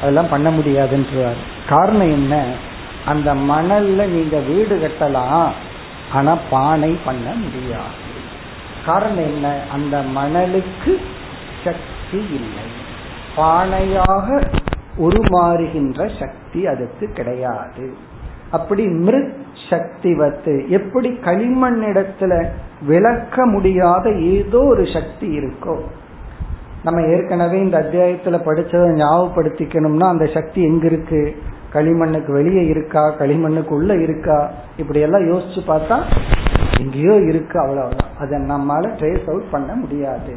அதெல்லாம் 0.00 0.28
பண்ண 0.28 0.50
முடியாதுன்றாரு. 0.50 1.68
காரணம் 1.68 2.10
என்ன? 2.10 2.52
அந்த 3.04 3.34
மணல்ல 3.34 4.06
நீங்க 4.06 4.38
வீடு 4.38 4.90
கட்டலாம் 4.90 5.48
ஆனா 6.12 6.38
பானை 6.50 6.98
பண்ண 7.04 7.30
முடியாது. 7.30 8.08
காரணம் 8.86 9.24
என்ன? 9.24 9.60
அந்த 9.72 10.04
மணலுக்கு 10.16 11.02
சக்தி 11.64 12.18
இல்லை. 12.18 12.78
பானையாக 13.36 14.46
உருமாறுகின்ற 14.98 16.10
சக்தி 16.18 16.66
அதுக்கு 16.66 17.12
கிடையாது. 17.12 17.96
அப்படி 18.50 18.86
மிருத் 18.86 19.39
சக்திவத்து. 19.70 20.68
எப்படி 20.68 21.16
களிமண் 21.16 21.82
இடத்துல 21.84 22.46
விளக்க 22.86 23.46
முடியாத 23.46 24.10
ஏதோ 24.10 24.58
ஒரு 24.58 24.84
சக்தி 24.92 25.38
இருக்கோ. 25.38 25.78
நம்ம 26.84 27.02
ஏற்கனவே 27.02 27.58
இந்த 27.58 27.78
அத்தியாயத்துல 27.78 28.36
படிச்சதை 28.46 28.90
ஞாபகப்படுத்திக்கணும்னா 28.94 30.08
அந்த 30.08 30.26
சக்தி 30.26 30.62
எங்க 30.62 30.86
இருக்கு 30.86 31.36
களிமண்ணுக்கு 31.72 32.32
வெளியே 32.32 32.66
இருக்கா? 32.66 33.14
களிமண்ணுக்கு 33.18 33.68
உள்ள 33.68 33.94
இருக்கா? 33.94 34.50
இப்படி 34.76 35.00
எல்லாம் 35.00 35.32
யோசிச்சு 35.32 35.60
பார்த்தா 35.66 36.02
எங்கேயோ 36.80 37.14
இருக்கு 37.14 37.60
அவ்வளவுதான். 37.60 38.10
அதை 38.18 38.38
நம்மால 38.38 38.90
ட்ரேஸ் 39.00 39.28
அவுட் 39.28 39.50
பண்ண 39.50 39.74
முடியாது. 39.74 40.36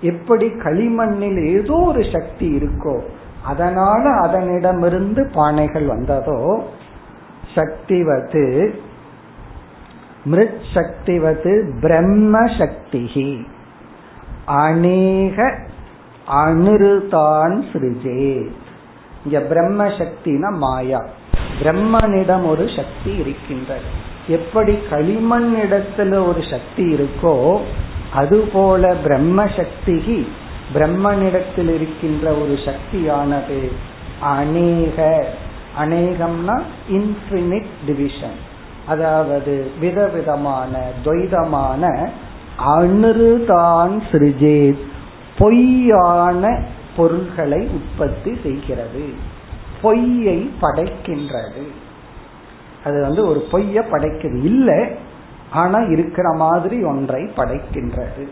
எப்படி 0.00 0.46
களிமண்ணில் 0.46 1.60
ஏதோ 1.60 1.74
ஒரு 1.74 2.04
சக்தி 2.12 2.56
இருக்கோ 2.56 3.00
அதனால 3.44 4.10
அதனிடமிருந்து 4.10 5.22
பானைகள் 5.34 5.86
வந்ததோ 5.86 6.62
சக்திவது 7.58 8.74
மிருத் 10.24 10.62
சக்திவது 10.74 11.78
பிரம்ம 11.80 12.38
சக்தி 12.58 13.46
அநேக 14.44 15.58
அனுருதான் 16.32 17.62
சிருஜே. 17.72 18.50
இங்க 19.24 19.40
பிரம்ம 19.40 19.86
சக்தினா 19.86 20.50
மாயா. 20.56 21.04
பிரம்மனிடம் 21.62 22.48
ஒரு 22.48 22.70
சக்தி 22.76 23.16
இருக்கின்றது. 23.16 24.06
எப்படி 24.26 24.78
களிமண் 24.90 25.54
இடத்துல 25.54 26.26
ஒரு 26.26 26.40
சக்தி 26.50 26.84
இருக்கோ 26.84 27.60
அதுபோல 28.12 28.94
பிரம்ம 28.94 29.44
சக்திகி 29.44 30.26
பிரம்மனிடத்தில் 30.74 31.74
இருக்கின்ற 31.74 32.30
ஒரு 32.30 32.58
சக்தியானது 32.64 33.72
அநேக 34.20 35.26
அநேகம்னா 35.78 36.62
இன்ஃபினிட் 36.90 37.66
டிவிஷன் 37.86 38.46
அதாவது 38.86 39.70
விதவிதமான 39.80 40.90
துவைதமான 41.04 42.08
அனுருதான் 42.76 44.02
சிறிஜேத் 44.12 44.78
பொய்யான 45.38 46.62
பொருள்களை 46.96 47.68
உற்பத்தி 47.68 48.38
செய்கிறது. 48.42 49.12
பொய்யை 49.82 50.50
படைக்கின்றது. 50.60 51.66
அது 52.84 53.00
வந்து 53.00 53.26
ஒரு 53.26 53.46
பொய்ய 53.52 53.84
படைக்கிறது. 53.90 54.44
இல்லை 54.44 54.88
ஆனா 55.50 55.78
இருக்கிற 55.78 56.32
மாதிரி 56.32 56.84
ஒன்றை 56.84 57.22
படைக்கின்றது. 57.22 58.28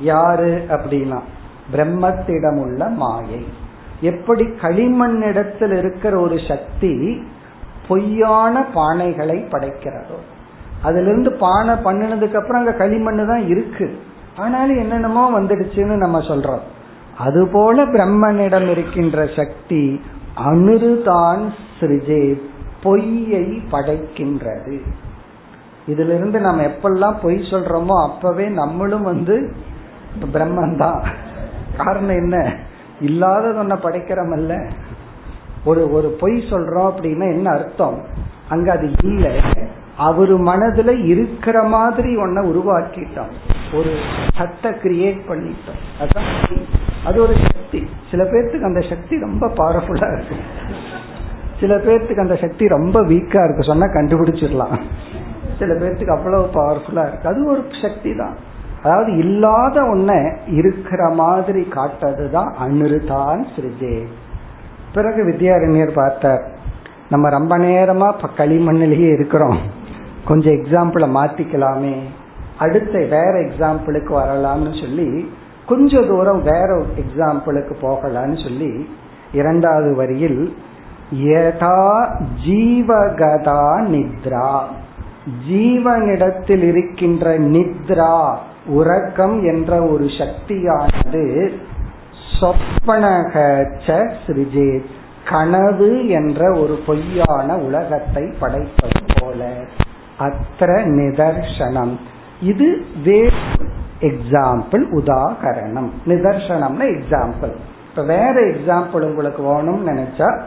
யாரு 0.00 0.66
அப்படின்னா 0.68 1.20
பிரம்மத்திடம் 1.72 2.60
உள்ள 2.60 2.88
மாயை. 2.88 3.64
எப்படி 4.00 4.44
களிமண்ணிடத்தில் 4.44 5.78
இருக்கிற 5.78 6.20
ஒரு 6.20 6.40
சக்தி 6.48 7.22
பொய்யான 7.88 8.60
பானைகளை 8.74 9.38
படைக்கிறதோ. 9.50 10.18
அதுல 10.82 11.08
இருந்து 11.08 11.32
பானை 11.32 11.74
பண்ணினதுக்கு 11.74 12.34
அப்புறம் 12.34 12.60
அங்க 12.60 12.72
களிமண் 12.72 13.26
தான் 13.26 13.48
இருக்கு. 13.48 13.98
ஆனாலும் 14.36 14.76
என்னென்னமோ 14.76 15.40
வந்துடுச்சுன்னு 15.40 15.96
நம்ம 15.96 16.18
சொல்றோம். 16.18 16.60
அதுபோல 17.18 17.84
பிரம்மனிடம் 17.84 18.70
இருக்கின்ற 18.70 19.28
சக்தி 19.36 20.00
அணுதான் 20.36 21.52
சிறிஜே 21.80 22.42
பொய்யை 22.82 23.62
படைக்கின்றது. 23.70 24.80
இதுல 25.88 26.14
இருந்து 26.14 26.40
நம்ம 26.40 26.62
எப்பெல்லாம் 26.62 27.16
பொய் 27.22 27.36
சொல்றோமோ 27.36 28.08
அப்பவே 28.08 28.46
நம்மளும் 28.46 29.02
வந்து 29.02 29.52
பிரம்மன் 30.32 30.76
தான் 30.76 31.02
காரணம் 31.76 32.16
என்ன? 32.16 32.56
இல்லாதது 33.00 33.62
ஒன்ன 33.62 33.78
படைக்கிறோமல்ல. 33.78 34.70
ஒரு 35.64 35.92
ஒரு 35.92 36.16
பொய் 36.20 36.46
சொல்றோம் 36.50 36.92
அப்படின்னா 36.92 37.32
என்ன 37.32 37.50
அர்த்தம்? 37.50 38.02
அங்க 38.48 38.72
அது 38.72 38.90
இல்லை. 39.02 39.40
அவரு 39.96 40.38
மனதுல 40.38 41.04
இருக்கிற 41.04 41.62
மாதிரி 41.62 42.16
ஒன்ன 42.16 42.44
உருவாக்கிட்டோம். 42.44 43.30
ஒரு 43.74 43.96
சட்டை 44.36 44.70
கிரியேட் 44.70 45.20
பண்ணிட்டோம். 45.28 45.80
அதான் 46.00 46.56
அது 47.04 47.22
ஒரு 47.22 47.34
சக்தி. 47.34 47.86
சில 48.10 48.24
பேர்த்துக்கு 48.24 48.62
அந்த 48.62 48.80
சக்தி 48.80 49.20
ரொம்ப 49.20 49.48
பவர்ஃபுல்லா 49.48 50.18
இருக்கு. 50.18 50.36
சில 51.60 51.76
பேர்த்துக்கு 51.76 52.20
அந்த 52.20 52.36
சக்தி 52.36 52.68
ரொம்ப 52.68 53.02
வீக்கா 53.02 53.44
இருக்கு. 53.44 53.62
சொன்னா 53.62 53.86
கண்டுபிடிச்சிடலாம். 53.86 54.80
சில 55.58 55.74
பேர்த்துக்கு 55.74 56.16
அவ்வளவு 56.16 56.48
பவர்ஃபுல்லா 56.54 57.08
இருக்கு. 57.08 57.28
அது 57.28 57.44
ஒரு 57.44 57.64
சக்தி 57.82 58.16
தான். 58.16 58.36
அதாவது 58.86 59.16
இல்லாத 59.16 59.80
ஒன்ன 59.82 60.36
இருக்கிற 60.46 61.08
மாதிரி 61.08 61.62
காட்டதுதான் 61.70 62.50
அனுருதான் 62.66 63.40
சிறிஜே 63.56 63.96
பிறகு 64.94 65.20
வித்யாரண்யர் 65.24 65.94
பார்த்தார் 65.94 66.44
நம்ம 67.10 67.28
ரொம்ப 67.28 67.58
நேரமா 67.58 68.08
களிமண்ணிலேயே 68.36 69.08
இருக்கிறோம். 69.12 69.58
கொஞ்சம் 70.24 70.52
எக்ஸாம்பிளை 70.52 71.08
மாத்திக்கலாமே. 71.18 71.96
அடுத்த 72.58 72.98
வேற 72.98 73.32
எக்ஸாம்பிளுக்கு 73.32 74.12
வரலாம்னு 74.20 74.80
சொல்லி 74.80 75.30
கொஞ்ச 75.66 76.00
தூரம் 76.02 76.42
வேற 76.42 76.82
எக்ஸாம்பிளுக்கு 77.00 77.74
போகலான்னு 77.82 78.42
சொல்லி 78.42 78.88
இரண்டாவது 79.32 79.94
வரியில் 79.96 80.56
யதா 81.14 81.82
ஜீவகதா 82.46 83.62
நித்ரா. 83.92 84.50
ஜீவனிடத்தில் 85.50 86.66
இருக்கின்ற 86.72 87.38
நித்ரா 87.38 88.36
உறக்கம் 88.66 89.42
என்ற 89.42 89.82
ஒரு 89.82 90.06
சக்தியானது 90.18 91.52
சொப்பனக 92.40 93.64
சிறிஜேத் 94.26 94.84
கனவு 95.28 96.08
என்ற 96.08 96.58
ஒரு 96.58 96.78
பொய்யான 96.86 97.56
உலகத்தை 97.56 98.34
படைப்பது 98.38 99.00
போல. 99.20 99.48
அத்திர 100.18 100.84
நிதர்சனம். 100.84 101.98
இது 102.42 102.84
வேறு 103.04 103.30
எக்ஸாம்பிள் 104.00 104.86
உதாகரணம். 104.92 105.90
நிதர்சனம்னா 106.06 106.80
எக்ஸாம்பிள் 106.80 107.54
இப்ப 107.90 108.02
வேற 108.02 108.32
எக்ஸாம்பிள் 108.32 109.00
உங்களுக்கு 109.00 109.42
வேணும்னு 109.42 109.88
நினைச்சா 109.88 110.40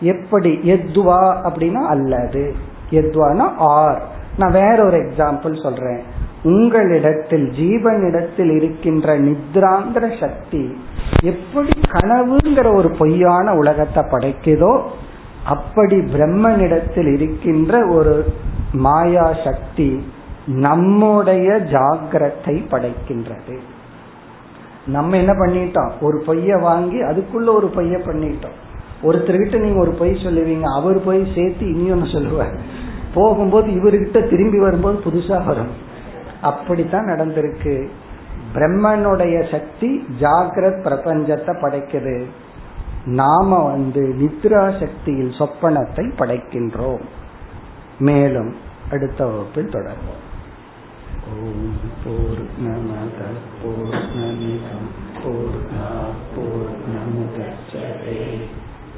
எப்படி? 0.00 0.60
எத்வா 0.64 1.36
அப்படின்னா 1.44 1.86
அல்லது. 1.86 2.54
எத்வானா 2.90 3.52
ஆர். 3.58 4.02
நான் 4.38 4.52
வேற 4.52 4.84
ஒரு 4.84 4.96
எக்ஸாம்பிள் 4.96 5.62
சொல்றேன். 5.62 6.20
உங்களிடத்தில் 6.42 7.50
ஜீவனிடத்தில் 7.50 8.52
இருக்கின்ற 8.56 9.20
நித்ராங்கிற 9.20 10.20
சக்தி 10.20 10.76
எப்படி 11.22 11.68
கனவுங்கிற 11.88 12.74
ஒரு 12.74 12.90
பொய்யான 12.90 13.54
உலகத்தை 13.54 14.02
படைக்குதோ 14.02 14.80
அப்படி 15.44 15.96
பிரம்மனிடத்தில் 15.96 17.12
இருக்கின்ற 17.12 17.86
ஒரு 17.86 18.32
மாயா 18.72 19.34
சக்தி 19.44 20.04
நம்முடைய 20.46 21.60
ஜாகிரத்தை 21.72 22.64
படைக்கின்றது. 22.70 23.58
நம்ம 24.86 25.16
என்ன 25.16 25.32
பண்ணிட்டோம்? 25.32 25.90
ஒரு 26.00 26.22
பொய்ய 26.26 26.60
வாங்கி 26.60 27.02
அதுக்குள்ள 27.02 27.46
ஒரு 27.46 27.70
பொய்ய 27.74 27.98
பண்ணிட்டோம். 28.06 28.56
ஒருத்தர்கிட்ட 29.02 29.58
நீங்க 29.60 29.80
ஒரு 29.80 29.90
பொய் 29.90 30.10
சொல்லுவீங்க 30.10 30.62
அவர் 30.62 31.04
போய் 31.04 31.32
சேர்த்து 31.34 31.74
இனி 31.74 31.90
ஒன்று 31.90 32.08
சொல்லுவார். 32.12 32.56
போகும்போது 33.14 33.66
இவர்கிட்ட 33.66 34.28
திரும்பி 34.30 34.58
வரும்போது 34.58 34.98
புதுசா 35.04 35.44
வரும். 35.44 35.90
அப்படித்தான் 36.42 37.06
நடந்திருக்கு. 37.06 37.88
பிரம்மனுடைய 38.54 39.36
சக்தி 39.50 39.88
ஜாகிரத் 40.20 40.80
பிரபஞ்சத்தை 40.86 41.52
படைக்கிறது 41.62 42.26
நாம 43.20 43.50
வந்து 43.70 44.02
நித்ரா 44.20 44.64
சக்தியில் 44.80 45.36
சொப்பனத்தை 45.38 46.04
படைக்கின்றோம். 46.18 47.04
மேலும் 47.98 48.52
அடுத்த 48.90 49.26
வகுப்பில் 49.26 49.66
தொடர்வோம். 49.66 50.22
ஓம் 51.32 51.76
போர் 52.04 52.44
நமத 52.64 53.20
போர் 53.60 53.96
நமிதம் 54.18 54.88
போர் 55.22 55.60
போர் 56.34 56.74
நமுதச்சதே. 56.92 58.20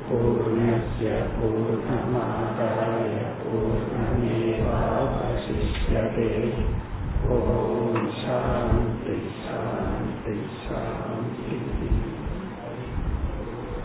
பூர்ணய 0.09 1.05
பூர்ணமாதாய 1.37 3.13
பூர்ணமேவாவசிஷ்யதே 3.43 6.31
Oh. 7.31 7.64